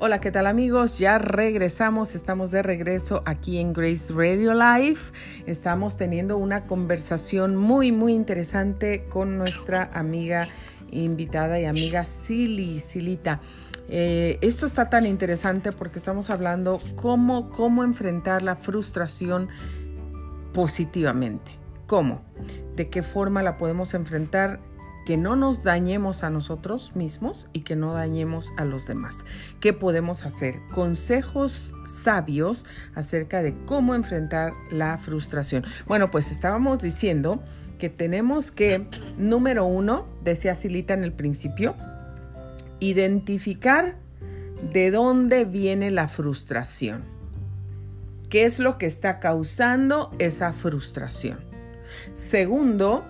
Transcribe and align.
Hola, 0.00 0.20
¿qué 0.20 0.30
tal 0.30 0.46
amigos? 0.46 1.00
Ya 1.00 1.18
regresamos, 1.18 2.14
estamos 2.14 2.52
de 2.52 2.62
regreso 2.62 3.24
aquí 3.26 3.58
en 3.58 3.72
Grace 3.72 4.14
Radio 4.14 4.54
Live. 4.54 5.00
Estamos 5.46 5.96
teniendo 5.96 6.36
una 6.36 6.62
conversación 6.62 7.56
muy, 7.56 7.90
muy 7.90 8.12
interesante 8.14 9.06
con 9.08 9.38
nuestra 9.38 9.90
amiga 9.92 10.46
invitada 10.92 11.58
y 11.58 11.64
amiga 11.64 12.04
Silly, 12.04 12.78
Silita. 12.78 13.40
Eh, 13.88 14.38
esto 14.40 14.66
está 14.66 14.88
tan 14.88 15.04
interesante 15.04 15.72
porque 15.72 15.98
estamos 15.98 16.30
hablando 16.30 16.80
cómo, 16.94 17.50
cómo 17.50 17.82
enfrentar 17.82 18.42
la 18.42 18.54
frustración 18.54 19.48
positivamente. 20.54 21.50
¿Cómo? 21.88 22.22
¿De 22.76 22.88
qué 22.88 23.02
forma 23.02 23.42
la 23.42 23.58
podemos 23.58 23.94
enfrentar 23.94 24.60
que 25.08 25.16
no 25.16 25.36
nos 25.36 25.62
dañemos 25.62 26.22
a 26.22 26.28
nosotros 26.28 26.94
mismos 26.94 27.48
y 27.54 27.60
que 27.60 27.76
no 27.76 27.94
dañemos 27.94 28.52
a 28.58 28.66
los 28.66 28.86
demás. 28.86 29.16
¿Qué 29.58 29.72
podemos 29.72 30.26
hacer? 30.26 30.56
Consejos 30.70 31.72
sabios 31.86 32.66
acerca 32.94 33.42
de 33.42 33.54
cómo 33.64 33.94
enfrentar 33.94 34.52
la 34.70 34.98
frustración. 34.98 35.64
Bueno, 35.86 36.10
pues 36.10 36.30
estábamos 36.30 36.80
diciendo 36.80 37.42
que 37.78 37.88
tenemos 37.88 38.50
que, 38.50 38.86
número 39.16 39.64
uno, 39.64 40.06
decía 40.24 40.54
Silita 40.54 40.92
en 40.92 41.04
el 41.04 41.14
principio, 41.14 41.74
identificar 42.78 43.96
de 44.74 44.90
dónde 44.90 45.46
viene 45.46 45.90
la 45.90 46.08
frustración. 46.08 47.04
¿Qué 48.28 48.44
es 48.44 48.58
lo 48.58 48.76
que 48.76 48.84
está 48.84 49.20
causando 49.20 50.14
esa 50.18 50.52
frustración? 50.52 51.38
Segundo, 52.12 53.06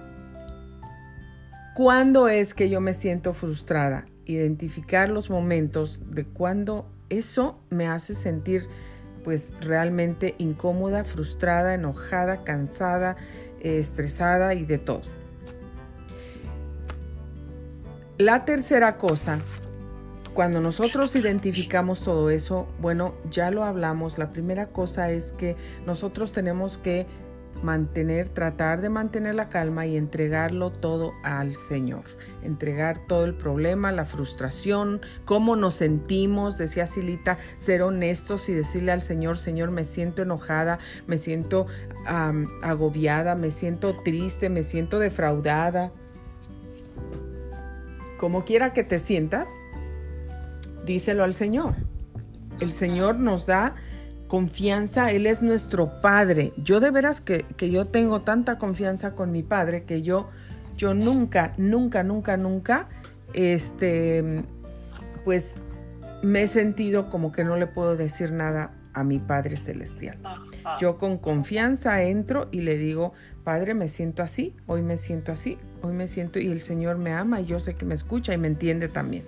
¿Cuándo 1.78 2.26
es 2.26 2.54
que 2.54 2.70
yo 2.70 2.80
me 2.80 2.92
siento 2.92 3.32
frustrada? 3.32 4.06
Identificar 4.26 5.10
los 5.10 5.30
momentos 5.30 6.00
de 6.10 6.24
cuando 6.24 6.90
eso 7.08 7.60
me 7.70 7.86
hace 7.86 8.16
sentir 8.16 8.66
pues 9.22 9.52
realmente 9.60 10.34
incómoda, 10.38 11.04
frustrada, 11.04 11.74
enojada, 11.74 12.42
cansada, 12.42 13.16
estresada 13.60 14.54
y 14.54 14.64
de 14.64 14.78
todo. 14.78 15.02
La 18.16 18.44
tercera 18.44 18.96
cosa, 18.96 19.38
cuando 20.34 20.60
nosotros 20.60 21.14
identificamos 21.14 22.00
todo 22.00 22.30
eso, 22.30 22.66
bueno, 22.80 23.14
ya 23.30 23.52
lo 23.52 23.62
hablamos, 23.62 24.18
la 24.18 24.32
primera 24.32 24.66
cosa 24.66 25.12
es 25.12 25.30
que 25.30 25.54
nosotros 25.86 26.32
tenemos 26.32 26.76
que 26.76 27.06
mantener, 27.62 28.28
tratar 28.28 28.80
de 28.80 28.88
mantener 28.88 29.34
la 29.34 29.48
calma 29.48 29.86
y 29.86 29.96
entregarlo 29.96 30.70
todo 30.70 31.12
al 31.22 31.54
Señor. 31.56 32.04
Entregar 32.42 32.98
todo 33.06 33.24
el 33.24 33.34
problema, 33.34 33.92
la 33.92 34.04
frustración, 34.04 35.00
cómo 35.24 35.56
nos 35.56 35.74
sentimos, 35.74 36.56
decía 36.58 36.86
Silita, 36.86 37.38
ser 37.56 37.82
honestos 37.82 38.48
y 38.48 38.52
decirle 38.52 38.92
al 38.92 39.02
Señor, 39.02 39.38
Señor, 39.38 39.70
me 39.70 39.84
siento 39.84 40.22
enojada, 40.22 40.78
me 41.06 41.18
siento 41.18 41.66
agobiada, 42.62 43.34
me 43.34 43.50
siento 43.50 43.94
triste, 44.02 44.48
me 44.48 44.62
siento 44.62 44.98
defraudada. 44.98 45.92
Como 48.16 48.44
quiera 48.44 48.72
que 48.72 48.84
te 48.84 48.98
sientas, 48.98 49.48
díselo 50.84 51.24
al 51.24 51.34
Señor. 51.34 51.74
El 52.60 52.72
Señor 52.72 53.18
nos 53.18 53.46
da 53.46 53.76
confianza, 54.28 55.10
Él 55.10 55.26
es 55.26 55.42
nuestro 55.42 56.00
Padre. 56.00 56.52
Yo 56.58 56.78
de 56.78 56.90
veras 56.90 57.20
que, 57.20 57.44
yo 57.58 57.86
tengo 57.86 58.20
tanta 58.20 58.58
confianza 58.58 59.12
con 59.12 59.32
mi 59.32 59.42
Padre 59.42 59.82
que 59.84 60.02
yo, 60.02 60.28
yo 60.76 60.94
nunca, 60.94 61.52
nunca, 61.56 62.04
nunca, 62.04 62.36
nunca, 62.36 62.88
este, 63.32 64.44
pues 65.24 65.56
me 66.22 66.42
he 66.42 66.48
sentido 66.48 67.10
como 67.10 67.32
que 67.32 67.42
no 67.42 67.56
le 67.56 67.66
puedo 67.66 67.96
decir 67.96 68.30
nada 68.30 68.74
a 68.92 69.02
mi 69.02 69.18
Padre 69.18 69.56
Celestial. 69.56 70.18
Yo 70.80 70.98
con 70.98 71.18
confianza 71.18 72.02
entro 72.02 72.48
y 72.52 72.60
le 72.60 72.76
digo, 72.76 73.12
Padre, 73.44 73.74
me 73.74 73.88
siento 73.88 74.22
así, 74.22 74.54
hoy 74.66 74.82
me 74.82 74.98
siento 74.98 75.32
así, 75.32 75.58
hoy 75.82 75.94
me 75.94 76.06
siento 76.06 76.38
y 76.38 76.48
el 76.48 76.60
Señor 76.60 76.98
me 76.98 77.12
ama 77.12 77.40
y 77.40 77.46
yo 77.46 77.60
sé 77.60 77.74
que 77.74 77.84
me 77.84 77.94
escucha 77.94 78.34
y 78.34 78.38
me 78.38 78.48
entiende 78.48 78.88
también. 78.88 79.24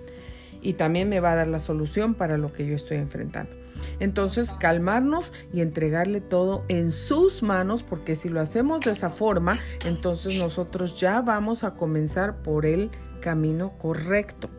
Y 0.61 0.73
también 0.73 1.09
me 1.09 1.19
va 1.19 1.31
a 1.31 1.35
dar 1.35 1.47
la 1.47 1.59
solución 1.59 2.13
para 2.13 2.37
lo 2.37 2.53
que 2.53 2.67
yo 2.67 2.75
estoy 2.75 2.97
enfrentando. 2.97 3.60
Entonces, 3.99 4.51
calmarnos 4.59 5.33
y 5.53 5.61
entregarle 5.61 6.21
todo 6.21 6.63
en 6.67 6.91
sus 6.91 7.43
manos, 7.43 7.83
porque 7.83 8.15
si 8.15 8.29
lo 8.29 8.41
hacemos 8.41 8.81
de 8.81 8.91
esa 8.91 9.09
forma, 9.09 9.59
entonces 9.85 10.37
nosotros 10.37 10.99
ya 10.99 11.21
vamos 11.21 11.63
a 11.63 11.71
comenzar 11.71 12.41
por 12.43 12.65
el 12.65 12.91
camino 13.19 13.77
correcto. 13.77 14.49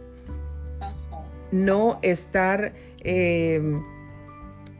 No 1.50 1.98
estar 2.02 2.72
em, 3.00 3.82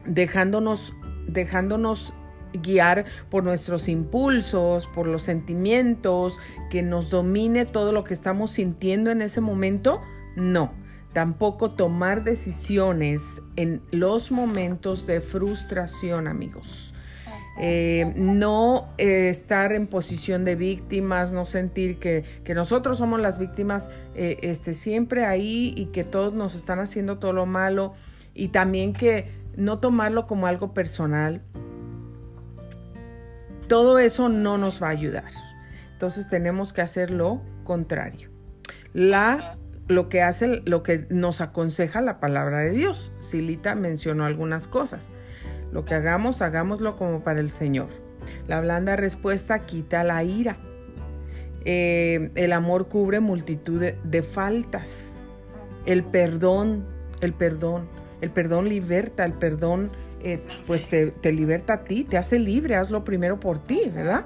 dejándonos, 0.05 0.93
dejándonos 1.27 2.13
guiar 2.53 3.05
por 3.29 3.43
nuestros 3.43 3.87
impulsos, 3.87 4.87
por 4.87 5.07
los 5.07 5.23
sentimientos, 5.23 6.39
que 6.69 6.81
nos 6.81 7.09
domine 7.09 7.65
todo 7.65 7.91
lo 7.91 8.03
que 8.03 8.13
estamos 8.13 8.51
sintiendo 8.51 9.11
en 9.11 9.21
ese 9.21 9.41
momento. 9.41 10.01
No, 10.35 10.71
Tampoco 11.13 11.69
tomar 11.69 12.23
decisiones 12.23 13.41
en 13.55 13.81
los 13.91 14.31
momentos 14.31 15.05
de 15.05 15.21
frustración, 15.21 16.27
amigos. 16.27 16.93
Eh, 17.59 18.13
no 18.15 18.87
eh, 18.97 19.29
estar 19.29 19.73
en 19.73 19.85
posición 19.85 20.43
de 20.43 20.55
víctimas, 20.55 21.31
no 21.31 21.45
sentir 21.45 21.99
que, 21.99 22.25
nosotros 22.55 22.97
somos 22.97 23.21
las 23.21 23.37
víctimas 23.37 23.91
eh, 24.15 24.39
este, 24.41 24.73
siempre 24.73 25.25
ahí 25.25 25.71
y 25.77 25.87
que 25.87 26.03
todos 26.03 26.33
nos 26.33 26.55
están 26.55 26.79
haciendo 26.79 27.19
todo 27.19 27.31
lo 27.31 27.45
malo 27.45 27.93
y 28.33 28.47
también 28.47 28.93
que 28.93 29.31
no 29.55 29.77
tomarlo 29.77 30.25
como 30.25 30.47
algo 30.47 30.73
personal. 30.73 31.43
Todo 33.67 33.99
eso 33.99 34.29
no 34.29 34.57
nos 34.57 34.81
va 34.81 34.87
a 34.87 34.91
ayudar. 34.91 35.31
Entonces 35.91 36.27
tenemos 36.27 36.73
que 36.73 36.81
hacer 36.81 37.11
lo 37.11 37.41
contrario. 37.63 38.29
La 38.93 39.57
lo 39.87 40.09
que 40.09 40.21
hace, 40.21 40.61
lo 40.65 40.83
que 40.83 41.05
nos 41.09 41.41
aconseja 41.41 42.01
la 42.01 42.19
palabra 42.19 42.59
de 42.59 42.71
Dios. 42.71 43.11
Silita 43.19 43.75
mencionó 43.75 44.25
algunas 44.25 44.67
cosas. 44.67 45.09
Lo 45.71 45.85
que 45.85 45.95
hagamos, 45.95 46.41
hagámoslo 46.41 46.95
como 46.95 47.23
para 47.23 47.39
el 47.39 47.49
Señor. 47.49 47.89
La 48.47 48.61
blanda 48.61 48.95
respuesta 48.95 49.65
quita 49.65 50.03
la 50.03 50.23
ira. 50.23 50.57
Eh, 51.65 52.31
el 52.35 52.53
amor 52.53 52.87
cubre 52.87 53.19
multitud 53.19 53.81
de, 53.81 54.23
faltas. 54.23 55.21
El 55.85 56.03
perdón, 56.03 56.85
el 57.21 57.33
perdón, 57.33 57.87
el 58.21 58.29
perdón 58.31 58.69
liberta, 58.69 59.25
el 59.25 59.33
perdón 59.33 59.89
eh, 60.21 60.41
pues 60.65 60.87
te, 60.87 61.11
te 61.11 61.31
liberta 61.33 61.73
a 61.73 61.83
ti, 61.83 62.05
te 62.05 62.17
hace 62.17 62.39
libre, 62.39 62.75
hazlo 62.75 63.03
primero 63.03 63.39
por 63.39 63.59
ti, 63.59 63.91
¿verdad? 63.93 64.25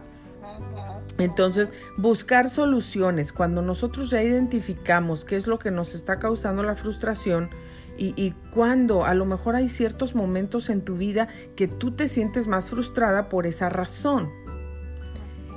Entonces, 1.18 1.74
buscar 1.98 2.50
soluciones. 2.50 3.34
Cuando 3.34 3.62
nosotros 3.62 4.10
ya 4.10 4.22
identificamos 4.22 5.26
qué 5.26 5.36
es 5.36 5.48
lo 5.48 5.60
que 5.60 5.72
nos 5.72 5.96
está 5.96 6.20
causando 6.20 6.64
la 6.64 6.76
frustración 6.76 7.50
y, 8.00 8.34
cuando 8.52 9.06
a 9.06 9.16
lo 9.16 9.26
mejor 9.26 9.56
hay 9.56 9.68
ciertos 9.70 10.14
momentos 10.14 10.70
en 10.70 10.82
tu 10.82 10.98
vida 10.98 11.30
que 11.56 11.68
tú 11.68 11.92
te 11.92 12.08
sientes 12.08 12.46
más 12.46 12.70
frustrada 12.70 13.28
por 13.28 13.48
esa 13.48 13.70
razón. 13.70 14.30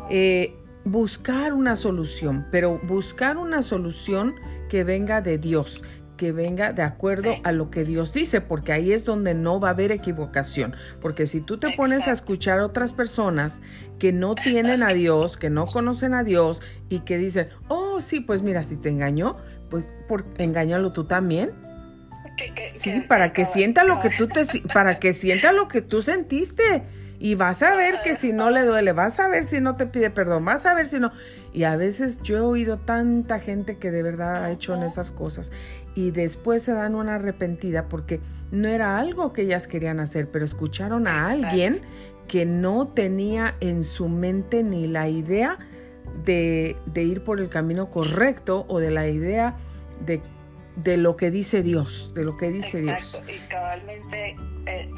Eh, 0.08 0.56
buscar 0.84 1.52
una 1.52 1.76
solución, 1.76 2.46
pero 2.50 2.78
buscar 2.78 3.36
una 3.36 3.62
solución 3.62 4.34
que 4.70 4.84
venga 4.84 5.20
de 5.20 5.36
Dios, 5.36 5.82
que 6.20 6.32
venga 6.32 6.74
de 6.74 6.82
acuerdo 6.82 7.36
a 7.44 7.50
lo 7.50 7.70
que 7.70 7.82
Dios 7.82 8.12
dice, 8.12 8.42
porque 8.42 8.74
ahí 8.74 8.92
es 8.92 9.06
donde 9.06 9.32
no 9.32 9.58
va 9.58 9.68
a 9.68 9.70
haber 9.70 9.90
equivocación. 9.90 10.76
Porque 11.00 11.26
si 11.26 11.40
tú 11.40 11.56
te 11.56 11.70
pones 11.70 12.08
a 12.08 12.12
escuchar 12.12 12.58
a 12.58 12.66
otras 12.66 12.92
personas 12.92 13.62
que 13.98 14.12
no 14.12 14.34
tienen 14.34 14.82
a 14.82 14.92
Dios, 14.92 15.38
que 15.38 15.48
no 15.48 15.64
conocen 15.64 16.12
a 16.12 16.22
Dios 16.22 16.60
y 16.90 17.00
que 17.00 17.16
dicen, 17.16 17.48
oh, 17.68 18.02
sí, 18.02 18.20
pues 18.20 18.42
mira, 18.42 18.64
si 18.64 18.78
te 18.78 18.90
engañó, 18.90 19.34
pues 19.70 19.88
por, 20.06 20.26
engáñalo 20.36 20.92
tú 20.92 21.04
también. 21.04 21.52
Sí, 22.70 23.00
para 23.08 23.32
que 23.32 23.46
sienta 23.46 23.84
lo 23.84 23.98
que 24.00 24.10
tú 24.10 24.28
te, 24.28 24.42
para 24.74 24.98
que 24.98 25.14
sienta 25.14 25.52
lo 25.52 25.68
que 25.68 25.80
tú 25.80 26.02
sentiste. 26.02 26.82
Y 27.22 27.34
vas 27.34 27.62
a 27.62 27.74
ver 27.74 28.00
que 28.02 28.14
si 28.14 28.32
no 28.32 28.48
le 28.48 28.64
duele, 28.64 28.92
vas 28.92 29.20
a 29.20 29.28
ver 29.28 29.44
si 29.44 29.60
no 29.60 29.76
te 29.76 29.86
pide 29.86 30.08
perdón, 30.08 30.42
vas 30.46 30.64
a 30.64 30.72
ver 30.72 30.86
si 30.86 30.98
no. 30.98 31.12
Y 31.52 31.64
a 31.64 31.76
veces 31.76 32.22
yo 32.22 32.38
he 32.38 32.40
oído 32.40 32.78
tanta 32.78 33.38
gente 33.38 33.76
que 33.76 33.90
de 33.90 34.02
verdad 34.02 34.42
ha 34.42 34.50
hecho 34.50 34.74
en 34.74 34.82
esas 34.82 35.10
cosas 35.10 35.52
y 35.94 36.12
después 36.12 36.62
se 36.62 36.72
dan 36.72 36.94
una 36.94 37.16
arrepentida 37.16 37.88
porque 37.90 38.20
no 38.50 38.68
era 38.68 38.98
algo 38.98 39.34
que 39.34 39.42
ellas 39.42 39.66
querían 39.66 40.00
hacer, 40.00 40.30
pero 40.30 40.46
escucharon 40.46 41.06
a 41.06 41.28
alguien 41.28 41.82
que 42.26 42.46
no 42.46 42.88
tenía 42.88 43.54
en 43.60 43.84
su 43.84 44.08
mente 44.08 44.62
ni 44.62 44.86
la 44.86 45.10
idea 45.10 45.58
de, 46.24 46.76
de 46.86 47.02
ir 47.02 47.22
por 47.22 47.38
el 47.38 47.50
camino 47.50 47.90
correcto 47.90 48.64
o 48.66 48.78
de 48.78 48.90
la 48.90 49.08
idea 49.08 49.56
de 50.06 50.22
de 50.76 50.96
lo 50.96 51.16
que 51.16 51.30
dice 51.30 51.62
Dios, 51.62 52.12
de 52.14 52.24
lo 52.24 52.36
que 52.36 52.48
dice 52.48 52.80
Exacto. 52.80 53.30
Y 53.30 53.38
cabalmente 53.48 54.36
eh, 54.66 54.88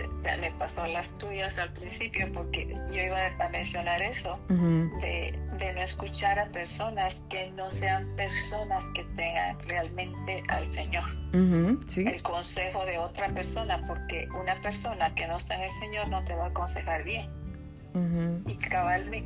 me 0.41 0.51
pasó 0.53 0.87
las 0.87 1.17
tuyas 1.19 1.57
al 1.59 1.73
principio 1.73 2.31
porque 2.33 2.69
yo 2.91 3.03
iba 3.03 3.27
a 3.27 3.49
mencionar 3.49 4.03
eso, 4.03 4.39
de, 4.49 5.39
de, 5.59 5.73
no 5.73 5.83
escuchar 5.83 6.39
a 6.39 6.47
personas 6.47 7.23
que 7.31 7.51
no 7.53 7.71
sean 7.71 8.07
personas 8.17 8.83
que 8.95 9.05
tengan 9.17 9.59
realmente 9.67 10.43
al 10.49 10.67
Señor. 10.73 11.05
El 11.33 12.23
consejo 12.23 12.85
de 12.85 12.99
otra 12.99 13.29
persona, 13.29 13.81
porque 13.87 14.29
una 14.41 14.61
persona 14.63 15.15
que 15.15 15.27
no 15.27 15.37
está 15.37 15.55
en 15.57 15.63
el 15.63 15.73
Señor 15.81 16.09
no 16.09 16.25
te 16.25 16.35
va 16.35 16.45
a 16.45 16.49
aconsejar 16.49 17.05
bien. 17.05 17.29
Y 18.47 18.57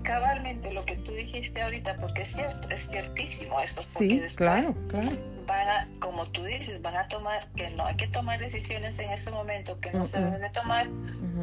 cabalmente 0.02 0.72
lo 0.72 0.84
que 0.84 0.96
tú 0.96 1.12
dijiste 1.12 1.62
ahorita, 1.62 1.96
porque 1.96 2.22
es 2.22 2.32
cierto, 2.32 2.68
es 2.70 2.88
ciertísimo 2.88 3.60
eso. 3.60 3.82
Sí, 3.82 4.20
claro, 4.34 4.74
claro. 4.88 5.10
Van 5.46 5.68
a, 5.68 5.88
como 6.00 6.26
tú 6.32 6.42
dices, 6.42 6.82
van 6.82 6.96
a 6.96 7.06
tomar, 7.06 7.46
que 7.54 7.70
no 7.70 7.86
hay 7.86 7.96
que 7.96 8.08
tomar 8.08 8.40
decisiones 8.40 8.98
en 8.98 9.10
ese 9.10 9.30
momento 9.30 9.78
que 9.80 9.92
no 9.92 10.04
se 10.06 10.18
deben 10.18 10.40
de 10.40 10.50
tomar, 10.50 10.88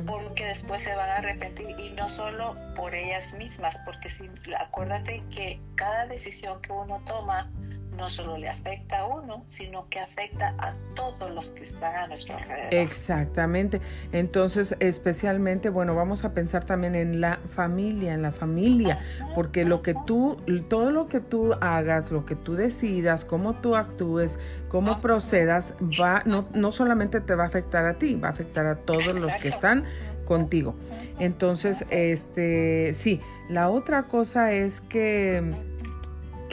porque 0.05 0.45
después 0.45 0.83
se 0.83 0.93
van 0.93 1.09
a 1.09 1.15
arrepentir 1.15 1.79
y 1.79 1.91
no 1.91 2.09
solo 2.09 2.53
por 2.75 2.93
ellas 2.93 3.33
mismas, 3.33 3.77
porque 3.85 4.09
si, 4.09 4.29
acuérdate 4.59 5.23
que 5.33 5.59
cada 5.75 6.07
decisión 6.07 6.61
que 6.61 6.73
uno 6.73 7.01
toma 7.05 7.49
no 7.98 8.10
solo 8.10 8.38
le 8.38 8.50
afecta 8.50 9.00
a 9.00 9.07
uno, 9.07 9.44
sino 9.48 9.88
que 9.90 10.00
afecta 10.00 10.56
a 10.57 10.74
todos 10.95 11.31
los 11.31 11.50
que 11.50 11.63
están 11.63 11.95
a 11.95 12.07
nuestro 12.07 12.38
alrededor. 12.38 12.74
Exactamente. 12.74 13.81
Entonces, 14.12 14.75
especialmente, 14.80 15.69
bueno, 15.69 15.95
vamos 15.95 16.25
a 16.25 16.34
pensar 16.34 16.66
también 16.66 16.95
en 16.95 17.22
la 17.22 17.40
familia, 17.45 18.13
en 18.13 18.22
la 18.22 18.31
familia, 18.31 19.00
porque 19.36 19.66
lo 19.66 19.81
que 19.81 19.95
tú, 20.06 20.38
todo 20.69 20.92
lo 20.92 21.07
que 21.07 21.19
tú 21.19 21.54
hagas, 21.62 22.12
lo 22.12 22.25
que 22.25 22.36
tú 22.36 22.56
decidas, 22.56 23.25
cómo 23.25 23.54
tú 23.56 23.75
actúes, 23.75 24.40
cómo 24.69 25.01
procedas, 25.01 25.75
va, 26.00 26.24
no, 26.25 26.45
no 26.54 26.72
solamente 26.72 27.22
te 27.22 27.36
va 27.36 27.44
a 27.44 27.48
afectar 27.48 27.86
a 27.86 27.95
ti, 27.95 28.16
va 28.16 28.30
a 28.30 28.31
afectar 28.31 28.66
a 28.66 28.75
todos 28.75 29.19
los 29.19 29.34
que 29.36 29.50
están 29.50 29.86
contigo. 30.25 30.75
Entonces, 31.19 31.86
este, 31.90 32.94
sí, 32.94 33.22
la 33.50 33.69
otra 33.69 34.04
cosa 34.04 34.51
es 34.51 34.81
que 34.81 35.72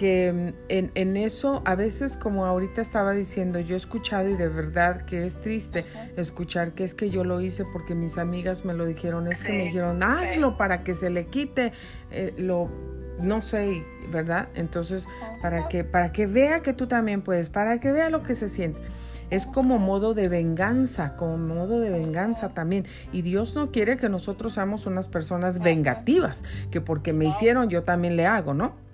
que 0.01 0.33
mm, 0.33 0.71
en, 0.71 0.91
en, 0.95 1.17
eso 1.19 1.61
a 1.67 1.75
veces 1.75 2.17
como 2.17 2.47
ahorita 2.47 2.81
estaba 2.81 3.13
diciendo, 3.13 3.61
yo 3.61 3.75
he 3.75 3.77
escuchado 3.77 4.31
y 4.31 4.35
de 4.35 4.49
verdad 4.49 5.05
que 5.05 5.27
es 5.27 5.43
triste 5.43 5.85
escuchar 6.17 6.73
que 6.73 6.85
es 6.85 6.95
que 6.95 7.11
yo 7.11 7.23
lo 7.23 7.43
hice 7.43 7.67
porque 7.71 7.95
mis 7.95 8.17
amigas 8.17 8.65
me 8.65 8.73
lo 8.73 8.87
dijeron, 8.87 9.29
es 9.29 9.45
que 9.45 9.53
me 9.53 9.65
dijeron, 9.65 10.03
hazlo 10.03 10.57
para 10.57 10.83
que 10.85 10.95
se 10.95 11.11
le 11.11 11.27
quite 11.27 11.75
eh, 12.13 12.33
lo, 12.39 12.71
no 13.21 13.43
sé, 13.43 13.85
¿verdad? 14.11 14.49
Entonces, 14.55 15.07
para 15.43 15.69
que, 15.69 15.85
para 15.85 16.13
que 16.13 16.25
vea 16.27 16.63
que 16.63 16.73
tú 16.73 16.87
también 16.87 17.21
puedes, 17.21 17.51
para 17.51 17.79
que 17.79 17.93
vea 17.93 18.09
lo 18.09 18.23
que 18.23 18.35
se 18.35 18.49
siente. 18.49 18.81
Es 19.29 19.47
como 19.47 19.79
modo 19.79 20.15
de 20.15 20.29
venganza, 20.29 21.15
como 21.15 21.37
modo 21.37 21.79
de 21.79 21.91
venganza 21.91 22.55
también. 22.55 22.87
Y 23.13 23.21
Dios 23.21 23.55
no 23.55 23.71
quiere 23.71 23.99
que 23.99 24.09
nosotros 24.09 24.55
seamos 24.55 24.87
unas 24.87 25.09
personas 25.09 25.61
vengativas, 25.61 26.43
que 26.71 26.81
porque 26.81 27.13
me 27.13 27.27
hicieron 27.27 27.69
yo 27.69 27.83
también 27.83 28.17
le 28.17 28.27
hago, 28.27 28.55
¿no? 28.55 28.90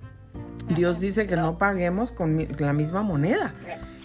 Dios 0.69 1.01
dice 1.01 1.27
que 1.27 1.37
no 1.37 1.59
paguemos 1.59 2.11
con 2.11 2.47
la 2.59 2.73
misma 2.73 3.03
moneda. 3.03 3.55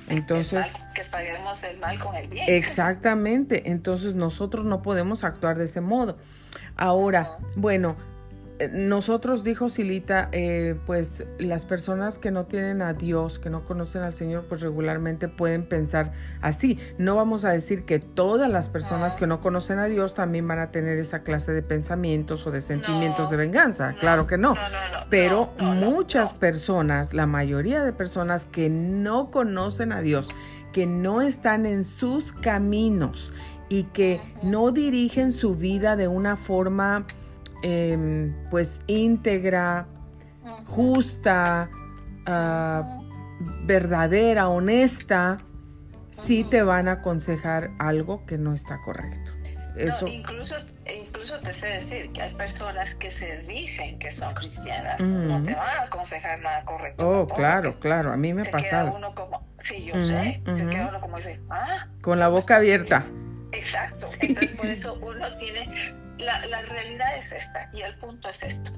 Entonces, 0.09 0.65
que 0.93 1.03
paguemos 1.05 1.63
el 1.63 1.77
mal 1.79 1.99
con 1.99 2.15
el 2.15 2.27
bien. 2.27 2.45
Exactamente, 2.47 3.71
entonces 3.71 4.13
nosotros 4.15 4.65
no 4.65 4.81
podemos 4.81 5.23
actuar 5.23 5.57
de 5.57 5.65
ese 5.65 5.79
modo. 5.81 6.17
Ahora, 6.75 7.37
bueno, 7.55 7.95
nosotros, 8.71 9.43
dijo 9.43 9.69
Silita, 9.69 10.29
eh, 10.31 10.75
pues 10.85 11.25
las 11.39 11.65
personas 11.65 12.17
que 12.17 12.31
no 12.31 12.45
tienen 12.45 12.81
a 12.81 12.93
Dios, 12.93 13.39
que 13.39 13.49
no 13.49 13.63
conocen 13.63 14.01
al 14.03 14.13
Señor, 14.13 14.45
pues 14.47 14.61
regularmente 14.61 15.27
pueden 15.27 15.63
pensar 15.65 16.11
así. 16.41 16.79
No 16.97 17.15
vamos 17.15 17.45
a 17.45 17.51
decir 17.51 17.85
que 17.85 17.99
todas 17.99 18.49
las 18.49 18.69
personas 18.69 19.15
que 19.15 19.27
no 19.27 19.39
conocen 19.39 19.79
a 19.79 19.85
Dios 19.85 20.13
también 20.13 20.47
van 20.47 20.59
a 20.59 20.71
tener 20.71 20.97
esa 20.97 21.23
clase 21.23 21.51
de 21.53 21.63
pensamientos 21.63 22.45
o 22.45 22.51
de 22.51 22.61
sentimientos 22.61 23.29
de 23.29 23.37
venganza. 23.37 23.95
claro 23.99 24.27
que 24.27 24.37
no. 24.37 24.55
Pero 25.09 25.53
muchas 25.59 26.33
personas, 26.33 27.13
la 27.13 27.25
mayoría 27.25 27.83
de 27.83 27.93
personas 27.93 28.45
que 28.45 28.69
no 28.69 29.31
conocen 29.31 29.91
a 29.91 30.01
Dios, 30.01 30.29
que 30.73 30.85
no 30.85 31.21
están 31.21 31.65
en 31.65 31.83
sus 31.83 32.31
caminos 32.31 33.33
y 33.69 33.83
que 33.83 34.21
no 34.43 34.71
dirigen 34.71 35.31
su 35.31 35.55
vida 35.55 35.95
de 35.95 36.07
una 36.07 36.35
forma 36.35 37.05
Em, 37.63 38.33
pues 38.49 38.81
íntegra, 38.87 39.85
justa, 40.65 41.69
ah, 42.25 42.99
verdadera, 43.65 44.49
honesta, 44.49 45.37
sí 46.11 46.43
te 46.43 46.63
van 46.63 46.87
a 46.87 46.93
aconsejar 46.93 47.71
algo 47.79 48.25
que 48.25 48.37
no 48.37 48.53
está 48.53 48.79
correcto. 48.81 49.31
Eso. 49.75 50.05
incluso, 50.05 50.55
incluso 50.85 51.39
te 51.39 51.53
sé 51.53 51.65
decir 51.65 52.11
que 52.11 52.21
hay 52.21 52.35
personas 52.35 52.93
que 52.95 53.09
se 53.09 53.37
dicen 53.43 53.97
que 53.99 54.11
son 54.11 54.33
cristianas, 54.33 54.99
no 54.99 55.41
te 55.43 55.55
van 55.55 55.77
a 55.77 55.83
aconsejar 55.83 56.41
nada 56.41 56.65
correcto. 56.65 57.09
Oh, 57.09 57.27
claro, 57.27 57.79
claro, 57.79 58.11
a 58.11 58.17
mí 58.17 58.33
me 58.33 58.41
ha 58.41 58.51
pasado. 58.51 58.93
uno 58.93 59.15
como, 59.15 59.47
sí, 59.59 59.85
yo 59.85 59.93
sé, 59.93 60.41
se 60.45 60.65
queda 60.67 60.89
uno 60.89 60.99
como 60.99 61.17
dice, 61.17 61.39
ah. 61.49 61.87
Con 62.01 62.19
la 62.19 62.27
boca 62.27 62.57
abierta. 62.57 63.05
Exacto, 63.53 64.07
entonces 64.21 64.53
por 64.53 64.65
eso 64.65 64.93
uno 65.01 65.37
tiene 65.37 65.65
la, 66.21 66.45
la, 66.45 66.61
realidad 66.61 67.17
es 67.17 67.31
esta 67.31 67.69
y 67.73 67.81
el 67.81 67.95
punto 67.95 68.29
es 68.29 68.41
esto. 68.43 68.71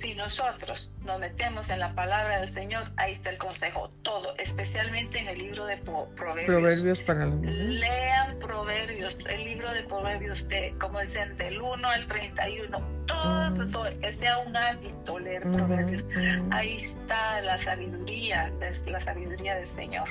Si 0.00 0.14
nosotros 0.14 0.92
nos 1.04 1.18
metemos 1.18 1.68
en 1.70 1.80
la 1.80 1.94
palabra 1.94 2.40
del 2.40 2.48
Señor, 2.52 2.90
ahí 2.96 3.14
está 3.14 3.30
el 3.30 3.38
consejo, 3.38 3.90
todo, 4.02 4.36
especialmente 4.38 5.18
en 5.18 5.28
el 5.28 5.38
libro 5.38 5.66
de 5.66 5.76
Proverbios. 5.78 6.46
Proverbios 6.46 7.00
para 7.00 7.26
Lean 7.26 8.38
Proverbios, 8.38 9.16
el 9.28 9.44
libro 9.44 9.72
de 9.72 9.82
Proverbios, 9.84 10.46
de, 10.48 10.74
como 10.78 11.00
dicen, 11.00 11.36
del 11.36 11.60
1 11.60 11.88
al 11.88 12.06
31, 12.06 12.78
todo, 13.06 13.68
todo, 13.70 14.00
que 14.00 14.16
sea 14.16 14.38
un 14.38 14.56
hábito 14.56 15.18
leer 15.18 15.42
Proverbios. 15.42 16.04
Ahí 16.50 16.76
está 16.76 17.40
la 17.40 17.60
sabiduría, 17.62 18.52
la 18.86 19.00
sabiduría 19.00 19.56
del 19.56 19.68
Señor. 19.68 20.08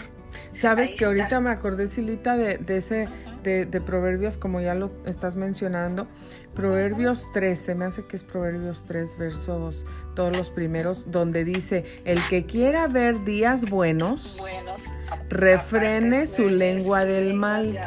Sabes 0.54 0.96
que 0.96 1.06
ahorita 1.06 1.40
me 1.40 1.52
acordé, 1.52 1.88
Silita, 1.88 2.36
de, 2.36 2.58
de 2.58 2.78
ese, 2.78 3.08
de, 3.44 3.66
de 3.66 3.82
Proverbios, 3.82 4.38
como 4.38 4.60
ya 4.60 4.74
lo 4.74 4.92
estás 5.06 5.36
mencionando. 5.36 6.08
Proverbios 6.58 7.32
13, 7.34 7.76
me 7.76 7.86
hace 7.86 8.06
que 8.08 8.16
es 8.16 8.24
Proverbios 8.24 8.84
3, 8.88 9.16
versos, 9.20 9.86
todos 10.16 10.36
los 10.36 10.50
primeros, 10.50 11.12
donde 11.12 11.44
dice, 11.44 11.86
el 12.04 12.28
que 12.30 12.48
quiera 12.48 12.88
ver 12.88 13.24
días 13.24 13.70
buenos, 13.70 14.40
refrene 15.30 16.26
su 16.26 16.50
lengua 16.50 17.06
del 17.06 17.36
mal. 17.36 17.78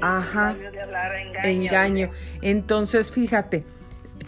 Ajá, 0.00 0.56
engaño. 1.44 2.08
Entonces, 2.40 3.10
fíjate, 3.10 3.66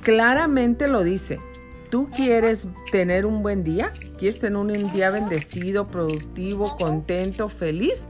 claramente 0.03 0.87
lo 0.87 1.03
dice, 1.03 1.41
tú 1.89 2.11
quieres 2.11 2.69
tener 2.91 3.25
un 3.25 3.43
buen 3.43 3.65
día, 3.65 3.91
quieres 4.19 4.39
tener 4.39 4.59
un 4.59 4.93
día 4.93 5.09
bendecido, 5.09 5.89
productivo, 5.89 6.77
contento, 6.77 7.49
feliz, 7.49 8.07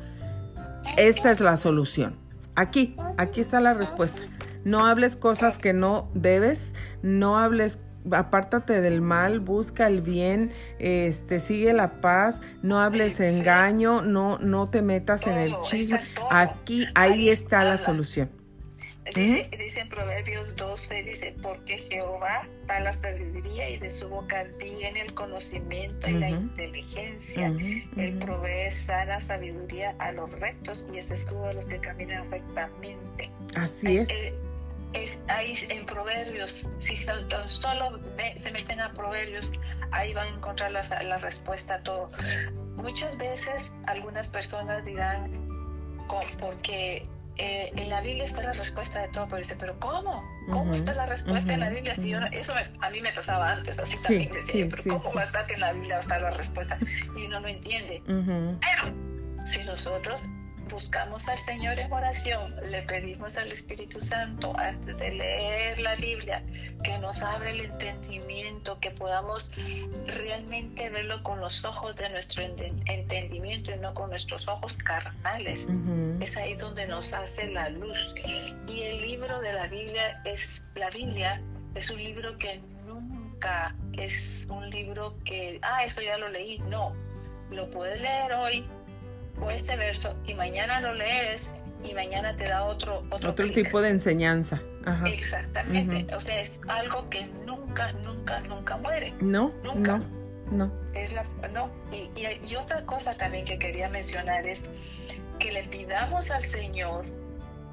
esta 0.96 1.30
es 1.30 1.38
la 1.38 1.56
solución. 1.56 2.16
Aquí, 2.56 2.96
aquí 3.16 3.40
está 3.40 3.60
la 3.60 3.74
respuesta. 3.74 4.22
No 4.64 4.86
hables 4.86 5.16
cosas 5.16 5.58
que 5.58 5.72
no 5.72 6.08
debes, 6.14 6.74
no 7.02 7.38
hables 7.38 7.78
apártate 8.10 8.80
del 8.80 9.00
mal, 9.00 9.40
busca 9.40 9.86
el 9.86 10.00
bien, 10.00 10.52
este, 10.78 11.40
sigue 11.40 11.72
la 11.72 12.00
paz, 12.00 12.40
no 12.62 12.80
hables 12.80 13.20
engaño, 13.20 14.02
no, 14.02 14.38
no 14.38 14.70
te 14.70 14.82
metas 14.82 15.26
en 15.26 15.38
el 15.38 15.60
chisme. 15.60 16.00
Aquí, 16.30 16.86
ahí 16.94 17.28
está 17.28 17.64
la 17.64 17.78
solución. 17.78 18.30
Dice, 19.14 19.48
en 19.76 19.88
Proverbios 19.88 20.56
12, 20.56 21.02
dice, 21.02 21.34
porque 21.42 21.76
Jehová 21.90 22.48
da 22.66 22.80
la 22.80 22.98
sabiduría 23.00 23.68
y 23.68 23.78
de 23.78 23.90
su 23.90 24.08
boca 24.08 24.44
viene 24.58 25.02
el 25.02 25.12
conocimiento 25.12 26.08
y 26.08 26.12
la 26.12 26.30
inteligencia. 26.30 27.48
Él 27.96 28.18
provee 28.20 28.70
sana 28.86 29.20
sabiduría 29.20 29.94
a 29.98 30.12
los 30.12 30.30
rectos 30.40 30.86
y 30.94 30.98
es 30.98 31.10
escudo 31.10 31.46
a 31.46 31.52
los 31.52 31.64
que 31.66 31.78
caminan 31.78 32.30
rectamente. 32.30 33.30
Así 33.54 33.98
es. 33.98 34.08
Eh, 34.08 34.34
ahí 35.28 35.54
en 35.68 35.86
Proverbios, 35.86 36.66
si 36.80 36.96
solo 36.96 38.00
se 38.42 38.50
meten 38.50 38.80
a 38.80 38.90
Proverbios, 38.92 39.52
ahí 39.90 40.12
van 40.14 40.26
a 40.28 40.30
encontrar 40.36 40.72
la, 40.72 41.02
la 41.02 41.18
respuesta 41.18 41.74
a 41.74 41.82
todo. 41.82 42.10
Muchas 42.76 43.16
veces 43.18 43.70
algunas 43.86 44.28
personas 44.28 44.84
dirán, 44.84 45.30
porque 46.38 47.06
eh, 47.38 47.72
en 47.74 47.88
la 47.88 48.00
Biblia 48.02 48.24
está 48.24 48.42
la 48.42 48.52
respuesta 48.52 49.00
de 49.00 49.08
todo, 49.08 49.26
pero 49.26 49.38
dice, 49.38 49.56
pero 49.58 49.78
¿cómo? 49.80 50.22
¿Cómo 50.50 50.74
está 50.74 50.92
la 50.92 51.06
respuesta 51.06 51.54
en 51.54 51.60
la 51.60 51.70
Biblia? 51.70 51.94
Si 51.96 52.10
yo 52.10 52.18
eso 52.30 52.52
a 52.80 52.90
mí 52.90 53.00
me 53.00 53.12
pasaba 53.12 53.52
antes, 53.52 53.78
así 53.78 53.96
también 54.02 54.32
decía, 54.32 54.66
pero 54.70 54.98
¿cómo 54.98 55.14
va 55.14 55.22
a 55.22 55.24
estar 55.24 55.46
que 55.46 55.54
en 55.54 55.60
la 55.60 55.72
Biblia 55.72 56.00
está 56.00 56.18
la 56.18 56.30
respuesta? 56.30 56.78
Y 57.16 57.26
uno 57.26 57.40
no 57.40 57.48
entiende. 57.48 58.02
Pero 58.06 59.46
si 59.46 59.64
nosotros 59.64 60.20
buscamos 60.72 61.28
al 61.28 61.38
Señor 61.44 61.78
en 61.78 61.92
oración, 61.92 62.54
le 62.70 62.82
pedimos 62.82 63.36
al 63.36 63.52
Espíritu 63.52 64.00
Santo 64.00 64.56
antes 64.58 64.98
de 64.98 65.10
leer 65.12 65.78
la 65.78 65.94
Biblia 65.96 66.42
que 66.82 66.98
nos 66.98 67.22
abra 67.22 67.50
el 67.50 67.60
entendimiento, 67.60 68.80
que 68.80 68.90
podamos 68.90 69.52
realmente 70.06 70.88
verlo 70.88 71.22
con 71.22 71.40
los 71.40 71.62
ojos 71.64 71.94
de 71.96 72.08
nuestro 72.08 72.42
entendimiento 72.42 73.70
y 73.70 73.78
no 73.78 73.92
con 73.92 74.10
nuestros 74.10 74.48
ojos 74.48 74.78
carnales. 74.78 75.66
Es 76.20 76.36
ahí 76.36 76.54
donde 76.54 76.86
nos 76.86 77.12
hace 77.12 77.48
la 77.48 77.68
luz. 77.68 78.14
Y 78.66 78.82
el 78.82 79.02
libro 79.02 79.40
de 79.40 79.52
la 79.52 79.66
Biblia 79.66 80.22
es, 80.24 80.64
la 80.74 80.88
Biblia 80.90 81.40
es 81.74 81.90
un 81.90 82.02
libro 82.02 82.36
que 82.38 82.60
nunca 82.86 83.76
es 83.92 84.46
un 84.48 84.70
libro 84.70 85.16
que, 85.24 85.58
ah, 85.62 85.84
eso 85.84 86.00
ya 86.00 86.16
lo 86.16 86.30
leí. 86.30 86.58
No, 86.60 86.94
lo 87.50 87.70
puedes 87.70 88.00
leer 88.00 88.32
hoy 88.32 88.66
o 89.40 89.50
este 89.50 89.76
verso 89.76 90.14
y 90.26 90.34
mañana 90.34 90.80
lo 90.80 90.94
lees 90.94 91.48
y 91.84 91.94
mañana 91.94 92.36
te 92.36 92.44
da 92.44 92.64
otro 92.64 93.02
otro, 93.10 93.34
tipo 93.50 93.80
de 93.80 93.90
enseñanza. 93.90 94.60
Exactamente. 95.06 96.14
O 96.14 96.20
sea, 96.20 96.42
es 96.42 96.50
algo 96.68 97.08
que 97.10 97.26
nunca, 97.44 97.92
nunca, 97.92 98.40
nunca 98.40 98.76
muere. 98.76 99.12
No, 99.20 99.52
no, 99.64 100.00
no. 100.50 100.72
Es 100.94 101.12
la, 101.12 101.24
no. 101.52 101.70
Y, 101.90 102.10
y 102.46 102.56
otra 102.56 102.82
cosa 102.84 103.14
también 103.14 103.44
que 103.44 103.58
quería 103.58 103.88
mencionar 103.88 104.46
es 104.46 104.62
que 105.38 105.52
le 105.52 105.62
pidamos 105.64 106.30
al 106.30 106.44
Señor 106.46 107.04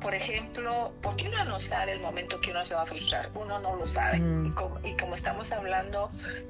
por 0.01 0.15
ejemplo, 0.15 0.94
porque 1.01 1.27
uno 1.27 1.44
no 1.46 1.60
sabe 1.60 1.94
el 1.94 2.00
momento 2.00 2.39
que 2.39 2.51
uno 2.51 2.65
se 2.65 2.74
va 2.74 2.84
a 2.84 2.86
frustrar, 2.86 3.29
uno 3.36 3.60
no 3.60 3.75
lo 3.75 3.88
sabe. 3.88 4.20
Mm. 4.20 4.56
Y, 4.84 4.96
como, 4.98 5.15
estamos 5.15 5.51
hablando 5.51 6.10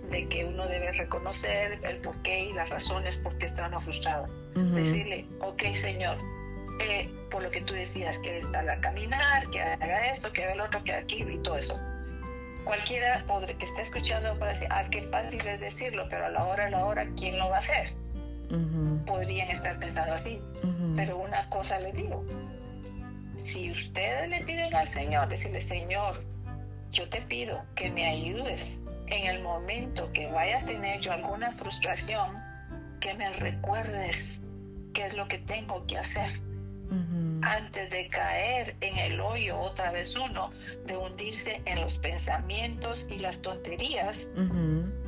de 0.10 0.27
que 0.27 0.46
uno 0.46 0.68
debe 0.68 0.91
reconocer 0.91 1.79
el 1.84 1.98
porqué 1.98 2.46
y 2.46 2.53
las 2.53 2.70
razones 2.70 3.18
por 3.18 3.38
qué 3.38 3.48
está 3.48 3.68
uno 3.68 3.79
frustrado, 3.79 4.27
decirle, 4.53 5.25
ok, 5.41 5.63
Señor, 5.75 6.18
eh, 6.79 7.10
por 7.32 7.44
lo 7.44 7.51
que 7.51 7.62
tú 7.62 7.74
decías, 7.74 8.18
que 8.20 8.39
está 8.39 8.60
a 8.60 8.79
caminar, 8.82 9.50
que 9.50 9.62
haga 9.62 10.13
esto, 10.13 10.32
que 10.32 10.44
haga 10.44 10.56
lo 10.56 10.65
otro, 10.65 10.84
que 10.84 10.94
haga 10.94 11.01
aquí 11.01 11.24
y 11.24 11.38
todo 11.39 11.58
eso. 11.58 11.75
Cualquiera 12.63 13.24
podre, 13.25 13.56
que 13.58 13.65
esté 13.65 13.82
escuchando 13.82 14.38
puede 14.38 14.53
decir, 14.53 14.68
ah, 14.70 14.86
qué 14.91 15.01
fácil 15.03 15.48
es 15.48 15.60
decirlo, 15.60 16.06
pero 16.10 16.25
a 16.25 16.29
la 16.29 16.44
hora, 16.44 16.68
a 16.68 16.70
la 16.70 16.86
hora, 16.86 17.08
¿quién 17.18 17.38
lo 17.38 17.50
va 17.50 17.58
a 17.58 17.60
hacer? 17.60 17.94
Podrían 19.06 19.50
estar 19.50 19.79
pensando 19.79 20.13
así. 20.13 20.41
Pero 20.96 21.18
una 21.18 21.50
cosa 21.50 21.79
les 21.79 21.96
digo, 21.96 22.24
si 23.51 23.72
ustedes 23.72 24.29
le 24.29 24.44
piden 24.44 24.74
al 24.75 24.88
Señor, 24.89 25.27
decirle, 25.27 25.62
Señor, 25.62 26.24
yo 26.91 27.10
te 27.10 27.22
pido 27.24 27.62
que 27.75 27.89
me 27.89 28.06
ayudes 28.06 28.79
en 29.08 29.27
el 29.27 29.41
momento 29.41 30.12
que 30.13 30.32
vaya 30.32 30.60
a 30.60 30.62
tener 30.62 31.00
yo 31.01 31.12
alguna 31.12 31.51
frustración, 31.53 32.36
que 33.00 33.13
me 33.15 33.32
recuerdes 33.34 34.39
qué 34.94 35.08
es 35.08 35.13
lo 35.15 35.27
que 35.27 35.39
tengo 35.39 35.86
que 35.88 35.98
hacer. 35.98 36.39
Antes 37.41 37.89
de 37.91 38.08
caer 38.10 38.75
en 38.82 38.98
el 38.98 39.20
hoyo 39.20 39.60
otra 39.60 39.91
vez 39.91 40.15
uno, 40.15 40.51
de 40.86 40.98
hundirse 40.98 41.62
en 41.65 41.82
los 41.82 41.98
pensamientos 42.00 43.08
y 43.10 43.20
las 43.20 43.39
tonterías 43.41 44.18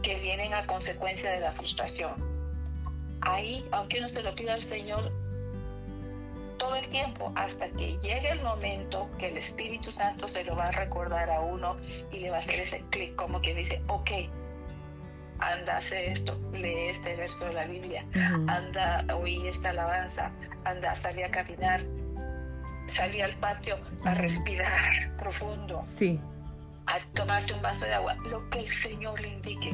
que 0.01 0.19
vienen 0.19 0.53
a 0.53 0.65
consecuencia 0.65 1.31
de 1.31 1.41
la 1.41 1.51
frustración. 1.51 2.13
Ahí, 3.21 3.65
aunque 3.71 4.00
uno 4.00 4.10
se 4.10 4.24
lo 4.24 4.33
pida 4.33 4.53
al 4.53 4.63
Señor, 4.63 5.12
todo 6.62 6.75
el 6.75 6.88
tiempo 6.89 7.34
hasta 7.36 7.70
que 7.70 7.98
llegue 8.03 8.30
el 8.30 8.44
momento 8.44 9.10
que 9.18 9.30
el 9.30 9.38
Espíritu 9.38 9.91
Santo 9.91 10.27
se 10.27 10.44
lo 10.44 10.56
va 10.56 10.68
a 10.68 10.72
recordar 10.72 11.27
a 11.32 11.41
uno 11.41 11.75
y 12.12 12.20
le 12.20 12.30
va 12.30 12.38
a 12.38 12.39
hacer 12.41 12.60
ese 12.60 12.77
clic 12.91 13.15
como 13.15 13.41
que 13.41 13.56
dice, 13.56 13.82
ok, 13.88 14.12
anda, 15.39 15.77
hace 15.77 16.12
esto, 16.12 16.38
lee 16.53 16.89
este 16.89 17.15
verso 17.15 17.46
de 17.46 17.53
la 17.53 17.65
Biblia, 17.65 18.06
anda, 18.48 19.03
oí 19.15 19.48
esta 19.48 19.72
alabanza, 19.72 20.32
anda, 20.63 20.96
salí 20.98 21.24
a 21.24 21.32
caminar, 21.32 21.84
salí 22.89 23.22
al 23.22 23.34
patio 23.38 23.80
a 24.06 24.13
respirar 24.13 25.18
profundo. 25.18 25.80
Sí. 25.82 26.20
A 26.86 27.00
tomarte 27.13 27.53
un 27.53 27.62
vaso 27.63 27.86
de 27.86 27.96
agua, 27.96 28.15
lo 28.30 28.48
que 28.51 28.60
el 28.60 28.68
Señor 28.68 29.20
le 29.20 29.30
indique. 29.30 29.74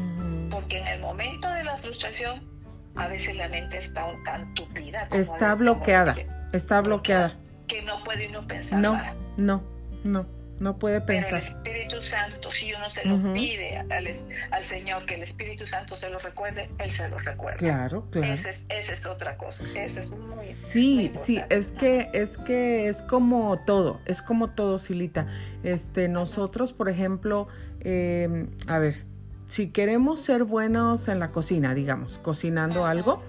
Porque 0.50 0.78
en 0.78 0.88
el 0.88 1.02
momento 1.02 1.50
de 1.50 1.66
la 1.66 1.78
frustración, 1.80 2.48
a 2.98 3.08
veces 3.08 3.36
la 3.36 3.48
mente 3.48 3.78
está 3.78 4.08
tan 4.26 4.54
tupida. 4.54 5.08
está 5.12 5.56
bloqueada, 5.56 6.16
está 6.54 6.82
bloqueada. 6.82 7.36
Que 7.68 7.82
no 7.82 8.04
puede 8.04 8.28
uno 8.30 8.48
pensar. 8.48 8.80
No, 8.80 9.00
no, 9.38 9.64
no, 10.04 10.26
no 10.60 10.80
puede 10.80 11.02
pensar. 11.02 11.42
Pero 11.42 11.76
el 11.76 11.82
Espíritu 11.82 12.04
Santo, 12.04 12.52
si 12.52 12.74
uno 12.74 12.90
se 12.90 13.06
lo 13.06 13.34
pide 13.34 13.78
al, 13.78 14.68
Señor 14.70 15.06
que 15.06 15.16
el 15.16 15.24
Espíritu 15.24 15.68
Santo 15.68 15.96
se 15.96 16.10
lo 16.10 16.20
recuerde, 16.20 16.70
Él 16.80 16.92
se 16.92 17.08
lo 17.10 17.20
recuerda. 17.20 17.58
Claro, 17.58 18.10
claro. 18.10 18.34
Esa 18.34 18.52
es, 18.52 18.64
es 18.70 19.06
otra 19.06 19.38
cosa. 19.38 19.64
Esa 19.76 20.02
es 20.02 20.10
muy. 20.10 20.28
Sí, 20.28 21.12
sí, 21.14 21.42
es 21.50 21.72
que, 21.72 22.10
es 22.14 22.38
que 22.38 22.88
es 22.88 23.02
como 23.02 23.60
todo, 23.66 24.00
es 24.06 24.22
como 24.22 24.52
todo, 24.52 24.78
Silita. 24.78 25.28
Este, 25.64 26.08
nosotros, 26.08 26.74
por 26.74 26.90
ejemplo, 26.90 27.48
eh, 27.82 28.48
a 28.68 28.80
ver, 28.80 28.96
si 29.48 29.70
queremos 29.70 30.22
ser 30.22 30.44
buenos 30.44 31.08
en 31.08 31.20
la 31.20 31.30
cocina, 31.30 31.74
digamos, 31.74 32.20
cocinando 32.20 32.86
algo, 32.86 33.22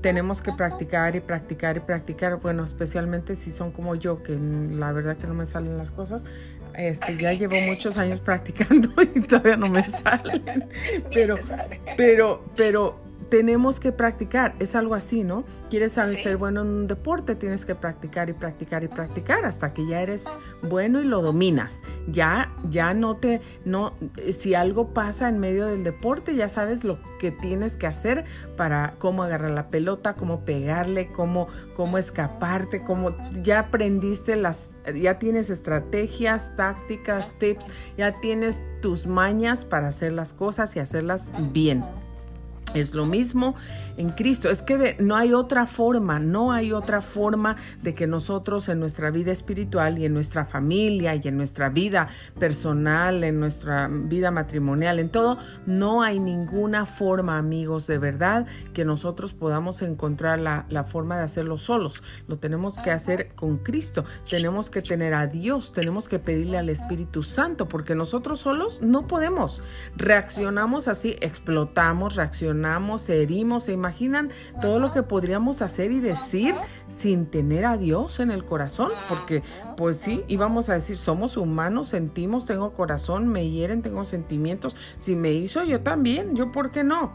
tenemos 0.00 0.42
que 0.42 0.52
practicar 0.52 1.16
y 1.16 1.20
practicar 1.20 1.76
y 1.76 1.80
practicar. 1.80 2.36
Bueno, 2.40 2.64
especialmente 2.64 3.36
si 3.36 3.50
son 3.50 3.72
como 3.72 3.94
yo, 3.94 4.22
que 4.22 4.36
la 4.36 4.92
verdad 4.92 5.16
que 5.16 5.26
no 5.26 5.34
me 5.34 5.46
salen 5.46 5.78
las 5.78 5.90
cosas. 5.90 6.24
Este, 6.74 7.16
ya 7.16 7.32
llevo 7.32 7.54
muchos 7.60 7.96
años 7.96 8.20
practicando 8.24 8.90
y 9.14 9.20
todavía 9.20 9.56
no 9.56 9.68
me 9.68 9.86
salen. 9.86 10.68
Pero, 11.12 11.38
pero, 11.96 12.44
pero 12.56 13.03
tenemos 13.34 13.80
que 13.80 13.90
practicar, 13.90 14.54
es 14.60 14.76
algo 14.76 14.94
así, 14.94 15.24
¿no? 15.24 15.42
Quieres 15.68 15.94
saber 15.94 16.16
ser 16.18 16.36
bueno 16.36 16.60
en 16.60 16.68
un 16.68 16.86
deporte, 16.86 17.34
tienes 17.34 17.66
que 17.66 17.74
practicar 17.74 18.30
y 18.30 18.32
practicar 18.32 18.84
y 18.84 18.86
practicar 18.86 19.44
hasta 19.44 19.74
que 19.74 19.84
ya 19.88 20.02
eres 20.02 20.24
bueno 20.62 21.00
y 21.00 21.04
lo 21.04 21.20
dominas. 21.20 21.82
Ya, 22.06 22.52
ya 22.70 22.94
no 22.94 23.16
te, 23.16 23.40
no, 23.64 23.92
si 24.30 24.54
algo 24.54 24.94
pasa 24.94 25.28
en 25.28 25.40
medio 25.40 25.66
del 25.66 25.82
deporte, 25.82 26.36
ya 26.36 26.48
sabes 26.48 26.84
lo 26.84 27.00
que 27.18 27.32
tienes 27.32 27.74
que 27.74 27.88
hacer 27.88 28.24
para 28.56 28.94
cómo 28.98 29.24
agarrar 29.24 29.50
la 29.50 29.66
pelota, 29.66 30.14
cómo 30.14 30.44
pegarle, 30.44 31.08
cómo, 31.08 31.48
cómo 31.74 31.98
escaparte, 31.98 32.84
cómo 32.84 33.16
ya 33.42 33.58
aprendiste 33.58 34.36
las, 34.36 34.76
ya 34.94 35.18
tienes 35.18 35.50
estrategias, 35.50 36.54
tácticas, 36.54 37.36
tips, 37.40 37.66
ya 37.98 38.12
tienes 38.20 38.62
tus 38.80 39.08
mañas 39.08 39.64
para 39.64 39.88
hacer 39.88 40.12
las 40.12 40.32
cosas 40.32 40.76
y 40.76 40.78
hacerlas 40.78 41.32
bien. 41.50 41.82
Es 42.72 42.92
lo 42.94 43.06
mismo 43.06 43.54
en 43.96 44.10
Cristo. 44.10 44.50
Es 44.50 44.62
que 44.62 44.96
no 44.98 45.16
hay 45.16 45.32
otra 45.32 45.66
forma, 45.66 46.18
no 46.18 46.52
hay 46.52 46.72
otra 46.72 47.00
forma 47.00 47.56
de 47.82 47.94
que 47.94 48.06
nosotros 48.06 48.68
en 48.68 48.80
nuestra 48.80 49.10
vida 49.10 49.30
espiritual 49.30 49.98
y 49.98 50.06
en 50.06 50.14
nuestra 50.14 50.44
familia 50.44 51.14
y 51.14 51.20
en 51.28 51.36
nuestra 51.36 51.68
vida 51.68 52.08
personal, 52.38 53.22
en 53.22 53.38
nuestra 53.38 53.88
vida 53.88 54.30
matrimonial, 54.30 54.98
en 54.98 55.10
todo, 55.10 55.38
no 55.66 56.02
hay 56.02 56.18
ninguna 56.18 56.86
forma, 56.86 57.38
amigos, 57.38 57.86
de 57.86 57.98
verdad, 57.98 58.46
que 58.72 58.84
nosotros 58.84 59.34
podamos 59.34 59.82
encontrar 59.82 60.40
la, 60.40 60.66
la 60.68 60.82
forma 60.82 61.16
de 61.16 61.24
hacerlo 61.24 61.58
solos. 61.58 62.02
Lo 62.26 62.38
tenemos 62.38 62.78
que 62.78 62.90
hacer 62.90 63.34
con 63.34 63.58
Cristo. 63.58 64.04
Tenemos 64.28 64.70
que 64.70 64.82
tener 64.82 65.14
a 65.14 65.26
Dios, 65.28 65.72
tenemos 65.72 66.08
que 66.08 66.18
pedirle 66.18 66.58
al 66.58 66.70
Espíritu 66.70 67.22
Santo, 67.22 67.68
porque 67.68 67.94
nosotros 67.94 68.40
solos 68.40 68.82
no 68.82 69.06
podemos. 69.06 69.62
Reaccionamos 69.96 70.88
así, 70.88 71.16
explotamos, 71.20 72.16
reaccionamos 72.16 72.53
se 72.98 73.22
herimos, 73.22 73.64
se 73.64 73.72
imaginan 73.72 74.30
todo 74.60 74.78
lo 74.78 74.92
que 74.92 75.02
podríamos 75.02 75.62
hacer 75.62 75.90
y 75.90 76.00
decir 76.00 76.54
sin 76.88 77.26
tener 77.26 77.64
a 77.64 77.76
Dios 77.76 78.20
en 78.20 78.30
el 78.30 78.44
corazón, 78.44 78.90
porque 79.08 79.42
pues 79.76 79.96
sí, 79.96 80.22
íbamos 80.28 80.68
a 80.68 80.74
decir, 80.74 80.96
somos 80.96 81.36
humanos, 81.36 81.88
sentimos, 81.88 82.46
tengo 82.46 82.72
corazón, 82.72 83.28
me 83.28 83.50
hieren, 83.50 83.82
tengo 83.82 84.04
sentimientos, 84.04 84.76
si 84.98 85.16
me 85.16 85.32
hizo 85.32 85.64
yo 85.64 85.80
también, 85.80 86.34
yo 86.34 86.52
por 86.52 86.70
qué 86.70 86.84
no. 86.84 87.12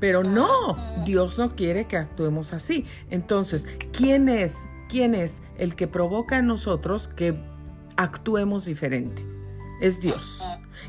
Pero 0.00 0.22
no, 0.22 0.76
Dios 1.04 1.38
no 1.38 1.54
quiere 1.54 1.86
que 1.86 1.96
actuemos 1.96 2.52
así. 2.52 2.84
Entonces, 3.10 3.66
¿quién 3.92 4.28
es? 4.28 4.58
¿Quién 4.88 5.14
es 5.14 5.40
el 5.56 5.76
que 5.76 5.88
provoca 5.88 6.38
en 6.38 6.46
nosotros 6.46 7.08
que 7.08 7.34
actuemos 7.96 8.64
diferente? 8.66 9.33
Es 9.84 10.00
Dios. 10.00 10.42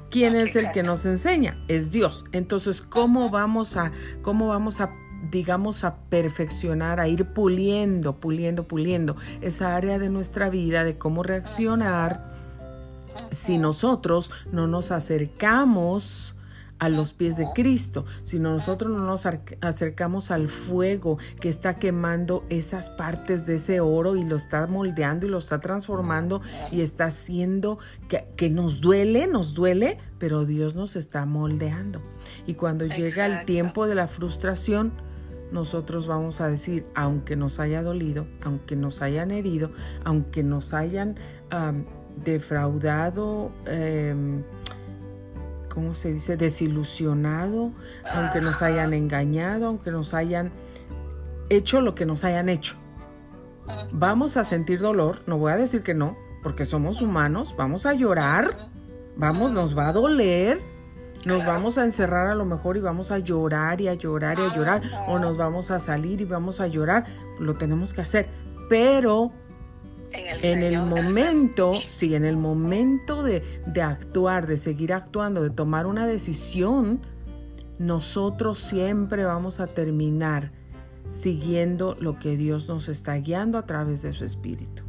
¿Quién 0.09 0.37
es 0.37 0.55
el 0.55 0.71
que 0.71 0.81
nos 0.81 1.05
enseña? 1.05 1.61
Es 1.67 1.91
Dios. 1.91 2.23
Entonces, 2.31 2.81
¿cómo 2.81 3.29
vamos 3.29 3.75
a, 3.75 3.91
cómo 4.21 4.47
vamos 4.47 4.79
a 4.79 4.89
digamos, 5.29 5.83
a 5.83 5.97
perfeccionar, 6.09 7.01
a 7.01 7.09
ir 7.09 7.25
puliendo, 7.33 8.21
puliendo, 8.21 8.69
puliendo 8.69 9.17
esa 9.41 9.75
área 9.75 9.99
de 9.99 10.07
nuestra 10.07 10.49
vida, 10.49 10.85
de 10.85 10.97
cómo 10.97 11.23
reaccionar 11.23 12.33
si 13.31 13.57
nosotros 13.57 14.31
no 14.53 14.65
nos 14.65 14.91
acercamos 14.91 16.34
a 16.79 16.89
los 16.89 17.13
pies 17.13 17.37
de 17.37 17.47
Cristo, 17.53 18.05
si 18.23 18.39
nosotros 18.39 18.91
no 18.91 19.05
nos 19.05 19.25
acercamos 19.61 20.31
al 20.31 20.49
fuego 20.49 21.17
que 21.39 21.49
está 21.49 21.79
quemando 21.79 22.43
esas 22.49 22.89
partes 22.89 23.45
de 23.45 23.55
ese 23.55 23.79
oro 23.79 24.15
y 24.15 24.23
lo 24.23 24.35
está 24.35 24.67
moldeando 24.67 25.25
y 25.25 25.29
lo 25.29 25.37
está 25.37 25.59
transformando 25.59 26.41
y 26.71 26.81
está 26.81 27.05
haciendo 27.05 27.79
que, 28.09 28.25
que 28.35 28.49
nos 28.49 28.81
duele, 28.81 29.27
nos 29.27 29.53
duele, 29.53 29.97
pero 30.19 30.45
Dios 30.45 30.75
nos 30.75 30.95
está 30.95 31.25
moldeando. 31.25 32.01
Y 32.45 32.55
cuando 32.55 32.85
llega 32.85 33.25
el 33.25 33.45
tiempo 33.45 33.87
de 33.87 33.95
la 33.95 34.07
frustración, 34.07 34.91
nosotros 35.51 36.07
vamos 36.07 36.41
a 36.41 36.47
decir, 36.47 36.85
aunque 36.95 37.35
nos 37.35 37.59
haya 37.59 37.81
dolido, 37.81 38.27
aunque 38.41 38.75
nos 38.75 39.01
hayan 39.01 39.31
herido, 39.31 39.71
aunque 40.03 40.43
nos 40.43 40.73
hayan 40.73 41.15
defraudado, 42.23 43.51
em, 43.65 44.43
¿cómo 45.75 45.93
se 45.93 46.13
dice? 46.13 46.37
Desilusionado, 46.37 47.71
aunque 48.11 48.41
nos 48.41 48.61
hayan 48.61 48.93
engañado, 48.93 49.67
aunque 49.67 49.91
nos 49.91 50.13
hayan 50.13 50.51
hecho 51.49 51.81
lo 51.81 51.93
que 51.93 52.05
nos 52.05 52.23
hayan 52.23 52.49
hecho. 52.49 52.75
Vamos 53.91 54.37
a 54.37 54.43
sentir 54.43 54.79
dolor, 54.79 55.21
no 55.27 55.37
voy 55.37 55.51
a 55.51 55.57
decir 55.57 55.83
que 55.83 55.93
no, 55.93 56.17
porque 56.41 56.65
somos 56.65 57.01
humanos, 57.01 57.53
vamos 57.57 57.85
a 57.85 57.93
llorar, 57.93 58.69
vamos, 59.17 59.51
nos 59.51 59.77
va 59.77 59.89
a 59.89 59.93
doler, 59.93 60.59
nos 61.25 61.45
vamos 61.45 61.77
a 61.77 61.83
encerrar 61.83 62.27
a 62.27 62.35
lo 62.35 62.45
mejor 62.45 62.77
y 62.77 62.79
vamos 62.79 63.11
a 63.11 63.19
llorar 63.19 63.81
y 63.81 63.87
a 63.87 63.95
llorar 63.95 64.39
y 64.39 64.43
a 64.43 64.55
llorar, 64.55 64.81
o 65.07 65.19
nos 65.19 65.37
vamos 65.37 65.71
a 65.71 65.79
salir 65.79 66.21
y 66.21 66.25
vamos 66.25 66.61
a 66.61 66.67
llorar, 66.67 67.05
lo 67.39 67.55
tenemos 67.55 67.93
que 67.93 68.01
hacer, 68.01 68.29
pero 68.69 69.31
en 70.41 70.63
el, 70.63 70.81
momento, 70.81 71.73
sí, 71.73 72.15
en 72.15 72.25
el 72.25 72.37
momento 72.37 73.23
de, 73.23 73.43
de 73.65 73.81
actuar, 73.81 74.47
de 74.47 74.57
seguir 74.57 74.93
actuando, 74.93 75.43
de 75.43 75.49
tomar 75.49 75.85
una 75.85 76.05
decisión, 76.07 77.01
nosotros 77.79 78.59
siempre 78.59 79.25
vamos 79.25 79.59
a 79.59 79.67
terminar 79.67 80.51
siguiendo 81.09 81.95
lo 81.99 82.17
que 82.17 82.37
Dios 82.37 82.67
nos 82.67 82.89
está 82.89 83.15
guiando 83.15 83.57
a 83.57 83.65
través 83.65 84.01
de 84.01 84.13
su 84.13 84.25
Espíritu. 84.25 84.83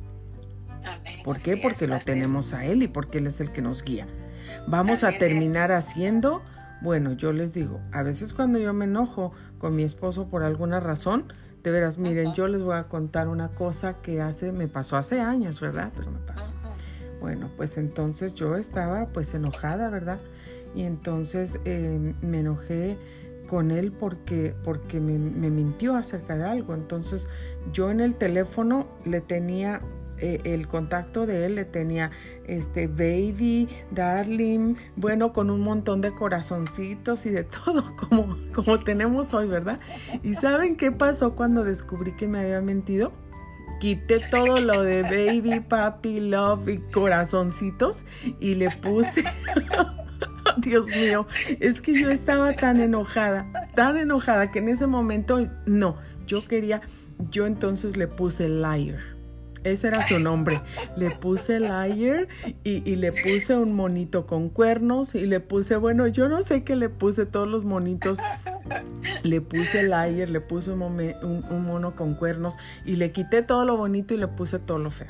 ¿Por 1.24 1.40
qué? 1.40 1.56
Porque 1.56 1.86
lo 1.86 1.98
tenemos 2.00 2.52
a 2.52 2.64
Él 2.64 2.82
y 2.82 2.88
porque 2.88 3.18
Él 3.18 3.26
es 3.26 3.40
el 3.40 3.52
que 3.52 3.62
nos 3.62 3.82
guía. 3.82 4.06
Vamos 4.66 5.04
a 5.04 5.18
terminar 5.18 5.72
haciendo, 5.72 6.42
bueno, 6.80 7.12
yo 7.12 7.32
les 7.32 7.52
digo, 7.54 7.80
a 7.92 8.02
veces 8.02 8.32
cuando 8.32 8.58
yo 8.58 8.72
me 8.72 8.84
enojo 8.84 9.32
con 9.58 9.74
mi 9.74 9.82
esposo 9.82 10.28
por 10.28 10.42
alguna 10.42 10.80
razón, 10.80 11.32
de 11.66 11.72
veras, 11.72 11.98
miren, 11.98 12.32
yo 12.32 12.46
les 12.46 12.62
voy 12.62 12.76
a 12.76 12.84
contar 12.84 13.26
una 13.26 13.48
cosa 13.48 13.94
que 14.00 14.20
hace, 14.20 14.52
me 14.52 14.68
pasó 14.68 14.96
hace 14.96 15.20
años, 15.20 15.60
¿verdad? 15.60 15.90
Pero 15.96 16.12
me 16.12 16.20
pasó. 16.20 16.50
Bueno, 17.20 17.50
pues 17.56 17.76
entonces 17.76 18.34
yo 18.34 18.54
estaba 18.54 19.06
pues 19.06 19.34
enojada, 19.34 19.90
¿verdad? 19.90 20.20
Y 20.76 20.82
entonces 20.82 21.58
eh, 21.64 22.14
me 22.22 22.40
enojé 22.40 22.98
con 23.48 23.72
él 23.72 23.90
porque, 23.90 24.54
porque 24.62 25.00
me, 25.00 25.18
mintió 25.18 25.96
acerca 25.96 26.36
de 26.36 26.44
algo. 26.44 26.72
Entonces 26.74 27.28
yo 27.72 27.90
en 27.90 28.00
el 28.00 28.14
teléfono 28.14 28.86
le 29.04 29.20
tenía 29.20 29.80
eh, 30.18 30.40
el 30.44 30.66
contacto 30.66 31.26
de 31.26 31.46
él, 31.46 31.56
le 31.56 31.64
tenía 31.64 32.10
este 32.46 32.86
baby, 32.86 33.68
darling, 33.90 34.76
bueno, 34.96 35.32
con 35.32 35.50
un 35.50 35.60
montón 35.60 36.00
de 36.00 36.12
corazoncitos 36.12 37.26
y 37.26 37.30
de 37.30 37.44
todo 37.64 37.96
como, 37.96 38.36
como 38.54 38.80
tenemos 38.80 39.34
hoy, 39.34 39.46
¿verdad? 39.46 39.78
¿Y 40.22 40.34
saben 40.34 40.76
qué 40.76 40.92
pasó 40.92 41.34
cuando 41.34 41.64
descubrí 41.64 42.12
que 42.12 42.26
me 42.26 42.40
había 42.40 42.60
mentido? 42.60 43.12
Quité 43.80 44.20
todo 44.30 44.58
lo 44.58 44.82
de 44.82 45.02
baby, 45.02 45.60
papi, 45.60 46.20
love 46.20 46.68
y 46.68 46.78
corazoncitos 46.92 48.04
y 48.40 48.54
le 48.54 48.70
puse 48.70 49.22
Dios 50.56 50.86
mío, 50.86 51.26
es 51.60 51.82
que 51.82 52.00
yo 52.00 52.10
estaba 52.10 52.54
tan 52.54 52.80
enojada, 52.80 53.46
tan 53.74 53.98
enojada 53.98 54.50
que 54.50 54.60
en 54.60 54.68
ese 54.68 54.86
momento 54.86 55.46
no, 55.66 55.98
yo 56.26 56.46
quería, 56.46 56.80
yo 57.30 57.46
entonces 57.46 57.96
le 57.96 58.08
puse 58.08 58.48
liar. 58.48 59.15
Ese 59.66 59.88
era 59.88 60.06
su 60.06 60.20
nombre. 60.20 60.60
Le 60.96 61.10
puse 61.10 61.58
liar 61.58 62.28
y, 62.62 62.88
y, 62.88 62.94
le 62.94 63.10
puse 63.10 63.56
un 63.56 63.72
monito 63.72 64.24
con 64.24 64.48
cuernos 64.48 65.16
y 65.16 65.26
le 65.26 65.40
puse, 65.40 65.74
bueno, 65.74 66.06
yo 66.06 66.28
no 66.28 66.42
sé 66.42 66.62
qué 66.62 66.76
le 66.76 66.88
puse 66.88 67.26
todos 67.26 67.48
los 67.48 67.64
monitos. 67.64 68.20
Le 69.24 69.40
puse 69.40 69.82
liar, 69.82 70.28
le 70.28 70.40
puse 70.40 70.70
un, 70.70 70.82
un 70.82 71.64
mono 71.64 71.96
con 71.96 72.14
cuernos 72.14 72.56
y 72.84 72.94
le 72.94 73.10
quité 73.10 73.42
todo 73.42 73.64
lo 73.64 73.76
bonito 73.76 74.14
y 74.14 74.18
le 74.18 74.28
puse 74.28 74.60
todo 74.60 74.78
lo 74.78 74.90
feo. 74.90 75.08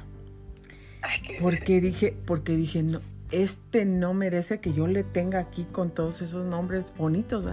Porque 1.39 1.83
dije, 1.83 2.17
porque 2.25 2.57
dije, 2.57 2.83
no, 2.83 3.01
este 3.31 3.85
no 3.85 4.15
merece 4.15 4.61
que 4.61 4.73
yo 4.73 4.87
le 4.87 5.05
tenga 5.05 5.39
aquí 5.39 5.67
con 5.71 5.91
todos 5.91 6.23
esos 6.23 6.47
nombres 6.47 6.95
bonitos. 6.97 7.45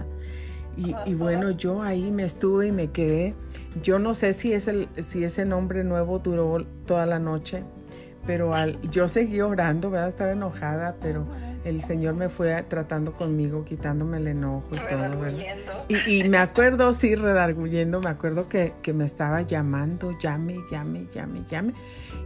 Y, 0.78 0.94
y, 1.04 1.14
bueno, 1.14 1.50
yo 1.50 1.82
ahí 1.82 2.10
me 2.10 2.24
estuve 2.24 2.68
y 2.68 2.72
me 2.72 2.90
quedé. 2.90 3.34
Yo 3.82 3.98
no 3.98 4.14
sé 4.14 4.32
si, 4.32 4.52
es 4.52 4.68
el, 4.68 4.88
si 4.98 5.24
ese 5.24 5.44
nombre 5.44 5.84
nuevo 5.84 6.18
duró 6.18 6.64
toda 6.86 7.06
la 7.06 7.18
noche, 7.18 7.64
pero 8.26 8.54
al, 8.54 8.80
yo 8.90 9.08
seguí 9.08 9.40
orando, 9.40 9.90
¿verdad? 9.90 10.08
Estaba 10.08 10.32
enojada, 10.32 10.96
pero 11.00 11.26
el 11.64 11.82
Señor 11.82 12.14
me 12.14 12.28
fue 12.28 12.62
tratando 12.68 13.12
conmigo, 13.12 13.64
quitándome 13.64 14.18
el 14.18 14.28
enojo 14.28 14.74
y 14.74 14.78
todo, 14.88 15.18
¿verdad? 15.18 15.56
Y, 15.88 16.20
y, 16.20 16.28
me 16.28 16.38
acuerdo, 16.38 16.92
sí, 16.92 17.14
redarguyendo, 17.14 18.00
me 18.00 18.10
acuerdo 18.10 18.48
que, 18.48 18.72
que 18.82 18.92
me 18.92 19.04
estaba 19.04 19.42
llamando, 19.42 20.16
llame, 20.18 20.56
llame, 20.70 21.06
llame, 21.14 21.42
llame. 21.50 21.74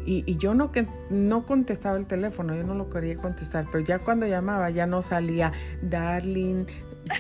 Y, 0.04 0.37
yo 0.37 0.54
no, 0.54 0.72
que, 0.72 0.87
no 1.11 1.44
contestaba 1.44 1.98
el 1.98 2.06
teléfono, 2.06 2.54
yo 2.54 2.62
no 2.64 2.74
lo 2.74 2.88
quería 2.88 3.16
contestar, 3.16 3.66
pero 3.70 3.84
ya 3.84 3.98
cuando 3.98 4.26
llamaba 4.26 4.70
ya 4.70 4.87
no 4.87 5.02
salía 5.02 5.52
darling, 5.82 6.64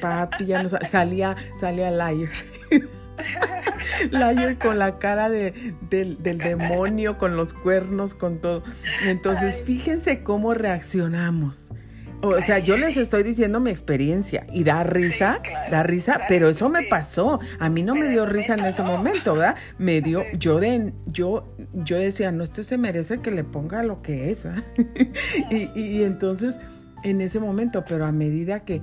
papi, 0.00 0.46
ya 0.46 0.62
no 0.62 0.68
salía, 0.68 1.36
salía 1.60 1.90
liar. 1.90 2.30
liar 4.10 4.58
con 4.58 4.78
la 4.78 4.98
cara 4.98 5.28
de, 5.28 5.74
del, 5.90 6.18
demonio, 6.38 7.18
con 7.18 7.36
los 7.36 7.54
cuernos, 7.54 8.14
con 8.14 8.38
todo. 8.38 8.62
Entonces, 9.04 9.56
fíjense 9.64 10.22
cómo 10.22 10.54
reaccionamos. 10.54 11.72
O 12.20 12.40
sea, 12.40 12.58
yo 12.58 12.76
les 12.76 12.96
estoy 12.96 13.22
diciendo 13.22 13.60
mi 13.60 13.70
experiencia 13.70 14.44
y 14.52 14.64
da 14.64 14.82
risa, 14.82 15.38
da 15.70 15.84
risa, 15.84 16.22
pero 16.28 16.48
eso 16.48 16.68
me 16.68 16.82
pasó. 16.82 17.38
A 17.60 17.68
mí 17.68 17.84
no 17.84 17.94
me 17.94 18.08
dio 18.08 18.26
risa 18.26 18.54
en 18.54 18.64
ese 18.64 18.82
momento, 18.82 19.34
¿verdad? 19.34 19.54
Me 19.78 20.00
dio, 20.00 20.24
yo 20.36 20.58
de, 20.58 20.92
yo, 21.06 21.54
yo 21.74 21.96
decía, 21.96 22.32
no, 22.32 22.42
este 22.42 22.64
se 22.64 22.76
merece 22.76 23.20
que 23.20 23.30
le 23.30 23.44
ponga 23.44 23.84
lo 23.84 24.02
que 24.02 24.32
es, 24.32 24.42
¿verdad? 24.42 24.64
y, 25.50 25.70
y, 25.80 26.02
entonces, 26.02 26.58
en 27.04 27.20
ese 27.20 27.38
momento, 27.38 27.84
pero 27.86 28.04
a 28.04 28.10
medida 28.10 28.64
que, 28.64 28.80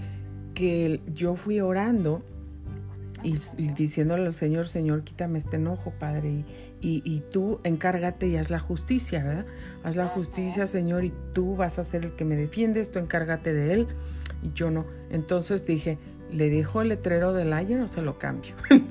que 0.53 1.01
yo 1.07 1.35
fui 1.35 1.59
orando 1.59 2.23
y, 3.25 3.37
y 3.57 3.71
diciéndole 3.71 4.27
al 4.27 4.33
Señor, 4.33 4.67
Señor, 4.67 5.03
quítame 5.03 5.39
este 5.39 5.57
enojo, 5.57 5.91
Padre, 5.99 6.45
y, 6.81 7.01
y, 7.03 7.23
tú 7.31 7.59
encárgate 7.63 8.27
y 8.27 8.37
haz 8.37 8.51
la 8.51 8.59
justicia, 8.59 9.23
¿verdad? 9.23 9.45
Haz 9.83 9.95
la 9.95 10.07
justicia, 10.07 10.67
Señor, 10.67 11.03
y 11.03 11.11
tú 11.33 11.55
vas 11.55 11.79
a 11.79 11.83
ser 11.83 12.05
el 12.05 12.15
que 12.15 12.25
me 12.25 12.35
defiendes, 12.35 12.91
tú 12.91 12.99
encárgate 12.99 13.53
de 13.53 13.73
él 13.73 13.87
y 14.43 14.51
yo 14.53 14.69
no. 14.69 14.85
Entonces 15.09 15.65
dije, 15.65 15.97
¿le 16.31 16.51
dejo 16.51 16.81
el 16.81 16.89
letrero 16.89 17.33
del 17.33 17.53
ayer 17.53 17.81
o 17.81 17.87
se 17.87 18.03
lo 18.03 18.19
cambio? 18.19 18.53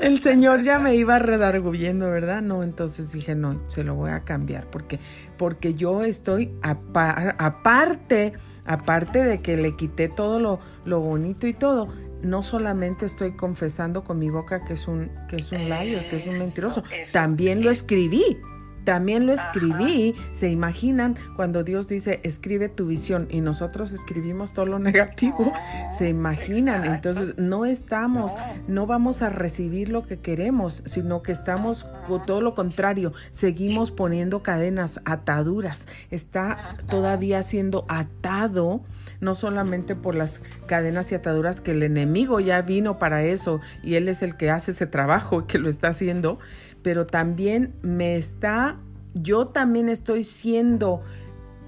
el 0.00 0.20
Señor 0.20 0.62
ya 0.62 0.78
me 0.78 0.94
iba 0.94 1.18
redarguyendo, 1.18 2.08
¿verdad? 2.08 2.40
No, 2.40 2.62
entonces 2.62 3.12
dije, 3.12 3.34
no, 3.34 3.60
se 3.68 3.84
lo 3.84 3.94
voy 3.94 4.12
a 4.12 4.20
cambiar 4.20 4.70
porque, 4.70 5.00
porque 5.36 5.74
yo 5.74 6.02
estoy 6.02 6.50
aparte, 6.62 8.32
aparte 8.64 9.24
de 9.24 9.40
que 9.40 9.56
le 9.56 9.76
quité 9.76 10.08
todo 10.08 10.38
lo, 10.40 10.60
lo 10.84 11.00
bonito 11.00 11.46
y 11.46 11.54
todo, 11.54 11.88
no 12.22 12.42
solamente 12.42 13.06
estoy 13.06 13.32
confesando 13.32 14.04
con 14.04 14.18
mi 14.18 14.30
boca 14.30 14.64
que 14.64 14.74
es 14.74 14.86
un, 14.86 15.10
que 15.28 15.36
es 15.36 15.52
un 15.52 15.64
liar, 15.64 16.08
que 16.08 16.16
es 16.16 16.26
un 16.26 16.38
mentiroso, 16.38 16.82
también 17.12 17.64
lo 17.64 17.70
escribí. 17.70 18.38
También 18.84 19.26
lo 19.26 19.32
escribí, 19.32 20.14
se 20.32 20.50
imaginan 20.50 21.16
cuando 21.36 21.64
Dios 21.64 21.88
dice, 21.88 22.20
escribe 22.24 22.68
tu 22.68 22.86
visión 22.86 23.28
y 23.30 23.40
nosotros 23.40 23.92
escribimos 23.92 24.52
todo 24.52 24.66
lo 24.66 24.78
negativo, 24.78 25.52
se 25.90 26.08
imaginan, 26.08 26.84
entonces 26.84 27.34
no 27.38 27.64
estamos, 27.64 28.32
no. 28.66 28.86
vamos 28.86 29.22
a 29.22 29.28
recibir 29.28 29.88
lo 29.88 30.02
que 30.02 30.18
queremos, 30.18 30.82
sino 30.84 31.22
que 31.22 31.32
estamos 31.32 31.84
con 32.06 32.26
todo 32.26 32.40
lo 32.40 32.54
contrario, 32.54 33.12
seguimos 33.30 33.90
poniendo 33.90 34.42
cadenas, 34.42 35.00
ataduras, 35.04 35.86
está 36.10 36.76
todavía 36.88 37.42
siendo 37.42 37.84
atado 37.88 38.82
no 39.20 39.34
solamente 39.34 39.94
por 39.94 40.14
las 40.14 40.40
cadenas 40.66 41.12
y 41.12 41.14
ataduras 41.14 41.60
que 41.60 41.70
el 41.70 41.82
enemigo 41.84 42.40
ya 42.40 42.60
vino 42.60 42.98
para 42.98 43.22
eso 43.22 43.60
y 43.82 43.94
él 43.94 44.08
es 44.08 44.22
el 44.22 44.36
que 44.36 44.50
hace 44.50 44.72
ese 44.72 44.86
trabajo, 44.86 45.46
que 45.46 45.58
lo 45.58 45.68
está 45.68 45.88
haciendo, 45.88 46.38
pero 46.82 47.06
también 47.06 47.74
me 47.82 48.16
está, 48.16 48.78
yo 49.14 49.48
también 49.48 49.88
estoy 49.88 50.24
siendo 50.24 51.02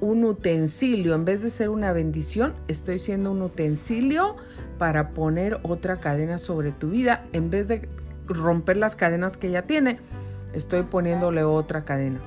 un 0.01 0.25
utensilio, 0.25 1.15
en 1.15 1.25
vez 1.25 1.43
de 1.43 1.51
ser 1.51 1.71
una 1.71 1.93
bendición, 1.93 2.55
estoy 2.69 2.99
siendo 2.99 3.31
un 3.31 3.43
utensilio 3.43 4.37
para 4.79 5.11
poner 5.11 5.59
otra 5.63 5.99
cadena 6.01 6.39
sobre 6.39 6.73
tu 6.73 6.91
vida, 6.91 7.25
en 7.33 7.51
vez 7.51 7.69
de 7.69 7.89
romper 8.27 8.77
las 8.77 8.97
cadenas 8.97 9.37
que 9.37 9.49
ella 9.49 9.63
tiene, 9.63 9.99
estoy 10.53 10.83
poniéndole 10.83 11.45
otra 11.45 11.85
cadena. 11.85 12.21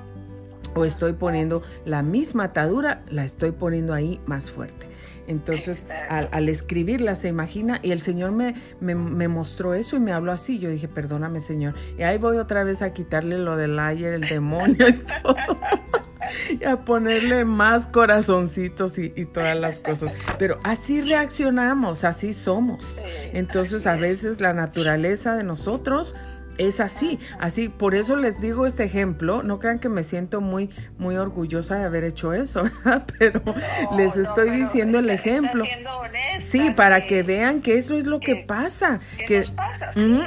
O 0.75 0.85
estoy 0.85 1.13
poniendo 1.13 1.61
la 1.85 2.03
misma 2.03 2.45
atadura, 2.45 3.01
la 3.09 3.25
estoy 3.25 3.51
poniendo 3.51 3.93
ahí 3.93 4.19
más 4.25 4.51
fuerte. 4.51 4.86
Entonces, 5.27 5.87
al, 6.09 6.49
escribirla, 6.49 7.15
se 7.15 7.27
imagina, 7.27 7.79
y 7.83 7.91
el 7.91 8.01
Señor 8.01 8.31
me, 8.31 8.55
me, 8.79 9.27
mostró 9.27 9.73
eso 9.73 9.97
y 9.97 9.99
me 9.99 10.13
habló 10.13 10.31
así. 10.31 10.59
Yo 10.59 10.69
dije, 10.69 10.87
perdóname, 10.87 11.41
Señor. 11.41 11.75
Y 11.97 12.03
ahí 12.03 12.17
voy 12.17 12.37
otra 12.37 12.63
vez 12.63 12.81
a 12.81 12.93
quitarle 12.93 13.37
lo 13.37 13.57
del 13.57 13.77
ayer, 13.77 14.13
el 14.13 14.27
demonio 14.27 14.87
y 14.87 14.93
todo. 15.23 15.35
a 16.65 16.77
ponerle 16.77 17.45
más 17.45 17.87
corazoncitos 17.87 18.97
y, 18.97 19.09
todas 19.25 19.57
las 19.57 19.79
cosas. 19.79 20.11
Pero 20.39 20.59
así 20.63 21.01
reaccionamos, 21.01 22.03
así 22.03 22.33
somos. 22.33 23.03
Entonces 23.33 23.87
a 23.87 23.95
veces 23.95 24.39
la 24.39 24.53
naturaleza 24.53 25.35
de 25.35 25.43
nosotros 25.43 26.15
es 26.57 26.79
así, 26.79 27.19
así, 27.39 27.69
por 27.69 27.95
eso 27.95 28.15
les 28.15 28.41
digo 28.41 28.65
este 28.65 28.83
ejemplo, 28.83 29.43
no 29.43 29.59
crean 29.59 29.79
que 29.79 29.89
me 29.89 30.03
siento 30.03 30.41
muy, 30.41 30.69
muy 30.97 31.15
orgullosa 31.15 31.75
de 31.75 31.85
haber 31.85 32.03
hecho 32.03 32.33
eso, 32.33 32.63
pero 33.19 33.41
les 33.95 34.17
estoy 34.17 34.51
diciendo 34.51 34.99
el 34.99 35.09
ejemplo. 35.09 35.63
sí, 36.39 36.71
para 36.75 37.05
que 37.05 37.23
vean 37.23 37.61
que 37.61 37.77
eso 37.77 37.97
es 37.97 38.05
lo 38.05 38.19
que, 38.19 38.35
pasa. 38.35 38.99
Que, 39.27 39.45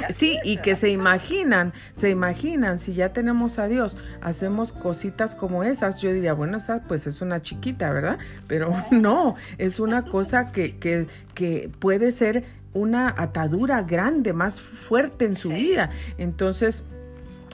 sí, 0.09 0.39
y 0.43 0.57
que 0.57 0.75
se 0.75 0.89
imaginan, 0.89 1.73
se 1.93 2.09
imaginan, 2.09 2.79
si 2.79 2.93
ya 2.93 3.09
tenemos 3.09 3.59
a 3.59 3.67
Dios, 3.67 3.97
hacemos 4.21 4.71
cositas 4.71 5.35
como 5.35 5.63
esas, 5.63 6.01
yo 6.01 6.11
diría, 6.11 6.33
bueno, 6.33 6.57
esa 6.57 6.81
pues 6.87 7.07
es 7.07 7.21
una 7.21 7.41
chiquita, 7.41 7.91
¿verdad? 7.91 8.19
Pero 8.47 8.73
no, 8.91 9.35
es 9.57 9.79
una 9.79 10.03
cosa 10.03 10.51
que, 10.51 10.77
que, 10.77 11.07
que 11.33 11.69
puede 11.79 12.11
ser 12.11 12.43
una 12.73 13.13
atadura 13.17 13.81
grande, 13.83 14.33
más 14.33 14.61
fuerte 14.61 15.25
en 15.25 15.35
su 15.35 15.49
vida. 15.49 15.91
Entonces, 16.17 16.83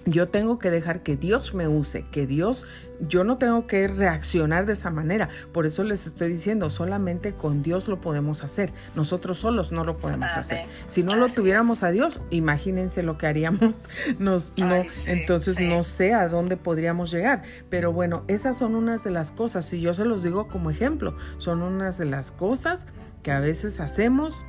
yo 0.08 0.27
tengo 0.27 0.58
que 0.58 0.71
dejar 0.71 1.03
que 1.03 1.17
Dios 1.17 1.53
me 1.53 1.67
use, 1.67 2.06
que 2.12 2.25
Dios, 2.25 2.65
yo 3.01 3.25
no 3.25 3.38
tengo 3.38 3.67
que 3.67 3.88
reaccionar 3.89 4.65
de 4.65 4.73
esa 4.73 4.89
manera. 4.89 5.27
Por 5.51 5.65
eso 5.65 5.84
les 5.84 6.08
estoy 6.08 6.32
diciendo, 6.32 6.69
solamente 6.69 7.34
con 7.34 7.62
Dios 7.62 7.89
lo 7.89 7.99
podemos 7.99 8.41
hacer. 8.43 8.71
Nosotros 8.95 9.39
solos 9.39 9.73
no 9.73 9.84
lo 9.84 9.97
podemos 9.97 10.32
hacer. 10.32 10.65
Si 10.88 11.03
no 11.03 11.15
lo 11.15 11.27
tuviéramos 11.27 11.84
a 11.84 11.91
Dios, 11.91 12.21
imagínense 12.30 13.03
lo 13.03 13.17
que 13.17 13.27
haríamos. 13.27 13.89
Nos, 14.19 14.53
no, 14.58 14.84
entonces 15.08 15.60
no 15.60 15.84
sé 15.84 16.13
a 16.13 16.30
dónde 16.30 16.56
podríamos 16.56 17.12
llegar. 17.12 17.43
Pero 17.69 17.91
bueno, 17.91 18.23
esas 18.27 18.58
son 18.58 18.75
unas 18.75 19.03
de 19.03 19.12
las 19.12 19.32
cosas. 19.32 19.65
Si 19.65 19.82
yo 19.82 19.93
se 19.93 20.06
los 20.06 20.23
digo 20.23 20.47
como 20.47 20.71
ejemplo, 20.71 21.17
son 21.38 21.62
unas 21.62 21.97
de 21.97 22.06
las 22.06 22.32
cosas 22.32 22.88
que 23.23 23.32
a 23.32 23.41
veces 23.41 23.82
hacemos 23.82 24.45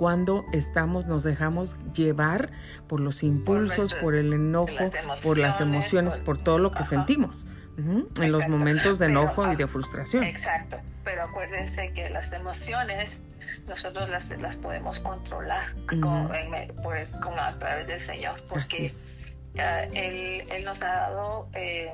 cuando 0.00 0.46
estamos, 0.54 1.04
nos 1.04 1.24
dejamos 1.24 1.76
llevar 1.92 2.52
por 2.88 3.00
los 3.00 3.22
impulsos, 3.22 3.92
por, 3.92 4.14
el 4.14 4.32
enojo, 4.32 4.90
por 5.22 5.36
las 5.36 5.60
emociones, 5.60 6.16
por, 6.16 6.38
todo 6.38 6.56
lo 6.56 6.72
que 6.72 6.84
sentimos. 6.84 7.46
en 7.76 8.32
los 8.32 8.48
momentos 8.48 8.98
de 8.98 9.06
enojo 9.06 9.52
y 9.52 9.56
de 9.56 9.66
frustración. 9.66 10.24
Exacto, 10.24 10.78
pero 11.04 11.24
acuérdense 11.24 11.92
que 11.92 12.08
las 12.08 12.32
emociones 12.32 13.10
nosotros 13.68 14.08
las, 14.08 14.26
las 14.40 14.56
podemos 14.56 14.98
controlar 15.00 15.74
con, 16.00 16.30
pues, 16.82 17.10
a 17.12 17.58
través 17.58 17.86
del 17.86 18.00
Señor, 18.00 18.40
porque 18.48 18.90
él, 19.54 20.42
él, 20.50 20.64
nos 20.64 20.80
ha 20.80 20.94
dado 20.94 21.46
eh, 21.52 21.92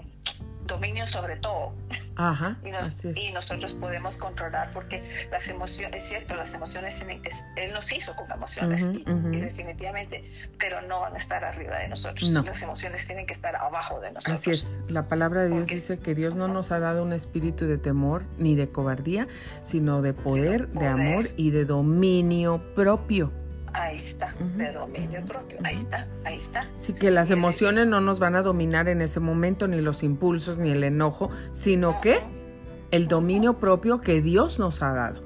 dominio 0.66 1.06
sobre 1.06 1.36
todo. 1.36 1.72
Ajá, 2.16 2.56
y, 3.14 3.32
nosotros 3.32 3.74
podemos 3.74 4.16
controlar 4.16 4.70
porque 4.72 5.28
las 5.30 5.46
emociones, 5.48 6.02
es 6.02 6.08
cierto, 6.08 6.34
las 6.34 6.52
emociones 6.52 6.94
Él 7.56 7.72
nos 7.72 7.92
hizo 7.92 8.14
con 8.16 8.30
emociones 8.30 8.82
y, 8.82 9.36
definitivamente, 9.38 10.24
pero 10.58 10.80
no 10.82 11.00
van 11.00 11.14
a 11.14 11.18
estar 11.18 11.44
arriba 11.44 11.78
de 11.78 11.88
nosotros. 11.88 12.30
Las 12.30 12.62
emociones 12.62 13.06
tienen 13.06 13.26
que 13.26 13.34
estar 13.34 13.54
abajo 13.56 14.00
de 14.00 14.12
nosotros. 14.12 14.40
Así 14.40 14.50
es, 14.50 14.78
la 14.88 15.08
palabra 15.08 15.42
de 15.42 15.50
Dios 15.50 15.68
dice 15.68 15.98
que 15.98 16.14
Dios 16.14 16.34
no 16.34 16.48
nos 16.48 16.72
ha 16.72 16.78
dado 16.78 17.02
un 17.02 17.12
espíritu 17.12 17.66
de 17.66 17.78
temor 17.78 18.24
ni 18.38 18.54
de 18.54 18.68
cobardía, 18.68 19.28
sino 19.62 20.00
de 20.00 20.14
poder, 20.14 20.68
de 20.68 20.86
amor 20.86 21.30
y 21.36 21.50
de 21.50 21.64
dominio 21.64 22.62
propio 22.74 23.32
ahí 23.76 23.98
está, 23.98 24.34
de 24.56 24.72
dominio 24.72 25.20
propio, 25.26 25.58
ahí 25.62 25.76
está, 25.76 26.06
ahí 26.24 26.38
está. 26.38 26.60
Sí, 26.76 26.94
que 26.94 27.10
las 27.10 27.30
emociones 27.30 27.86
no 27.86 28.00
nos 28.00 28.18
van 28.18 28.34
a 28.34 28.42
dominar 28.42 28.88
en 28.88 29.02
ese 29.02 29.20
momento, 29.20 29.68
ni 29.68 29.80
los 29.80 30.02
impulsos, 30.02 30.58
ni 30.58 30.70
el 30.70 30.82
enojo, 30.84 31.30
sino 31.52 32.00
que 32.00 32.20
el 32.90 33.06
dominio 33.08 33.54
propio 33.54 34.00
que 34.00 34.22
Dios 34.22 34.58
nos 34.58 34.82
ha 34.82 34.92
dado. 34.92 35.22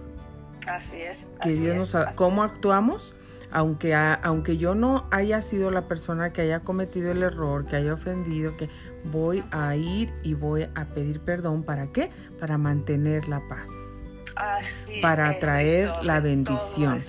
Así 0.66 0.96
es. 0.96 1.18
Que 1.42 1.50
Dios 1.50 1.76
nos 1.76 1.94
ha, 1.94 2.12
¿Cómo 2.12 2.42
actuamos? 2.42 3.16
Aunque, 3.52 3.94
aunque 3.94 4.58
yo 4.58 4.76
no 4.76 5.08
haya 5.10 5.42
sido 5.42 5.72
la 5.72 5.88
persona 5.88 6.30
que 6.30 6.42
haya 6.42 6.60
cometido 6.60 7.10
el 7.10 7.22
error, 7.24 7.64
que 7.64 7.76
haya 7.76 7.94
ofendido, 7.94 8.56
que 8.56 8.68
voy 9.04 9.42
a 9.50 9.74
ir 9.74 10.12
y 10.22 10.34
voy 10.34 10.68
a 10.74 10.84
pedir 10.84 11.20
perdón. 11.20 11.64
¿Para 11.64 11.88
qué? 11.92 12.10
Para 12.38 12.58
mantener 12.58 13.26
la 13.28 13.40
paz. 13.48 13.68
Así 14.36 15.00
para 15.00 15.28
atraer 15.28 15.90
la 16.02 16.20
bendición 16.20 17.02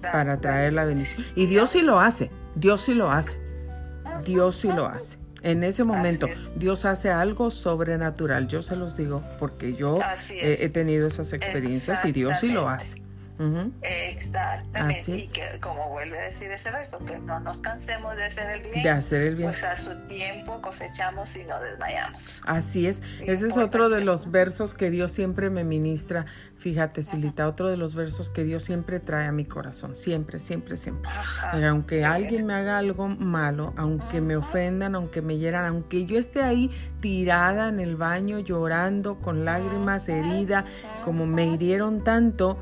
para 0.00 0.38
traer 0.38 0.72
la 0.72 0.84
bendición. 0.84 1.24
Y 1.34 1.46
Dios 1.46 1.70
sí 1.70 1.82
lo 1.82 2.00
hace, 2.00 2.30
Dios 2.54 2.82
sí 2.82 2.94
lo 2.94 3.10
hace, 3.10 3.38
Dios 4.24 4.56
sí 4.56 4.68
lo 4.68 4.86
hace. 4.86 5.18
En 5.42 5.62
ese 5.62 5.84
momento 5.84 6.28
Dios 6.56 6.84
hace 6.84 7.10
algo 7.10 7.50
sobrenatural. 7.50 8.48
Yo 8.48 8.62
se 8.62 8.74
los 8.74 8.96
digo 8.96 9.22
porque 9.38 9.74
yo 9.74 10.00
he, 10.30 10.68
tenido 10.70 11.06
esas 11.06 11.32
experiencias 11.32 12.04
y 12.04 12.12
Dios 12.12 12.38
sí 12.40 12.48
lo 12.48 12.68
hace. 12.68 13.05
Exactamente. 13.82 15.16
Y 15.16 15.28
que, 15.28 15.60
como 15.60 15.90
vuelve 15.90 16.18
a 16.18 16.22
decir 16.24 16.50
ese 16.50 16.70
verso, 16.70 16.98
que 17.04 17.18
no 17.18 17.40
nos 17.40 17.58
cansemos 17.60 18.16
de 18.16 18.24
hacer 18.24 18.50
el 18.50 18.62
bien. 18.62 18.82
De 18.82 18.90
hacer 18.90 19.22
el 19.22 19.36
bien. 19.36 19.50
Pues 19.50 19.64
a 19.64 19.76
su 19.76 19.94
tiempo 20.08 20.60
cosechamos 20.62 21.36
y 21.36 21.44
no 21.44 21.60
desmayamos. 21.60 22.40
Así 22.46 22.86
es. 22.86 23.02
Ese 23.20 23.48
es 23.48 23.56
otro 23.56 23.88
de 23.88 24.00
los 24.00 24.30
versos 24.30 24.74
que 24.74 24.90
Dios 24.90 25.12
siempre 25.12 25.50
me 25.50 25.64
ministra. 25.64 26.26
Fíjate, 26.56 27.02
Silita, 27.02 27.46
otro 27.46 27.68
de 27.68 27.76
los 27.76 27.94
versos 27.94 28.30
que 28.30 28.42
Dios 28.42 28.64
siempre 28.64 29.00
trae 29.00 29.26
a 29.26 29.32
mi 29.32 29.44
corazón. 29.44 29.94
Siempre, 29.94 30.38
siempre, 30.38 30.76
siempre. 30.76 31.10
aunque 31.66 32.04
alguien 32.04 32.46
me 32.46 32.54
haga 32.54 32.78
algo 32.78 33.08
malo, 33.08 33.74
aunque 33.76 34.20
me 34.20 34.36
ofendan, 34.36 34.94
aunque 34.94 35.20
me 35.20 35.36
hieran, 35.36 35.66
aunque 35.66 36.06
yo 36.06 36.18
esté 36.18 36.42
ahí 36.42 36.70
tirada 37.00 37.68
en 37.68 37.80
el 37.80 37.96
baño 37.96 38.38
llorando 38.38 39.16
con 39.20 39.44
lágrimas 39.44 40.08
herida, 40.08 40.64
como 41.04 41.26
me 41.26 41.46
hirieron 41.46 42.02
tanto, 42.02 42.58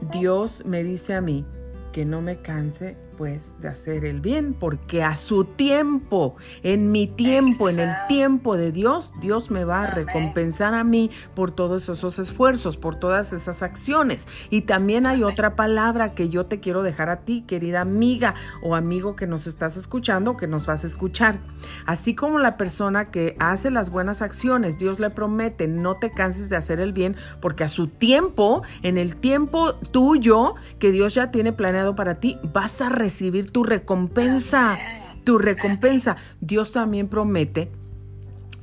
Dios 0.00 0.64
me 0.64 0.84
dice 0.84 1.14
a 1.14 1.20
mí 1.20 1.44
que 1.92 2.04
no 2.04 2.22
me 2.22 2.40
canse 2.40 2.96
pues 3.18 3.60
de 3.60 3.66
hacer 3.66 4.04
el 4.04 4.20
bien, 4.20 4.54
porque 4.54 5.02
a 5.02 5.16
su 5.16 5.42
tiempo, 5.42 6.36
en 6.62 6.92
mi 6.92 7.08
tiempo, 7.08 7.68
en 7.68 7.80
el 7.80 7.90
tiempo 8.06 8.56
de 8.56 8.70
Dios, 8.70 9.12
Dios 9.20 9.50
me 9.50 9.64
va 9.64 9.82
a 9.82 9.86
recompensar 9.88 10.72
a 10.74 10.84
mí 10.84 11.10
por 11.34 11.50
todos 11.50 11.88
esos 11.88 12.20
esfuerzos, 12.20 12.76
por 12.76 12.94
todas 12.94 13.32
esas 13.32 13.64
acciones. 13.64 14.28
Y 14.50 14.62
también 14.62 15.04
hay 15.04 15.24
otra 15.24 15.56
palabra 15.56 16.14
que 16.14 16.28
yo 16.28 16.46
te 16.46 16.60
quiero 16.60 16.84
dejar 16.84 17.10
a 17.10 17.22
ti, 17.22 17.42
querida 17.42 17.80
amiga 17.80 18.36
o 18.62 18.76
amigo 18.76 19.16
que 19.16 19.26
nos 19.26 19.48
estás 19.48 19.76
escuchando, 19.76 20.36
que 20.36 20.46
nos 20.46 20.66
vas 20.66 20.84
a 20.84 20.86
escuchar. 20.86 21.40
Así 21.86 22.14
como 22.14 22.38
la 22.38 22.56
persona 22.56 23.10
que 23.10 23.34
hace 23.40 23.72
las 23.72 23.90
buenas 23.90 24.22
acciones, 24.22 24.78
Dios 24.78 25.00
le 25.00 25.10
promete, 25.10 25.66
no 25.66 25.96
te 25.96 26.12
canses 26.12 26.50
de 26.50 26.56
hacer 26.56 26.78
el 26.78 26.92
bien, 26.92 27.16
porque 27.40 27.64
a 27.64 27.68
su 27.68 27.88
tiempo, 27.88 28.62
en 28.84 28.96
el 28.96 29.16
tiempo 29.16 29.74
tuyo 29.74 30.54
que 30.78 30.92
Dios 30.92 31.16
ya 31.16 31.32
tiene 31.32 31.52
planeado 31.52 31.96
para 31.96 32.20
ti, 32.20 32.38
vas 32.52 32.80
a 32.80 32.88
recibir 32.88 33.07
recibir 33.08 33.50
tu 33.50 33.64
recompensa, 33.64 34.78
tu 35.24 35.38
recompensa. 35.38 36.18
Dios 36.42 36.72
también 36.72 37.08
promete 37.08 37.70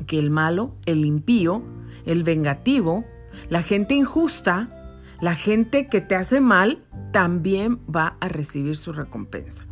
que 0.06 0.20
el 0.20 0.30
malo, 0.30 0.76
el 0.86 1.04
impío, 1.04 1.64
el 2.06 2.24
vengativo, 2.24 3.06
la 3.50 3.64
gente 3.64 3.96
injusta, 3.96 4.70
la 5.20 5.34
gente 5.34 5.88
que 5.88 6.00
te 6.00 6.14
hace 6.14 6.42
mal, 6.42 6.84
también 7.12 7.80
va 7.94 8.18
a 8.20 8.28
recibir 8.28 8.78
su 8.78 8.94
recompensa. 8.94 9.66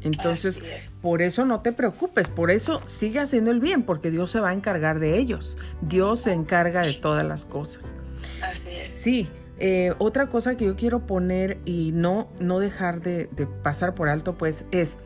Entonces, 0.00 0.62
por 1.02 1.20
eso 1.20 1.44
no 1.44 1.60
te 1.60 1.72
preocupes, 1.72 2.28
por 2.28 2.50
eso 2.50 2.80
sigue 2.86 3.20
haciendo 3.20 3.50
el 3.50 3.60
bien, 3.60 3.82
porque 3.82 4.10
Dios 4.10 4.30
se 4.30 4.40
va 4.40 4.50
a 4.50 4.54
encargar 4.54 5.00
de 5.00 5.18
ellos. 5.18 5.58
Dios 5.82 6.20
se 6.20 6.32
encarga 6.32 6.80
de 6.80 6.94
todas 6.94 7.26
las 7.26 7.44
cosas. 7.44 7.94
Así 8.42 8.70
es. 8.70 8.98
Sí, 8.98 9.28
eh, 9.58 9.94
otra 9.98 10.28
cosa 10.28 10.56
que 10.56 10.66
yo 10.66 10.76
quiero 10.76 11.06
poner 11.06 11.58
y 11.64 11.92
no, 11.92 12.28
no 12.40 12.58
dejar 12.58 13.00
de, 13.00 13.28
pasar 13.62 13.94
por 13.94 14.08
alto, 14.08 14.34
pues 14.34 14.64
es, 14.72 14.96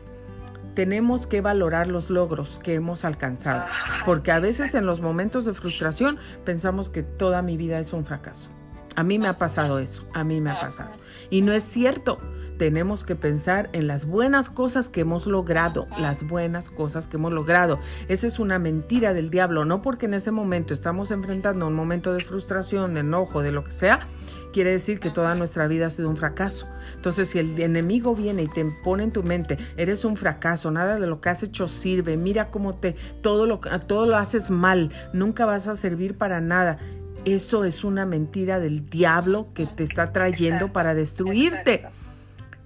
tenemos 0.73 1.27
que 1.27 1.41
valorar 1.41 1.87
los 1.87 2.09
logros 2.09 2.59
que 2.59 2.73
hemos 2.73 3.05
alcanzado, 3.05 3.65
porque 4.05 4.31
a 4.31 4.39
veces 4.39 4.73
en 4.73 4.85
los 4.85 5.01
momentos 5.01 5.45
de 5.45 5.53
frustración 5.53 6.17
pensamos 6.45 6.89
que 6.89 7.03
toda 7.03 7.41
mi 7.41 7.57
vida 7.57 7.79
es 7.79 7.93
un 7.93 8.05
fracaso. 8.05 8.49
A 8.95 9.03
mí 9.03 9.19
me 9.19 9.27
ha 9.27 9.37
pasado 9.37 9.79
eso, 9.79 10.05
a 10.13 10.23
mí 10.23 10.41
me 10.41 10.51
ha 10.51 10.59
pasado. 10.59 10.91
Y 11.29 11.41
no 11.41 11.53
es 11.53 11.63
cierto, 11.63 12.17
tenemos 12.59 13.05
que 13.05 13.15
pensar 13.15 13.69
en 13.71 13.87
las 13.87 14.05
buenas 14.05 14.49
cosas 14.49 14.89
que 14.89 15.01
hemos 15.01 15.25
logrado, 15.25 15.87
las 15.97 16.27
buenas 16.27 16.69
cosas 16.69 17.07
que 17.07 17.15
hemos 17.15 17.31
logrado. 17.31 17.79
Esa 18.09 18.27
es 18.27 18.37
una 18.37 18.59
mentira 18.59 19.13
del 19.13 19.29
diablo, 19.29 19.63
no 19.63 19.81
porque 19.81 20.07
en 20.07 20.13
ese 20.13 20.29
momento 20.29 20.73
estamos 20.73 21.09
enfrentando 21.09 21.65
un 21.65 21.73
momento 21.73 22.13
de 22.13 22.19
frustración, 22.19 22.93
de 22.93 22.99
enojo, 22.99 23.41
de 23.41 23.53
lo 23.53 23.63
que 23.63 23.71
sea, 23.71 24.07
quiere 24.51 24.71
decir 24.71 24.99
que 24.99 25.09
toda 25.09 25.35
nuestra 25.35 25.67
vida 25.67 25.87
ha 25.87 25.89
sido 25.89 26.09
un 26.09 26.17
fracaso. 26.17 26.67
Entonces, 26.95 27.29
si 27.29 27.39
el 27.39 27.57
enemigo 27.59 28.13
viene 28.13 28.43
y 28.43 28.47
te 28.49 28.65
pone 28.83 29.03
en 29.03 29.11
tu 29.11 29.23
mente, 29.23 29.57
eres 29.77 30.03
un 30.03 30.17
fracaso, 30.17 30.69
nada 30.69 30.99
de 30.99 31.07
lo 31.07 31.21
que 31.21 31.29
has 31.29 31.41
hecho 31.43 31.69
sirve, 31.69 32.17
mira 32.17 32.51
cómo 32.51 32.75
te 32.75 32.97
todo 33.21 33.45
lo 33.45 33.59
todo 33.87 34.05
lo 34.05 34.17
haces 34.17 34.51
mal, 34.51 34.91
nunca 35.13 35.45
vas 35.45 35.67
a 35.67 35.77
servir 35.77 36.17
para 36.17 36.41
nada. 36.41 36.77
Eso 37.23 37.63
es 37.63 37.85
una 37.85 38.05
mentira 38.05 38.59
del 38.59 38.89
diablo 38.89 39.47
que 39.53 39.65
te 39.65 39.83
está 39.83 40.11
trayendo 40.11 40.73
para 40.73 40.93
destruirte. 40.93 41.85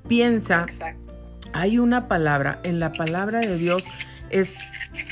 Piensa, 0.08 0.68
hay 1.54 1.80
una 1.80 2.08
palabra, 2.08 2.60
en 2.64 2.80
la 2.80 2.92
palabra 2.94 3.40
de 3.40 3.58
Dios 3.58 3.86
es 4.30 4.56